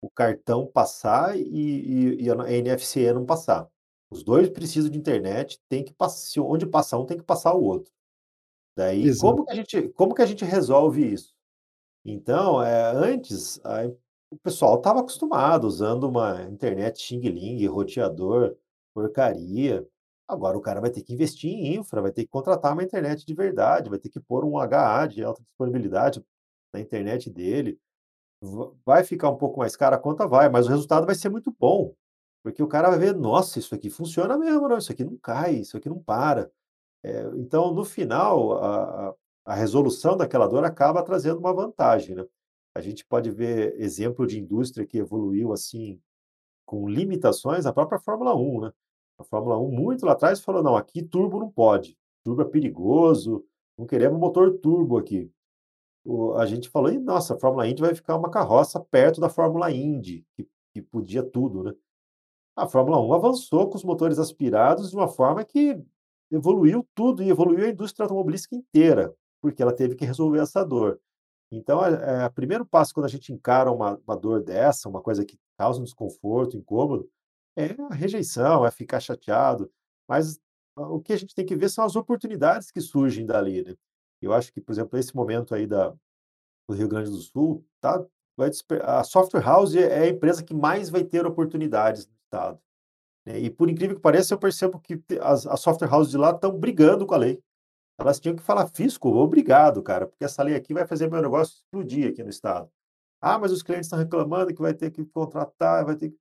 o 0.00 0.10
cartão 0.10 0.66
passar 0.66 1.36
e, 1.36 1.42
e, 1.42 2.24
e, 2.24 2.30
a 2.30 2.52
NFC 2.52 3.12
não 3.12 3.26
passar. 3.26 3.68
Os 4.10 4.22
dois 4.22 4.48
precisam 4.48 4.90
de 4.90 4.98
internet, 4.98 5.60
tem 5.68 5.84
que 5.84 5.92
passar, 5.92 6.40
onde 6.40 6.66
passar 6.66 6.98
um 6.98 7.06
tem 7.06 7.18
que 7.18 7.24
passar 7.24 7.54
o 7.54 7.62
outro. 7.62 7.92
Daí, 8.76 9.16
como 9.18 9.44
que 9.44 9.52
a 9.52 9.54
gente, 9.54 9.88
como 9.90 10.14
que 10.14 10.22
a 10.22 10.26
gente 10.26 10.44
resolve 10.44 11.12
isso? 11.12 11.34
Então, 12.04 12.62
é, 12.62 12.92
antes, 12.94 13.60
a, 13.64 13.86
o 14.30 14.38
pessoal 14.38 14.76
estava 14.76 15.00
acostumado 15.00 15.66
usando 15.66 16.04
uma 16.04 16.42
internet 16.44 17.00
xing-ling, 17.02 17.66
roteador, 17.66 18.56
porcaria. 18.94 19.86
Agora 20.26 20.56
o 20.56 20.60
cara 20.60 20.80
vai 20.80 20.90
ter 20.90 21.02
que 21.02 21.12
investir 21.12 21.50
em 21.50 21.74
infra, 21.74 22.02
vai 22.02 22.12
ter 22.12 22.22
que 22.22 22.30
contratar 22.30 22.72
uma 22.72 22.84
internet 22.84 23.26
de 23.26 23.34
verdade, 23.34 23.90
vai 23.90 23.98
ter 23.98 24.10
que 24.10 24.20
pôr 24.20 24.44
um 24.44 24.58
HA 24.58 25.06
de 25.06 25.24
alta 25.24 25.42
disponibilidade 25.42 26.24
na 26.72 26.80
internet 26.80 27.30
dele 27.30 27.78
vai 28.84 29.04
ficar 29.04 29.30
um 29.30 29.36
pouco 29.36 29.58
mais 29.58 29.76
cara 29.76 29.96
a 29.96 29.98
conta 29.98 30.26
vai, 30.26 30.48
mas 30.48 30.66
o 30.66 30.70
resultado 30.70 31.06
vai 31.06 31.14
ser 31.14 31.28
muito 31.28 31.54
bom, 31.58 31.94
porque 32.42 32.62
o 32.62 32.68
cara 32.68 32.88
vai 32.88 32.98
ver, 32.98 33.14
nossa, 33.14 33.58
isso 33.58 33.74
aqui 33.74 33.90
funciona 33.90 34.36
mesmo, 34.38 34.68
não, 34.68 34.78
isso 34.78 34.92
aqui 34.92 35.04
não 35.04 35.16
cai, 35.16 35.56
isso 35.56 35.76
aqui 35.76 35.88
não 35.88 36.00
para. 36.00 36.50
É, 37.02 37.22
então, 37.36 37.72
no 37.74 37.84
final, 37.84 38.62
a, 38.62 39.14
a 39.44 39.54
resolução 39.54 40.16
daquela 40.16 40.46
dor 40.46 40.64
acaba 40.64 41.02
trazendo 41.02 41.38
uma 41.38 41.52
vantagem, 41.52 42.14
né? 42.14 42.24
A 42.74 42.80
gente 42.80 43.04
pode 43.04 43.30
ver 43.30 43.74
exemplo 43.80 44.26
de 44.26 44.38
indústria 44.38 44.86
que 44.86 44.98
evoluiu 44.98 45.52
assim, 45.52 46.00
com 46.64 46.88
limitações, 46.88 47.66
a 47.66 47.72
própria 47.72 47.98
Fórmula 47.98 48.34
1, 48.36 48.60
né? 48.62 48.72
A 49.18 49.24
Fórmula 49.24 49.58
1, 49.58 49.70
muito 49.70 50.06
lá 50.06 50.12
atrás, 50.12 50.40
falou: 50.40 50.62
não, 50.62 50.76
aqui 50.76 51.02
turbo 51.02 51.40
não 51.40 51.50
pode, 51.50 51.98
turbo 52.24 52.42
é 52.42 52.44
perigoso, 52.44 53.44
não 53.76 53.86
queremos 53.86 54.18
motor 54.18 54.58
turbo 54.58 54.98
aqui 54.98 55.30
a 56.36 56.46
gente 56.46 56.68
falou, 56.68 56.90
e 56.90 56.98
nossa, 56.98 57.34
a 57.34 57.38
Fórmula 57.38 57.68
Indy 57.68 57.82
vai 57.82 57.94
ficar 57.94 58.16
uma 58.16 58.30
carroça 58.30 58.80
perto 58.80 59.20
da 59.20 59.28
Fórmula 59.28 59.70
Indy, 59.70 60.24
que, 60.34 60.48
que 60.72 60.82
podia 60.82 61.22
tudo, 61.22 61.62
né? 61.62 61.72
A 62.56 62.66
Fórmula 62.66 63.00
1 63.00 63.12
avançou 63.12 63.68
com 63.68 63.76
os 63.76 63.84
motores 63.84 64.18
aspirados 64.18 64.90
de 64.90 64.96
uma 64.96 65.06
forma 65.06 65.44
que 65.44 65.80
evoluiu 66.30 66.86
tudo 66.94 67.22
e 67.22 67.30
evoluiu 67.30 67.66
a 67.66 67.70
indústria 67.70 68.04
automobilística 68.04 68.56
inteira, 68.56 69.14
porque 69.40 69.62
ela 69.62 69.72
teve 69.72 69.94
que 69.94 70.04
resolver 70.04 70.40
essa 70.40 70.64
dor. 70.64 71.00
Então, 71.50 71.84
é, 71.84 72.24
é, 72.24 72.26
o 72.26 72.32
primeiro 72.32 72.66
passo 72.66 72.92
quando 72.92 73.06
a 73.06 73.10
gente 73.10 73.32
encara 73.32 73.70
uma, 73.70 73.98
uma 74.06 74.16
dor 74.16 74.42
dessa, 74.42 74.88
uma 74.88 75.00
coisa 75.00 75.24
que 75.24 75.38
causa 75.56 75.80
um 75.80 75.84
desconforto, 75.84 76.56
incômodo, 76.56 77.08
é 77.56 77.74
a 77.90 77.94
rejeição, 77.94 78.66
é 78.66 78.70
ficar 78.70 79.00
chateado. 79.00 79.70
Mas 80.08 80.38
o 80.76 81.00
que 81.00 81.12
a 81.12 81.16
gente 81.16 81.34
tem 81.34 81.44
que 81.46 81.56
ver 81.56 81.68
são 81.68 81.84
as 81.84 81.96
oportunidades 81.96 82.70
que 82.70 82.80
surgem 82.80 83.26
dali, 83.26 83.64
né? 83.64 83.74
Eu 84.20 84.32
acho 84.32 84.52
que, 84.52 84.60
por 84.60 84.72
exemplo, 84.72 84.98
esse 84.98 85.14
momento 85.14 85.54
aí 85.54 85.66
da, 85.66 85.90
do 86.68 86.74
Rio 86.74 86.88
Grande 86.88 87.10
do 87.10 87.18
Sul, 87.18 87.64
tá, 87.80 88.04
vai 88.36 88.50
a 88.82 89.02
Software 89.04 89.42
House 89.42 89.74
é 89.74 90.00
a 90.00 90.08
empresa 90.08 90.42
que 90.42 90.54
mais 90.54 90.90
vai 90.90 91.04
ter 91.04 91.26
oportunidades 91.26 92.06
no 92.06 92.12
estado. 92.24 92.60
Né? 93.26 93.40
E 93.40 93.50
por 93.50 93.68
incrível 93.68 93.96
que 93.96 94.02
pareça, 94.02 94.34
eu 94.34 94.38
percebo 94.38 94.80
que 94.80 95.02
as, 95.20 95.46
as 95.46 95.60
Software 95.60 95.92
Houses 95.92 96.12
de 96.12 96.18
lá 96.18 96.30
estão 96.30 96.56
brigando 96.56 97.06
com 97.06 97.14
a 97.14 97.18
lei. 97.18 97.42
Elas 97.98 98.20
tinham 98.20 98.36
que 98.36 98.42
falar, 98.42 98.68
fisco, 98.68 99.08
obrigado, 99.08 99.82
cara, 99.82 100.06
porque 100.06 100.24
essa 100.24 100.42
lei 100.42 100.54
aqui 100.54 100.72
vai 100.72 100.86
fazer 100.86 101.10
meu 101.10 101.20
negócio 101.20 101.56
explodir 101.56 102.10
aqui 102.10 102.22
no 102.22 102.30
estado. 102.30 102.70
Ah, 103.20 103.38
mas 103.38 103.50
os 103.50 103.62
clientes 103.62 103.86
estão 103.86 103.98
reclamando 103.98 104.54
que 104.54 104.62
vai 104.62 104.72
ter 104.72 104.92
que 104.92 105.04
contratar, 105.04 105.84
vai 105.84 105.96
ter 105.96 106.10
que... 106.10 106.16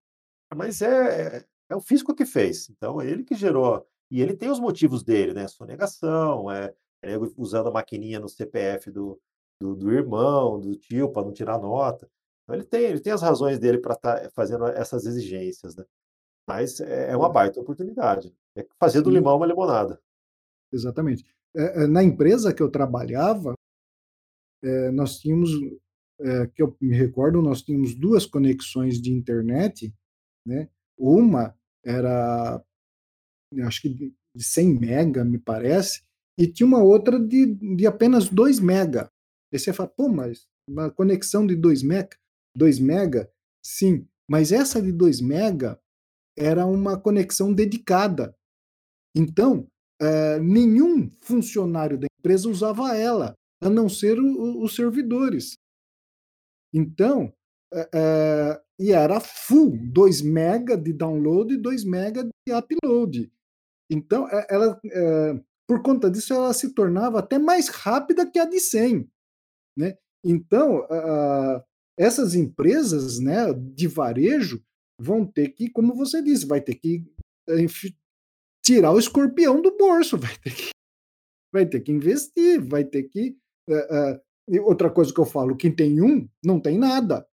Mas 0.56 0.82
é, 0.82 1.38
é, 1.38 1.46
é 1.70 1.76
o 1.76 1.82
fisco 1.82 2.16
que 2.16 2.26
fez. 2.26 2.70
Então, 2.70 3.00
é 3.00 3.08
ele 3.08 3.24
que 3.24 3.36
gerou. 3.36 3.86
E 4.10 4.22
ele 4.22 4.36
tem 4.36 4.50
os 4.50 4.60
motivos 4.60 5.04
dele, 5.04 5.34
né? 5.34 5.48
Sonegação, 5.48 6.50
é, 6.50 6.74
é, 7.04 7.18
usando 7.38 7.68
a 7.68 7.72
maquininha 7.72 8.20
no 8.20 8.30
CPF 8.30 8.92
do, 8.92 9.20
do, 9.62 9.76
do 9.76 9.92
irmão, 9.92 10.60
do 10.60 10.76
tio, 10.76 11.12
para 11.12 11.24
não 11.24 11.34
tirar 11.34 11.60
nota. 11.60 12.10
Então, 12.44 12.56
ele 12.56 12.66
tem, 12.66 12.84
ele 12.84 13.00
tem 13.00 13.14
as 13.14 13.22
razões 13.22 13.60
dele 13.60 13.80
para 13.80 13.94
estar 13.94 14.22
tá 14.22 14.30
fazendo 14.32 14.66
essas 14.68 15.06
exigências, 15.06 15.76
né? 15.76 15.86
Mas 16.48 16.80
é, 16.80 17.12
é 17.12 17.18
uma 17.18 17.30
baita 17.30 17.60
oportunidade. 17.60 18.34
É 18.56 18.66
fazer 18.80 19.02
do 19.02 19.10
limão 19.10 19.36
uma 19.36 19.46
limonada. 19.46 20.02
Exatamente. 20.72 21.26
É, 21.56 21.88
na 21.88 22.04
empresa 22.04 22.54
que 22.54 22.64
eu 22.64 22.72
trabalhava, 22.72 23.54
é, 24.64 24.92
nós 24.92 25.20
tínhamos, 25.20 25.50
é, 26.22 26.48
que 26.48 26.62
eu 26.62 26.76
me 26.80 26.96
recordo, 26.96 27.42
nós 27.42 27.62
tínhamos 27.62 27.94
duas 27.94 28.26
conexões 28.26 29.02
de 29.02 29.12
internet, 29.12 29.94
né? 30.46 30.70
Uma 30.98 31.54
era, 31.84 32.64
acho 33.66 33.82
que 33.82 33.90
de 33.90 34.44
100 34.44 34.80
mega, 34.80 35.26
me 35.26 35.38
parece, 35.38 36.07
e 36.38 36.48
tinha 36.48 36.68
uma 36.68 36.84
outra 36.84 37.20
de, 37.20 37.56
de 37.76 37.88
apenas 37.88 38.30
2 38.30 38.60
mega. 38.60 39.10
Aí 39.52 39.58
você 39.58 39.74
fala, 39.74 39.90
pô, 39.90 40.08
mas 40.08 40.48
uma 40.70 40.92
conexão 40.92 41.48
de 41.48 41.56
2 41.56 41.82
mega, 41.84 42.18
2 42.56 42.80
mega, 42.80 43.32
sim, 43.64 44.08
mas 44.30 44.52
essa 44.52 44.82
de 44.82 44.92
2 44.92 45.22
mega 45.22 45.80
era 46.38 46.66
uma 46.66 47.00
conexão 47.00 47.54
dedicada. 47.54 48.36
Então, 49.16 49.68
é, 50.00 50.40
nenhum 50.40 51.10
funcionário 51.22 51.98
da 51.98 52.08
empresa 52.20 52.50
usava 52.50 52.96
ela, 52.96 53.34
a 53.62 53.70
não 53.70 53.90
ser 53.90 54.20
o, 54.20 54.62
os 54.62 54.76
servidores. 54.76 55.58
Então, 56.74 57.34
é, 57.74 57.90
é, 57.96 58.62
e 58.80 58.92
era 58.92 59.20
full, 59.20 59.76
2 59.92 60.22
mega 60.22 60.78
de 60.78 60.94
download 60.94 61.54
e 61.54 61.58
2 61.58 61.84
mega 61.86 62.24
de 62.24 62.54
upload. 62.54 63.32
Então, 63.90 64.28
ela, 64.50 64.80
por 65.68 65.82
conta 65.82 66.10
disso, 66.10 66.34
ela 66.34 66.54
se 66.54 66.74
tornava 66.74 67.20
até 67.20 67.38
mais 67.38 67.68
rápida 67.68 68.30
que 68.30 68.40
a 68.40 68.46
de 68.46 68.60
100. 68.60 69.10
Né? 69.78 69.98
Então, 70.24 70.88
essas 71.98 72.36
empresas 72.36 73.20
né, 73.20 73.54
de 73.54 73.88
varejo 73.88 74.64
vão 75.00 75.26
ter 75.26 75.50
que, 75.50 75.70
como 75.70 75.94
você 75.94 76.22
disse, 76.22 76.46
vai 76.46 76.62
ter 76.62 76.76
que 76.76 77.06
tirar 78.68 78.92
o 78.92 79.00
escorpião 79.00 79.62
do 79.62 79.76
bolso, 79.78 80.18
vai 80.20 80.36
ter 80.38 80.54
que, 80.54 80.70
vai 81.54 81.66
ter 81.66 81.80
que 81.80 81.92
investir, 81.92 82.62
vai 82.62 82.84
ter 82.84 83.04
que. 83.04 83.38
Uh, 83.70 84.60
uh, 84.60 84.64
outra 84.66 84.90
coisa 84.90 85.14
que 85.14 85.20
eu 85.20 85.26
falo: 85.26 85.56
quem 85.56 85.74
tem 85.74 86.02
um, 86.02 86.28
não 86.44 86.60
tem 86.60 86.78
nada. 86.78 87.26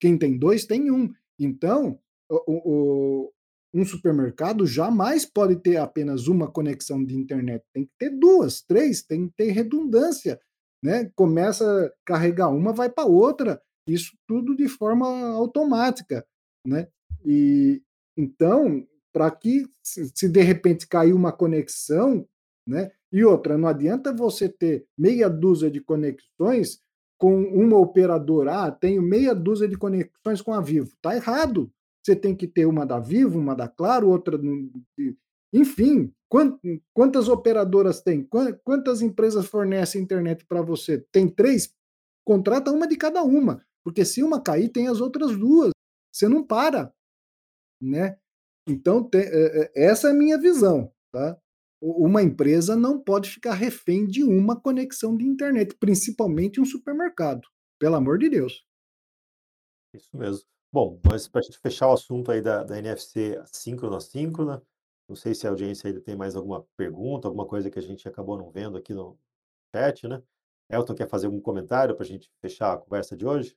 Quem 0.00 0.18
tem 0.18 0.36
dois, 0.36 0.64
tem 0.64 0.90
um. 0.90 1.12
Então, 1.38 2.00
o, 2.28 3.32
um 3.72 3.84
supermercado 3.84 4.66
jamais 4.66 5.24
pode 5.24 5.56
ter 5.56 5.76
apenas 5.76 6.26
uma 6.26 6.50
conexão 6.50 7.04
de 7.04 7.16
internet, 7.16 7.64
tem 7.72 7.84
que 7.84 7.92
ter 7.98 8.10
duas, 8.10 8.62
três, 8.62 9.02
tem 9.02 9.28
que 9.28 9.34
ter 9.36 9.50
redundância, 9.50 10.40
né? 10.82 11.10
Começa 11.14 11.86
a 11.86 11.92
carregar 12.04 12.48
uma, 12.48 12.72
vai 12.72 12.90
para 12.90 13.06
outra, 13.06 13.60
isso 13.86 14.16
tudo 14.26 14.56
de 14.56 14.68
forma 14.68 15.06
automática, 15.34 16.26
né? 16.66 16.88
E 17.24 17.82
então, 18.16 18.86
para 19.12 19.30
que 19.30 19.66
se 19.82 20.28
de 20.28 20.42
repente 20.42 20.86
cair 20.86 21.12
uma 21.12 21.32
conexão, 21.32 22.26
né? 22.66 22.90
E 23.12 23.24
outra, 23.24 23.56
não 23.56 23.68
adianta 23.68 24.12
você 24.12 24.48
ter 24.48 24.86
meia 24.96 25.28
dúzia 25.28 25.70
de 25.70 25.80
conexões 25.80 26.80
com 27.18 27.42
uma 27.42 27.76
operadora, 27.76 28.64
ah, 28.64 28.70
tenho 28.70 29.02
meia 29.02 29.34
dúzia 29.34 29.68
de 29.68 29.76
conexões 29.76 30.40
com 30.40 30.54
a 30.54 30.60
Vivo. 30.60 30.96
Tá 31.02 31.14
errado 31.14 31.70
você 32.10 32.16
tem 32.16 32.34
que 32.34 32.48
ter 32.48 32.66
uma 32.66 32.84
da 32.84 32.98
Vivo, 32.98 33.38
uma 33.38 33.54
da 33.54 33.68
Claro, 33.68 34.08
outra. 34.08 34.38
Enfim, 35.52 36.12
quantas 36.92 37.28
operadoras 37.28 38.00
tem? 38.00 38.28
Quantas 38.64 39.00
empresas 39.00 39.46
fornecem 39.46 40.02
internet 40.02 40.44
para 40.46 40.62
você? 40.62 40.98
Tem 41.12 41.28
três? 41.28 41.74
Contrata 42.24 42.72
uma 42.72 42.86
de 42.86 42.96
cada 42.96 43.22
uma, 43.22 43.64
porque 43.84 44.04
se 44.04 44.22
uma 44.22 44.42
cair, 44.42 44.68
tem 44.68 44.88
as 44.88 45.00
outras 45.00 45.36
duas. 45.36 45.70
Você 46.12 46.28
não 46.28 46.44
para, 46.44 46.92
né? 47.80 48.18
Então, 48.68 49.08
é, 49.14 49.18
é, 49.18 49.72
essa 49.74 50.08
é 50.08 50.10
a 50.10 50.14
minha 50.14 50.38
visão, 50.38 50.92
tá? 51.12 51.38
uma 51.82 52.22
empresa 52.22 52.76
não 52.76 53.00
pode 53.00 53.30
ficar 53.30 53.54
refém 53.54 54.06
de 54.06 54.22
uma 54.22 54.60
conexão 54.60 55.16
de 55.16 55.24
internet, 55.24 55.74
principalmente 55.76 56.60
um 56.60 56.64
supermercado. 56.64 57.48
Pelo 57.78 57.96
amor 57.96 58.18
de 58.18 58.28
Deus. 58.28 58.66
Isso 59.94 60.14
mesmo. 60.14 60.44
Bom, 60.72 61.00
mas 61.04 61.26
para 61.28 61.40
a 61.40 61.42
gente 61.42 61.58
fechar 61.58 61.88
o 61.88 61.92
assunto 61.92 62.30
aí 62.30 62.40
da, 62.40 62.62
da 62.62 62.78
NFC 62.78 63.42
síncrona 63.46 63.96
assíncrona, 63.96 64.62
não 65.08 65.16
sei 65.16 65.34
se 65.34 65.46
a 65.46 65.50
audiência 65.50 65.88
ainda 65.88 66.00
tem 66.00 66.14
mais 66.16 66.36
alguma 66.36 66.62
pergunta, 66.76 67.26
alguma 67.26 67.46
coisa 67.46 67.70
que 67.70 67.78
a 67.78 67.82
gente 67.82 68.06
acabou 68.08 68.38
não 68.38 68.50
vendo 68.52 68.78
aqui 68.78 68.94
no 68.94 69.18
chat, 69.74 70.08
né? 70.08 70.22
Elton 70.70 70.94
quer 70.94 71.08
fazer 71.08 71.26
algum 71.26 71.40
comentário 71.40 71.96
para 71.96 72.04
a 72.04 72.08
gente 72.08 72.30
fechar 72.40 72.74
a 72.74 72.78
conversa 72.78 73.16
de 73.16 73.26
hoje? 73.26 73.56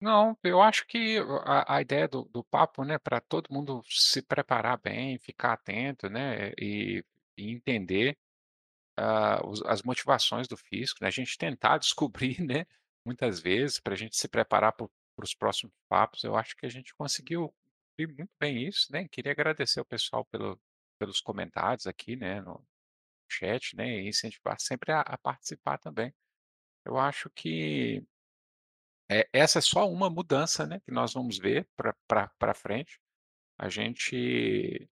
Não, 0.00 0.36
eu 0.42 0.60
acho 0.60 0.86
que 0.86 1.18
a 1.44 1.76
a 1.76 1.80
ideia 1.80 2.08
do 2.08 2.24
do 2.24 2.42
papo, 2.44 2.84
né, 2.84 2.98
para 2.98 3.20
todo 3.20 3.52
mundo 3.52 3.82
se 3.88 4.20
preparar 4.20 4.78
bem, 4.80 5.18
ficar 5.18 5.52
atento, 5.52 6.08
né, 6.10 6.50
e 6.58 7.04
e 7.38 7.50
entender, 7.52 8.18
ah, 8.96 9.40
os 9.46 9.62
as 9.64 9.82
motivações 9.82 10.48
do 10.48 10.56
fisco, 10.56 10.98
né, 11.02 11.08
a 11.08 11.10
gente 11.12 11.38
tentar 11.38 11.78
descobrir, 11.80 12.40
né, 12.42 12.66
muitas 13.04 13.40
vezes, 13.40 13.80
para 13.80 13.94
a 13.94 13.96
gente 13.96 14.16
se 14.16 14.28
preparar 14.28 14.72
para 14.72 14.88
os 15.18 15.34
próximos 15.34 15.74
papos, 15.88 16.24
eu 16.24 16.36
acho 16.36 16.56
que 16.56 16.66
a 16.66 16.68
gente 16.70 16.94
conseguiu 16.94 17.54
cumprir 17.98 18.16
muito 18.16 18.32
bem 18.40 18.66
isso, 18.66 18.88
né. 18.92 19.08
Queria 19.08 19.32
agradecer 19.32 19.80
ao 19.80 19.86
pessoal 19.86 20.24
pelo 20.26 20.60
pelos 20.98 21.20
comentários 21.20 21.86
aqui, 21.88 22.14
né, 22.16 22.40
no 22.42 22.64
chat, 23.30 23.76
né, 23.76 24.02
e 24.02 24.08
incentivar 24.08 24.60
sempre 24.60 24.92
a 24.92 25.00
a 25.02 25.18
participar 25.18 25.78
também. 25.78 26.14
Eu 26.86 26.98
acho 26.98 27.30
que 27.30 28.04
é, 29.10 29.28
essa 29.32 29.58
é 29.58 29.62
só 29.62 29.88
uma 29.90 30.08
mudança, 30.10 30.66
né, 30.66 30.80
que 30.80 30.90
nós 30.92 31.12
vamos 31.12 31.38
ver 31.38 31.68
para 32.08 32.54
frente. 32.54 32.98
A 33.58 33.68
gente 33.68 34.88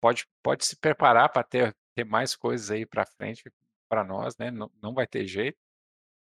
pode 0.00 0.26
pode 0.42 0.66
se 0.66 0.76
preparar 0.76 1.30
para 1.32 1.44
ter 1.44 1.76
ter 1.96 2.04
mais 2.04 2.36
coisas 2.36 2.70
aí 2.70 2.86
para 2.86 3.06
frente 3.06 3.44
para 3.88 4.04
nós, 4.04 4.36
né, 4.38 4.50
não 4.50 4.70
não 4.82 4.94
vai 4.94 5.06
ter 5.06 5.26
jeito, 5.26 5.58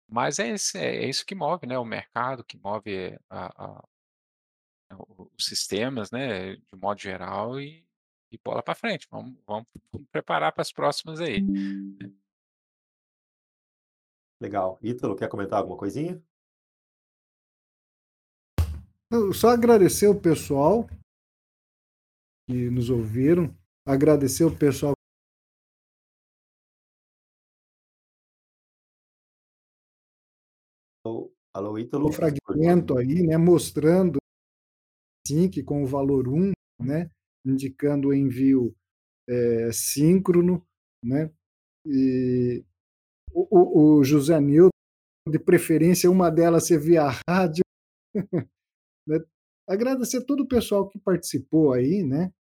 mas 0.09 0.39
é 0.39 0.49
esse 0.51 0.79
é 0.79 1.09
isso 1.09 1.25
que 1.27 1.35
move, 1.35 1.67
né, 1.67 1.79
o 1.79 1.85
mercado, 1.85 2.45
que 2.45 2.59
move 2.59 3.19
a 3.31 3.77
a 3.79 3.85
os 5.37 5.45
sistemas, 5.47 6.11
né, 6.13 6.57
de 6.57 6.77
modo 6.77 7.01
geral 7.01 7.61
e 7.61 7.85
e 8.31 8.39
bola 8.39 8.63
para 8.63 8.75
frente, 8.75 9.07
vamos 9.11 9.37
vamos 9.47 9.67
vamos 9.93 10.09
preparar 10.11 10.53
para 10.53 10.63
as 10.63 10.73
próximas 10.73 11.21
aí, 11.21 11.41
né. 11.43 12.11
Legal. 14.41 14.79
Ítalo, 14.83 15.17
quer 15.17 15.29
comentar 15.29 15.59
alguma 15.59 15.79
coisinha? 15.79 16.23
Eu 19.11 19.33
só 19.33 19.49
agradecer 19.51 20.09
o 20.09 20.21
pessoal 20.21 20.87
que 22.49 22.69
nos 22.71 22.91
ouviram, 22.91 23.57
agradecer 23.87 24.45
o 24.45 24.55
pessoal 24.57 24.96
Alô, 31.55 31.79
Ítalo? 31.79 32.09
o 32.09 32.13
fragmento 32.13 32.99
aí, 32.99 33.23
né, 33.27 33.37
mostrando 33.37 34.19
SYNC 35.27 35.63
com 35.63 35.83
o 35.83 35.87
valor 35.87 36.29
1, 36.29 36.53
né, 36.81 37.11
indicando 37.45 38.09
o 38.09 38.15
envio, 38.15 38.75
eh, 39.29 39.71
síncrono, 39.73 40.63
né, 41.03 41.33
e 41.87 42.65
o 43.33 43.47
o 43.51 43.99
o 43.99 44.05
José 44.05 44.39
Nilton, 44.41 44.71
de 45.29 45.39
preferência 45.39 46.11
uma 46.11 46.31
delas 46.31 46.67
ser 46.67 46.79
via 46.79 47.09
rádio, 47.29 47.65
né. 49.09 49.19
Agradecer 49.69 50.25
todo 50.25 50.43
o 50.43 50.49
pessoal 50.49 50.89
que 50.89 50.99
participou 50.99 51.73
aí, 51.73 52.05
né, 52.05 52.33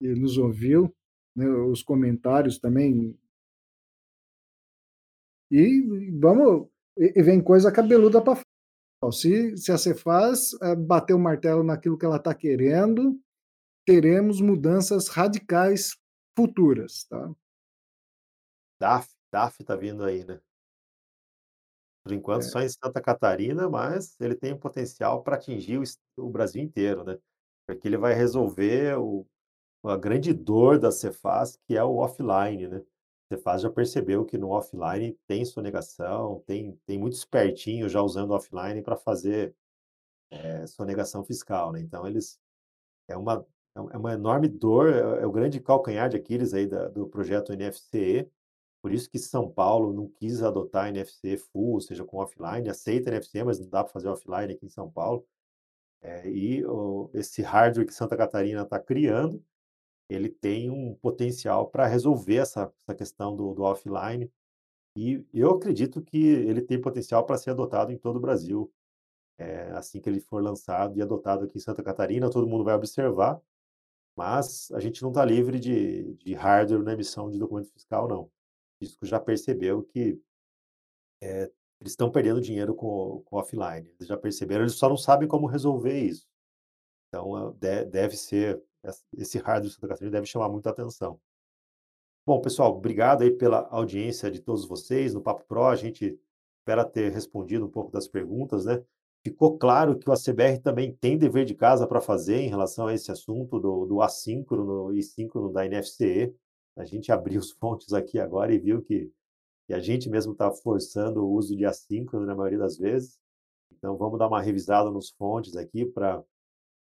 que 0.00 0.14
nos 0.14 0.38
ouviu, 0.38 0.92
né, 1.36 1.46
os 1.46 1.82
comentários 1.82 2.58
também. 2.58 3.16
E 5.50 6.10
vamos 6.18 6.71
e 6.98 7.12
e 7.16 7.22
vem 7.22 7.40
coisa 7.42 7.72
cabeluda 7.72 8.22
para 8.22 8.40
se 9.12 9.56
se 9.58 9.72
a 9.72 9.78
Cefaz, 9.78 10.52
eh, 10.62 10.76
bater 10.76 11.14
o 11.14 11.18
martelo 11.20 11.64
naquilo 11.64 11.98
que 11.98 12.06
ela 12.06 12.16
está 12.18 12.34
querendo, 12.34 13.18
teremos 13.86 14.40
mudanças 14.40 15.08
radicais 15.08 15.96
futuras, 16.36 17.04
tá. 17.10 17.30
DAF, 18.80 19.08
DAF 19.32 19.60
está 19.62 19.76
vindo 19.76 20.04
aí, 20.04 20.24
né. 20.24 20.42
Por 22.06 22.12
enquanto 22.12 22.42
É. 22.42 22.46
só 22.46 22.60
em 22.60 22.68
Santa 22.68 23.00
Catarina, 23.00 23.68
mas 23.68 24.20
ele 24.20 24.34
tem 24.34 24.56
potencial 24.58 25.22
para 25.22 25.36
atingir 25.36 25.78
o 25.78 25.82
o 26.24 26.28
Brasil 26.30 26.62
inteiro, 26.62 27.04
né. 27.04 27.18
Porque 27.66 27.86
ele 27.88 27.96
vai 27.96 28.12
resolver 28.14 28.96
o 28.98 29.26
a 29.84 29.96
grande 29.96 30.32
dor 30.34 30.78
da 30.80 30.90
Cefaz, 30.92 31.58
que 31.66 31.76
é 31.76 31.84
o 31.84 31.96
offline, 31.96 32.68
né. 32.68 32.82
A 33.32 33.36
Cefaz 33.36 33.62
já 33.62 33.70
percebeu 33.70 34.24
que 34.26 34.36
no 34.38 34.50
offline 34.50 35.18
tem 35.26 35.44
sonegação, 35.44 36.42
tem 36.46 36.78
tem 36.86 36.98
muito 36.98 37.14
espertinho 37.14 37.88
já 37.88 38.02
usando 38.02 38.32
offline 38.32 38.82
para 38.82 38.96
fazer, 38.96 39.54
eh, 40.30 40.66
sonegação 40.66 41.24
fiscal, 41.24 41.72
né, 41.72 41.80
então 41.80 42.06
eles 42.06 42.38
é 43.08 43.16
uma 43.16 43.46
é 43.76 43.80
é 43.94 43.98
uma 43.98 44.14
enorme 44.14 44.48
dor, 44.48 44.88
é 44.92 45.22
é 45.22 45.26
o 45.26 45.32
grande 45.32 45.60
calcanhar 45.60 46.08
de 46.10 46.16
Aquiles 46.18 46.54
aí 46.54 46.66
da 46.66 46.88
do 46.88 47.06
projeto 47.08 47.52
NFC, 47.52 48.30
por 48.82 48.92
isso 48.92 49.10
que 49.10 49.18
São 49.18 49.50
Paulo 49.50 49.92
não 49.92 50.08
quis 50.08 50.42
adotar 50.42 50.88
NFC 50.88 51.36
full, 51.38 51.74
ou 51.74 51.80
seja, 51.82 52.04
com 52.04 52.18
offline, 52.18 52.68
aceita 52.70 53.10
NFC, 53.10 53.44
mas 53.44 53.60
não 53.60 53.68
dá 53.68 53.84
para 53.84 53.92
fazer 53.92 54.08
offline 54.08 54.54
aqui 54.54 54.66
em 54.66 54.70
São 54.70 54.90
Paulo. 54.90 55.26
Eh, 56.02 56.30
e 56.30 56.64
o 56.66 57.10
esse 57.14 57.42
hardware 57.42 57.86
que 57.86 57.94
Santa 57.94 58.16
Catarina 58.16 58.62
está 58.62 58.78
criando, 58.80 59.42
ele 60.12 60.28
tem 60.30 60.70
um 60.70 60.94
potencial 60.96 61.68
para 61.68 61.86
resolver 61.86 62.36
essa 62.36 62.72
essa 62.82 62.94
questão 62.94 63.34
do 63.36 63.54
do 63.54 63.62
offline, 63.62 64.30
e 64.96 65.24
eu 65.34 65.52
acredito 65.52 66.02
que 66.02 66.18
ele 66.18 66.62
tem 66.62 66.80
potencial 66.80 67.24
para 67.26 67.38
ser 67.38 67.50
adotado 67.50 67.92
em 67.92 67.98
todo 67.98 68.16
o 68.16 68.20
Brasil, 68.20 68.72
eh, 69.38 69.70
assim 69.74 70.00
que 70.00 70.08
ele 70.10 70.20
for 70.20 70.42
lançado 70.42 70.98
e 70.98 71.02
adotado 71.02 71.44
aqui 71.46 71.58
em 71.58 71.60
Santa 71.60 71.82
Catarina, 71.82 72.30
todo 72.30 72.46
mundo 72.48 72.64
vai 72.64 72.74
observar, 72.74 73.40
mas 74.16 74.70
a 74.72 74.80
gente 74.80 75.02
não 75.02 75.10
está 75.10 75.24
livre 75.24 75.58
de 75.60 76.14
de 76.16 76.34
hardware 76.34 76.82
na 76.84 76.92
emissão 76.94 77.30
de 77.30 77.38
documento 77.38 77.70
fiscal 77.72 78.08
não. 78.08 78.24
O 78.24 78.30
fisco 78.80 79.06
já 79.06 79.20
percebeu 79.20 79.82
que 79.84 80.20
eh, 81.22 81.50
eles 81.80 81.92
estão 81.92 82.10
perdendo 82.10 82.40
dinheiro 82.40 82.74
com 82.74 83.22
com 83.26 83.36
offline, 83.36 83.88
eles 83.96 84.08
já 84.08 84.16
perceberam, 84.16 84.62
eles 84.64 84.74
só 84.74 84.88
não 84.88 84.96
sabem 84.96 85.28
como 85.28 85.46
resolver 85.46 85.98
isso. 86.00 86.26
Então, 87.08 87.52
de 87.60 87.84
deve 87.86 88.16
ser 88.16 88.62
esse 89.16 89.38
hardware 89.38 89.68
de 89.68 89.74
Santa 89.74 89.88
Catarina 89.88 90.10
deve 90.10 90.26
chamar 90.26 90.48
muita 90.48 90.70
atenção. 90.70 91.20
Bom, 92.26 92.40
pessoal, 92.40 92.76
obrigado 92.76 93.22
aí 93.22 93.30
pela 93.30 93.68
audiência 93.68 94.30
de 94.30 94.40
todos 94.40 94.66
vocês 94.66 95.12
no 95.12 95.20
Papo 95.20 95.44
Pro, 95.46 95.64
a 95.64 95.76
gente 95.76 96.18
espera 96.60 96.84
ter 96.84 97.10
respondido 97.10 97.66
um 97.66 97.70
pouco 97.70 97.90
das 97.90 98.06
perguntas, 98.06 98.64
né. 98.64 98.82
Ficou 99.24 99.56
claro 99.56 99.96
que 99.96 100.08
o 100.08 100.12
ACBR 100.12 100.60
também 100.60 100.92
tem 100.94 101.16
dever 101.16 101.44
de 101.44 101.54
casa 101.54 101.86
para 101.86 102.00
fazer 102.00 102.40
em 102.40 102.48
relação 102.48 102.88
a 102.88 102.94
esse 102.94 103.10
assunto 103.10 103.60
do 103.60 103.86
do 103.86 104.02
assíncrono 104.02 104.92
e 104.92 105.02
síncrono 105.02 105.52
da 105.52 105.64
NFC. 105.64 106.34
A 106.76 106.84
gente 106.84 107.12
abriu 107.12 107.38
os 107.38 107.52
fontes 107.60 107.92
aqui 107.92 108.18
agora 108.18 108.52
e 108.52 108.58
viu 108.58 108.82
que 108.82 109.10
que 109.66 109.72
a 109.74 109.78
gente 109.80 110.10
mesmo 110.10 110.32
está 110.32 110.50
forçando 110.50 111.24
o 111.24 111.32
uso 111.32 111.56
de 111.56 111.64
assíncrono 111.64 112.26
na 112.26 112.34
maioria 112.34 112.58
das 112.58 112.76
vezes. 112.76 113.18
Então 113.70 113.96
vamos 113.96 114.18
dar 114.18 114.28
uma 114.28 114.42
revisada 114.42 114.90
nos 114.90 115.10
fontes 115.10 115.56
aqui 115.56 115.86
para 115.86 116.22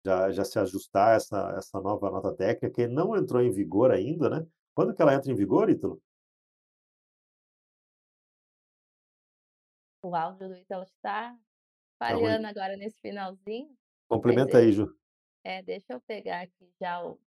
já 0.07 0.31
já 0.33 0.45
se 0.45 0.59
ajustar 0.59 1.09
a 1.13 1.17
essa 1.17 1.55
essa 1.59 1.81
nova 1.81 2.11
nota 2.11 2.35
técnica, 2.37 2.71
que 2.71 2.87
não 2.89 3.17
entrou 3.17 3.43
em 3.43 3.51
vigor 3.51 3.91
ainda, 3.91 4.31
né. 4.31 4.47
Quando 4.75 4.95
que 4.95 5.03
ela 5.03 5.15
entra 5.15 5.31
em 5.33 5.35
vigor, 5.35 5.69
Ítalo? 5.71 6.01
O 10.03 10.15
áudio 10.15 10.49
do 10.49 10.57
Ítalo 10.57 10.85
está 10.85 11.37
Tá 11.99 12.09
falhando 12.11 12.47
agora 12.47 12.77
nesse 12.77 13.01
finalzinho, 13.01 13.75
Complementa 14.09 14.59
aí, 14.59 14.71
Ju. 14.73 14.87
é, 15.43 15.63
deixa 15.63 15.95
eu 15.95 16.01
pegar 16.03 16.43
aqui 16.43 16.71
já 16.81 17.03
o 17.05 17.19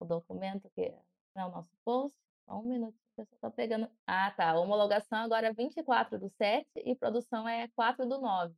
o 0.00 0.04
documento 0.04 0.70
que 0.70 0.82
é 0.82 1.02
é 1.36 1.44
o 1.44 1.50
nosso 1.50 1.70
post, 1.84 2.16
só 2.44 2.58
um 2.58 2.62
minutinho 2.64 2.98
que 3.14 3.20
eu 3.20 3.26
só 3.26 3.34
estou 3.36 3.50
pegando 3.52 3.88
ah 4.06 4.30
tá, 4.32 4.58
homologação 4.58 5.18
agora 5.18 5.48
é 5.48 5.52
24/7 5.54 6.66
e 6.76 6.94
produção 6.96 7.48
é 7.48 7.68
4/9. 7.68 8.54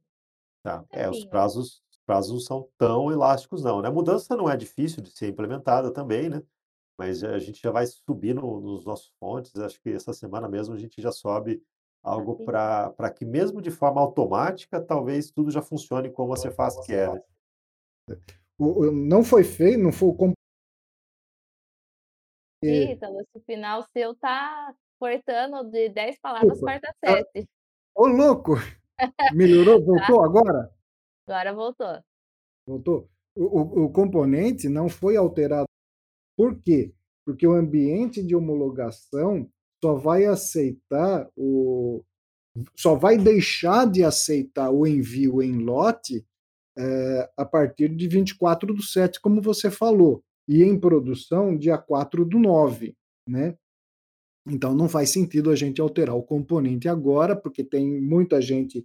Tá, 0.62 0.84
Um 0.92 0.98
é, 0.98 1.08
os 1.10 1.24
aí. 1.24 1.28
prazos 1.28 1.82
os 1.89 1.89
prazos 2.06 2.32
não 2.32 2.40
são 2.40 2.68
tão 2.78 3.10
elásticos 3.12 3.62
não, 3.64 3.82
né. 3.82 3.88
A 3.88 3.92
mudança 3.92 4.36
não 4.36 4.50
é 4.50 4.56
difícil 4.56 5.02
de 5.02 5.10
ser 5.12 5.28
implementada 5.28 5.92
também, 5.92 6.28
né, 6.30 6.42
mas 6.98 7.24
a 7.24 7.38
gente 7.40 7.60
já 7.62 7.70
vai 7.72 7.86
subir 7.86 8.34
no 8.34 8.60
nos 8.60 8.84
nossos 8.86 9.12
fontes, 9.20 9.56
acho 9.56 9.80
que 9.82 9.90
essa 9.90 10.12
semana 10.14 10.48
mesmo 10.48 10.74
a 10.74 10.78
gente 10.78 11.02
já 11.02 11.12
sobe 11.12 11.62
algo 12.02 12.36
pra 12.44 13.10
que 13.16 13.24
mesmo 13.26 13.62
de 13.62 13.70
forma 13.70 14.00
automática, 14.00 14.80
talvez 14.82 15.30
tudo 15.32 15.50
já 15.50 15.62
funcione 15.62 16.10
como 16.10 16.32
a 16.34 16.36
Cefaz 16.36 16.78
quer, 16.80 17.12
né. 17.12 17.20
O 18.58 18.86
o 18.88 18.92
não 18.92 19.24
foi 19.24 19.44
feio, 19.44 19.78
não 19.82 19.92
foi 19.92 20.08
o 20.08 20.14
E 22.62 22.92
Ítalo, 22.92 23.20
esse 23.22 23.40
final 23.46 23.82
seu 23.92 24.14
tá 24.14 24.74
cortando 24.98 25.64
de 25.70 25.88
10 25.88 26.18
palavras, 26.20 26.58
Desculpa, 26.58 26.62
corta 26.62 26.92
hã 27.06 27.14
7. 27.24 27.48
ô 27.96 28.06
louco, 28.08 28.54
melhorou, 29.28 29.84
Tá. 29.94 30.10
voltou 30.10 30.24
agora? 30.24 30.70
Agora 31.32 31.54
voltou. 31.54 32.04
Voltou? 32.66 33.08
O 33.34 33.44
o 33.44 33.84
o 33.84 33.92
componente 33.92 34.68
não 34.68 34.88
foi 34.88 35.16
alterado, 35.16 35.66
por 36.36 36.60
quê? 36.60 36.92
porque 37.30 37.46
o 37.46 37.52
ambiente 37.52 38.22
de 38.22 38.34
homologação 38.34 39.48
só 39.82 39.94
vai 39.94 40.26
aceitar 40.26 41.28
o 41.36 42.02
só 42.76 42.96
vai 42.96 43.16
deixar 43.16 43.88
de 43.88 44.02
aceitar 44.02 44.70
o 44.70 44.84
envio 44.84 45.40
em 45.40 45.58
lote 45.58 46.26
é, 46.76 47.30
a 47.36 47.44
partir 47.44 47.88
de 47.94 48.08
24 48.08 48.74
do 48.74 48.82
7, 48.82 49.20
como 49.20 49.40
você 49.40 49.70
falou, 49.70 50.24
e 50.48 50.64
em 50.64 50.78
produção 50.78 51.56
dia 51.56 51.78
4 51.78 52.24
do 52.24 52.40
9, 52.40 52.96
né? 53.28 53.56
Então 54.48 54.74
não 54.74 54.88
faz 54.88 55.10
sentido 55.10 55.50
a 55.50 55.54
gente 55.54 55.80
alterar 55.80 56.16
o 56.16 56.24
componente 56.24 56.88
agora, 56.88 57.36
porque 57.36 57.62
tem 57.62 58.00
muita 58.00 58.42
gente 58.42 58.84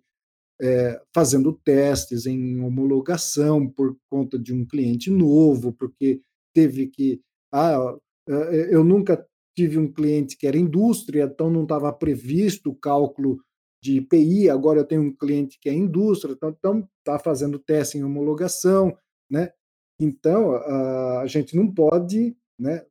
é, 0.61 1.01
fazendo 1.13 1.53
testes 1.53 2.25
em 2.25 2.61
homologação 2.61 3.67
por 3.67 3.95
conta 4.09 4.39
de 4.39 4.53
um 4.53 4.65
cliente 4.65 5.09
novo, 5.09 5.73
porque 5.73 6.21
teve 6.53 6.87
que. 6.87 7.21
Ah, 7.53 7.95
eu 8.27 8.83
nunca 8.83 9.23
tive 9.55 9.77
um 9.77 9.91
cliente 9.91 10.37
que 10.37 10.47
era 10.47 10.57
indústria, 10.57 11.29
então 11.31 11.49
não 11.49 11.63
estava 11.63 11.91
previsto 11.93 12.71
o 12.71 12.75
cálculo 12.75 13.39
de 13.81 13.97
IPI, 13.97 14.49
agora 14.49 14.79
eu 14.79 14.85
tenho 14.85 15.03
um 15.03 15.15
cliente 15.15 15.59
que 15.61 15.69
é 15.69 15.73
indústria, 15.73 16.33
então 16.33 16.49
está 16.49 16.69
então, 17.01 17.19
fazendo 17.19 17.59
teste 17.59 17.97
em 17.97 18.03
homologação, 18.03 18.97
né? 19.29 19.51
Então, 19.99 20.55
a 20.55 21.25
gente 21.27 21.55
não 21.55 21.71
pode, 21.71 22.35
né? 22.59 22.83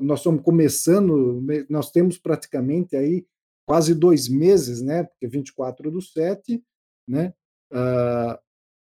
Nós 0.00 0.20
estamos 0.20 0.42
começando, 0.42 1.44
nós 1.68 1.90
temos 1.90 2.16
praticamente 2.16 2.96
aí 2.96 3.26
quase 3.68 3.94
dois 3.94 4.28
meses, 4.28 4.80
né? 4.80 5.04
Porque 5.04 5.26
24 5.26 5.90
do 5.90 6.00
7, 6.00 6.62
né? 7.08 7.32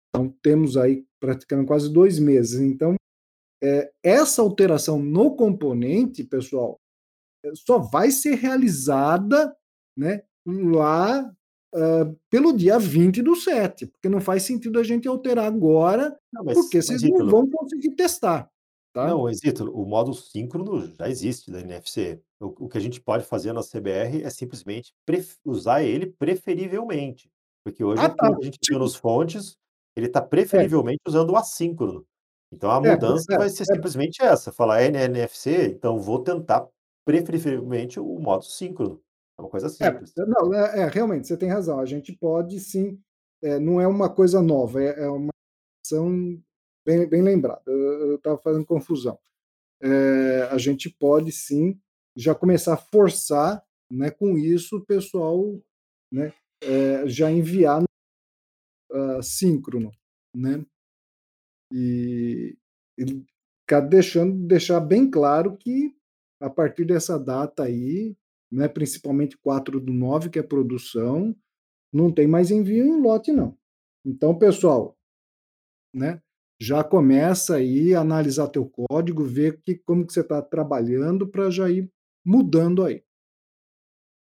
então, 0.09 0.35
temos 0.43 0.77
aí 0.77 1.05
praticamente 1.20 1.69
quase 1.69 1.93
dois 1.93 2.19
meses. 2.19 2.61
Então, 2.61 2.97
é, 3.62 3.90
essa 4.03 4.40
alteração 4.40 5.01
no 5.01 5.35
componente, 5.35 6.24
pessoal, 6.24 6.81
só 7.55 7.78
vai 7.78 8.11
ser 8.11 8.36
realizada 8.36 9.55
né, 9.97 10.23
lá 10.47 11.23
uh, 11.74 12.19
pelo 12.31 12.57
dia 12.57 12.78
20 12.78 13.23
do 13.23 13.35
7, 13.35 13.86
porque 13.86 14.09
não 14.09 14.20
faz 14.20 14.45
sentido 14.45 14.78
a 14.78 14.82
gente 14.82 15.09
alterar 15.09 15.47
agora, 15.47 16.16
não, 16.32 16.45
mas, 16.45 16.55
porque 16.55 16.81
vocês 16.81 17.03
não 17.03 17.28
vão 17.28 17.49
conseguir 17.51 17.95
testar. 17.95 18.51
Tá? 18.93 19.09
Não, 19.09 19.28
Exito, 19.28 19.70
o 19.70 19.85
modo 19.85 20.15
síncrono 20.15 20.86
já 20.97 21.09
existe 21.09 21.51
da 21.51 21.61
NFC. 21.61 22.20
O, 22.40 22.65
o, 22.65 22.69
que 22.69 22.78
a 22.78 22.81
gente 22.81 23.01
pode 23.01 23.24
fazer 23.24 23.53
na 23.53 23.62
CBR 23.62 24.23
é 24.23 24.31
simplesmente 24.31 24.93
usar 25.45 25.82
ele 25.82 26.07
preferivelmente. 26.07 27.31
Porque 27.69 27.85
hoje 27.85 28.03
ah, 28.03 28.09
tá. 28.09 28.35
a 28.35 28.43
gente 28.43 28.59
viu 28.66 28.78
nos 28.78 28.95
fontes, 28.95 29.55
ele 29.95 30.07
está 30.07 30.20
é. 30.20 30.27
preferivelmente 30.27 31.01
é. 31.07 31.09
usando 31.11 31.31
o 31.31 31.36
assíncrono. 31.36 32.07
Então 32.51 32.70
a 32.70 32.77
é, 32.77 32.93
mudança 32.93 33.35
é, 33.35 33.36
vai 33.36 33.51
ser 33.51 33.66
simplesmente 33.66 34.23
essa, 34.23 34.51
falar 34.51 34.82
NFC, 34.82 35.66
então 35.66 36.01
vou 36.01 36.23
tentar 36.23 36.66
preferivelmente 37.05 38.01
o 38.01 38.19
modo 38.19 38.45
síncrono. 38.45 39.03
É 39.39 39.43
uma 39.43 39.51
coisa 39.51 39.69
simples. 39.69 40.16
É, 40.16 40.24
não, 40.24 40.55
é, 40.55 40.81
é, 40.81 40.89
realmente, 40.89 41.27
você 41.27 41.36
tem 41.36 41.51
razão. 41.51 41.78
A 41.78 41.85
gente 41.85 42.12
pode 42.12 42.59
sim, 42.59 42.99
é, 43.43 43.59
não 43.59 43.78
é 43.78 43.86
uma 43.86 44.09
coisa 44.09 44.40
nova, 44.40 44.82
é, 44.82 45.05
é 45.05 45.09
uma 45.09 45.31
ação 45.85 46.43
bem, 46.86 47.07
bem 47.07 47.23
lembrada. 47.23 47.62
Eu 47.66 48.16
estava 48.16 48.39
fazendo 48.39 48.65
confusão. 48.65 49.19
É, 49.82 50.49
a 50.51 50.57
gente 50.57 50.89
pode 50.89 51.32
sim 51.32 51.78
já 52.16 52.35
começar 52.35 52.74
a 52.74 52.78
forçar, 52.78 53.62
né, 53.90 54.11
com 54.11 54.39
isso, 54.39 54.78
o 54.78 54.85
pessoal 54.85 55.45
né, 56.11 56.32
é, 56.63 57.07
já 57.09 57.31
enviar 57.31 57.83
uh, 57.83 59.23
síncrono, 59.23 59.91
né? 60.35 60.65
E, 61.73 62.57
e 62.99 63.25
deixando 63.89 64.47
deixar 64.47 64.81
bem 64.81 65.11
claro 65.11 65.57
que 65.57 65.95
a 66.41 66.49
partir 66.49 66.85
dessa 66.85 67.19
data 67.19 67.65
aí 67.65 68.17
né, 68.51 68.69
principalmente 68.69 69.37
4 69.39 69.81
do 69.81 69.93
9, 69.93 70.31
que 70.31 70.39
é 70.39 70.43
produção, 70.43 71.37
não 71.93 72.13
tem 72.13 72.27
mais 72.27 72.51
envio 72.51 72.85
em 72.85 73.01
lote, 73.01 73.33
não. 73.33 73.57
Então, 74.05 74.37
pessoal, 74.37 74.97
né, 75.95 76.23
já 76.61 76.83
começa 76.83 77.57
aí 77.57 77.95
a 77.95 78.01
analisar 78.01 78.49
teu 78.49 78.69
código, 78.69 79.25
ver 79.25 79.61
que, 79.63 79.77
como 79.77 80.07
que 80.07 80.13
você 80.13 80.21
está 80.21 80.43
trabalhando 80.43 81.29
para 81.29 81.51
já 81.51 81.69
ir 81.71 81.91
mudando 82.25 82.85
aí. 82.85 83.05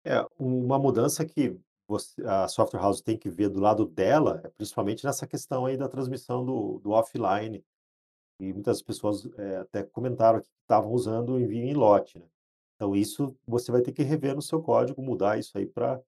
É, 0.05 0.25
uma 0.39 0.79
mudança 0.79 1.25
que 1.25 1.59
você, 1.87 2.23
a 2.25 2.49
Software 2.49 2.81
House 2.81 3.01
tem 3.01 3.17
que 3.17 3.29
ver 3.31 3.49
do 3.49 3.61
lado 3.61 3.87
dela, 3.87 4.41
é 4.45 4.49
principalmente 4.49 5.05
nessa 5.05 5.27
questão 5.27 5.67
aí 5.67 5.77
da 5.77 5.89
transmissão 5.89 6.45
do, 6.45 6.79
do 6.81 6.91
offline. 6.91 7.65
E 8.41 8.53
muitas 8.53 8.83
pessoas 8.83 9.29
é, 9.39 9.57
até 9.59 9.83
comentaram 9.85 10.41
que 10.41 10.49
estavam 10.63 10.93
usando 10.93 11.35
o 11.35 11.41
envio 11.41 11.65
em 11.65 11.75
lote. 11.75 12.19
Né? 12.19 12.27
Então, 12.77 12.97
isso 12.97 13.37
você 13.47 13.71
vai 13.71 13.83
ter 13.83 13.93
que 13.93 14.03
rever 14.03 14.35
no 14.35 14.43
seu 14.43 14.61
código, 14.61 15.01
mudar 15.03 15.39
isso 15.39 15.57
aí 15.57 15.67
para 15.67 16.03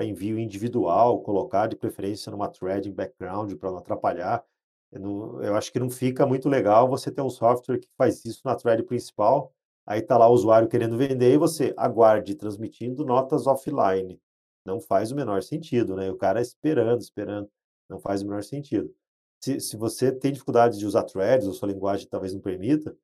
envio 0.00 0.38
individual, 0.38 1.22
colocar 1.22 1.68
de 1.68 1.76
preferência 1.76 2.32
numa 2.32 2.48
thread 2.48 2.88
em 2.88 2.92
background 2.92 3.54
para 3.54 3.70
não 3.70 3.78
atrapalhar. 3.78 4.44
Eu, 4.90 5.00
não, 5.00 5.42
eu 5.42 5.54
acho 5.54 5.72
que 5.72 5.78
não 5.78 5.90
fica 5.90 6.26
muito 6.26 6.48
legal 6.48 6.88
você 6.88 7.10
ter 7.10 7.22
um 7.22 7.30
software 7.30 7.78
que 7.78 7.88
faz 7.96 8.24
isso 8.24 8.42
na 8.44 8.56
thread 8.56 8.82
principal, 8.84 9.52
aí 9.86 10.00
está 10.00 10.18
lá 10.18 10.28
o 10.28 10.32
usuário 10.32 10.68
querendo 10.68 10.96
vender 10.96 11.34
e 11.34 11.38
você 11.38 11.72
aguarde 11.76 12.34
transmitindo 12.34 13.04
notas 13.04 13.46
offline. 13.46 14.20
Não 14.66 14.80
faz 14.80 15.12
o 15.12 15.14
menor 15.16 15.42
sentido, 15.42 15.94
né? 15.96 16.10
O 16.10 16.16
cara 16.16 16.40
esperando, 16.40 17.00
esperando, 17.00 17.48
não 17.88 18.00
faz 18.00 18.22
o 18.22 18.26
menor 18.26 18.42
sentido. 18.42 18.92
Se, 19.40 19.60
se 19.60 19.76
você 19.76 20.10
tem 20.10 20.32
dificuldade 20.32 20.78
de 20.78 20.84
usar 20.84 21.04
threads, 21.04 21.46
ou 21.46 21.52
sua 21.52 21.68
linguagem 21.68 22.08
talvez 22.08 22.34
não 22.34 22.40
permita, 22.40 22.96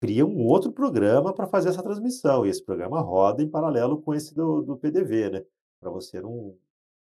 cria 0.00 0.26
um 0.26 0.44
outro 0.46 0.70
programa 0.70 1.32
para 1.32 1.46
fazer 1.46 1.70
essa 1.70 1.82
transmissão, 1.82 2.44
e 2.44 2.50
esse 2.50 2.62
programa 2.62 3.00
roda 3.00 3.42
em 3.42 3.48
paralelo 3.48 4.02
com 4.02 4.14
esse 4.14 4.34
do, 4.34 4.62
do 4.62 4.76
PDV, 4.76 5.30
né? 5.30 5.46
Para 5.80 5.90
você 5.90 6.20
não. 6.20 6.56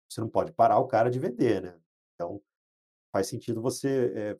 Você 0.10 0.22
não 0.22 0.28
pode 0.28 0.52
parar 0.52 0.80
o 0.80 0.88
cara 0.88 1.10
de 1.10 1.20
vender, 1.20 1.62
né? 1.62 1.80
Então, 2.16 2.42
faz 3.14 3.28
sentido 3.28 3.62
você 3.62 4.12
é, 4.16 4.38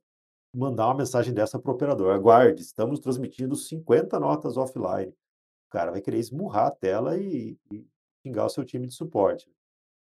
mandar 0.54 0.88
uma 0.88 0.96
mensagem 0.96 1.34
dessa 1.34 1.60
para 1.60 1.72
o 1.72 1.76
operador. 1.76 2.14
Aguarde, 2.14 2.62
estamos 2.62 3.00
transmitindo 3.00 3.56
50 3.56 4.20
notas 4.20 4.58
offline. 4.58 5.12
O 5.12 5.72
cara 5.72 5.92
vai 5.92 6.02
querer 6.02 6.18
esmurrar 6.18 6.68
a 6.68 6.72
tela 6.72 7.18
e, 7.18 7.56
e 7.72 7.86
xingar 8.22 8.46
o 8.46 8.50
seu 8.50 8.64
time 8.64 8.88
de 8.88 8.94
suporte. 8.94 9.52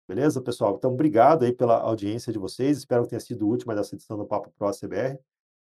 Beleza, 0.07 0.43
pessoal? 0.43 0.77
Então, 0.77 0.93
obrigado 0.93 1.45
aí 1.45 1.53
pela 1.53 1.81
audiência 1.81 2.33
de 2.33 2.39
vocês. 2.39 2.79
Espero 2.79 3.05
que 3.05 3.11
tenha 3.11 3.21
sido 3.21 3.49
útil 3.49 3.67
mais 3.67 3.81
essa 3.81 3.95
edição 3.95 4.19
do 4.19 4.27
Papo 4.27 4.51
Pro 4.51 4.71
CBR. 4.71 5.19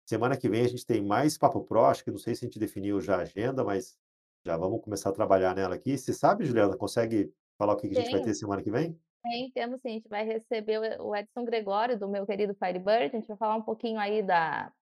Semana 0.06 0.36
que 0.36 0.48
vem 0.48 0.64
a 0.64 0.68
gente 0.68 0.86
tem 0.86 1.02
mais 1.02 1.36
Papo 1.36 1.62
Pro, 1.62 1.84
acho 1.84 2.02
que 2.02 2.10
não 2.10 2.18
sei 2.18 2.34
se 2.34 2.44
a 2.44 2.48
gente 2.48 2.58
definiu 2.58 3.00
já 3.00 3.16
a 3.16 3.22
agenda, 3.22 3.62
mas 3.62 3.98
já 4.44 4.56
vamos 4.56 4.82
começar 4.82 5.10
a 5.10 5.12
trabalhar 5.12 5.54
nela 5.54 5.74
aqui. 5.74 5.96
Você 5.96 6.12
sabe, 6.12 6.44
Juliana, 6.44 6.76
consegue 6.76 7.32
falar 7.58 7.74
o 7.74 7.76
que, 7.76 7.88
que 7.88 7.96
a 7.96 8.00
gente 8.00 8.10
vai 8.10 8.22
ter 8.22 8.34
semana 8.34 8.62
que 8.62 8.70
vem? 8.70 8.98
Tem, 9.22 9.50
temos 9.52 9.80
sim. 9.80 9.90
A 9.90 9.92
gente 9.92 10.08
vai 10.08 10.24
receber 10.24 11.00
o 11.00 11.14
Edson 11.14 11.44
Gregório, 11.44 11.98
do 11.98 12.08
meu 12.08 12.26
querido 12.26 12.54
Firebird. 12.54 13.04
A 13.14 13.18
gente 13.18 13.28
vai 13.28 13.36
falar 13.36 13.54
um 13.54 13.62
pouquinho 13.62 14.00
aí 14.00 14.22
da, 14.22 14.72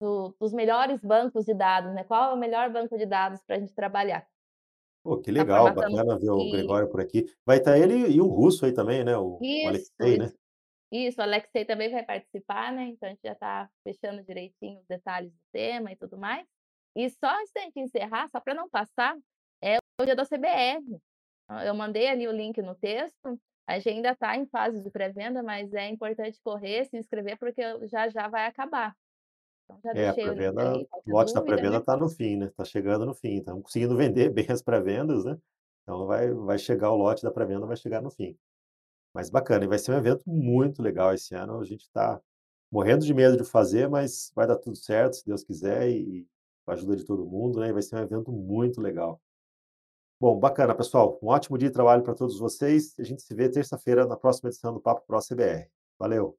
do, 0.00 0.34
dos 0.38 0.52
melhores 0.52 1.00
bancos 1.00 1.44
de 1.44 1.54
dados, 1.54 1.92
né? 1.94 2.04
Qual 2.04 2.30
é 2.30 2.34
o 2.34 2.38
melhor 2.38 2.70
banco 2.70 2.96
de 2.96 3.06
dados 3.06 3.42
para 3.44 3.56
a 3.56 3.58
gente 3.58 3.74
trabalhar? 3.74 4.26
Pô, 5.02 5.20
que 5.20 5.30
legal, 5.30 5.74
bacana 5.74 6.18
ver 6.18 6.30
o 6.30 6.50
Gregório 6.50 6.88
por 6.88 7.00
aqui. 7.00 7.26
Vai 7.44 7.58
estar 7.58 7.76
ele 7.76 8.08
e 8.08 8.20
o 8.20 8.26
russo 8.26 8.64
aí 8.64 8.72
também, 8.72 9.04
né? 9.04 9.16
O, 9.16 9.38
o 9.40 9.68
Alexei, 9.68 10.18
né? 10.18 10.32
Isso, 10.92 11.20
o 11.20 11.24
Alexei 11.24 11.64
também 11.64 11.90
vai 11.90 12.04
participar, 12.04 12.72
né? 12.72 12.84
Então 12.84 13.08
a 13.08 13.10
gente 13.10 13.22
já 13.24 13.32
está 13.32 13.68
fechando 13.82 14.22
direitinho 14.22 14.78
os 14.78 14.86
detalhes 14.86 15.32
do 15.32 15.38
tema 15.50 15.90
e 15.90 15.96
tudo 15.96 16.16
mais. 16.18 16.46
E 16.94 17.08
só 17.10 17.28
antes 17.28 17.52
da 17.52 17.62
gente 17.62 17.80
encerrar, 17.80 18.28
só 18.28 18.38
para 18.38 18.54
não 18.54 18.68
passar, 18.68 19.16
é 19.62 19.78
o 20.00 20.04
dia 20.04 20.14
da 20.14 20.26
CBR. 20.26 21.00
Eu 21.66 21.74
mandei 21.74 22.08
ali 22.08 22.28
o 22.28 22.32
link 22.32 22.60
no 22.62 22.74
texto. 22.74 23.40
A 23.66 23.78
gente 23.78 23.88
ainda 23.88 24.10
está 24.10 24.36
em 24.36 24.46
fase 24.46 24.82
de 24.82 24.90
pré-venda, 24.90 25.42
mas 25.42 25.72
é 25.72 25.88
importante 25.88 26.38
correr, 26.44 26.84
se 26.84 26.96
inscrever, 26.96 27.38
porque 27.38 27.62
já 27.88 28.08
já 28.08 28.28
vai 28.28 28.46
acabar. 28.46 28.94
Então 29.64 29.78
já 29.82 29.92
É, 29.92 30.08
a 30.08 30.12
deixei 30.12 30.30
o 30.30 30.34
link 30.34 30.36
pré-venda, 30.36 30.72
aí, 30.72 30.88
o 31.06 31.12
lote 31.12 31.34
da 31.34 31.42
pré-venda 31.42 31.78
está 31.78 31.96
no 31.96 32.08
fim, 32.08 32.36
né? 32.36 32.46
Está 32.46 32.64
chegando 32.64 33.06
no 33.06 33.14
fim. 33.14 33.38
Estamos 33.38 33.62
conseguindo 33.62 33.96
vender 33.96 34.30
bem 34.30 34.46
as 34.48 34.62
pré-vendas, 34.62 35.24
né? 35.24 35.38
Então 35.82 36.06
vai, 36.06 36.32
vai 36.32 36.58
chegar 36.58 36.90
o 36.92 36.96
lote 36.96 37.22
da 37.22 37.30
pré-venda, 37.30 37.66
vai 37.66 37.76
chegar 37.76 38.00
no 38.02 38.10
fim. 38.10 38.36
Mas 39.14 39.30
bacana, 39.30 39.64
e 39.64 39.68
vai 39.68 39.78
ser 39.78 39.92
um 39.92 39.98
evento 39.98 40.24
muito 40.28 40.82
legal 40.82 41.12
esse 41.14 41.34
ano. 41.34 41.60
A 41.60 41.64
gente 41.64 41.82
está 41.82 42.20
morrendo 42.70 43.04
de 43.04 43.14
medo 43.14 43.36
de 43.36 43.44
fazer, 43.44 43.88
mas 43.88 44.32
vai 44.34 44.46
dar 44.46 44.56
tudo 44.56 44.76
certo, 44.76 45.16
se 45.16 45.26
Deus 45.26 45.44
quiser, 45.44 45.90
e 45.90 46.26
com 46.64 46.70
a 46.72 46.74
ajuda 46.74 46.96
de 46.96 47.04
todo 47.04 47.26
mundo, 47.26 47.60
né? 47.60 47.68
E 47.68 47.72
vai 47.72 47.82
ser 47.82 47.96
um 47.96 48.00
evento 48.00 48.32
muito 48.32 48.80
legal. 48.80 49.20
Bom, 50.20 50.38
bacana, 50.38 50.74
pessoal. 50.74 51.18
Um 51.22 51.28
ótimo 51.28 51.58
dia 51.58 51.68
de 51.68 51.74
trabalho 51.74 52.02
para 52.02 52.14
todos 52.14 52.38
vocês. 52.38 52.94
A 52.98 53.02
gente 53.02 53.22
se 53.22 53.34
vê 53.34 53.48
terça-feira 53.50 54.06
na 54.06 54.16
próxima 54.16 54.48
edição 54.50 54.72
do 54.72 54.80
Papo 54.80 55.04
Pro 55.06 55.18
CBR. 55.18 55.68
Valeu! 55.98 56.30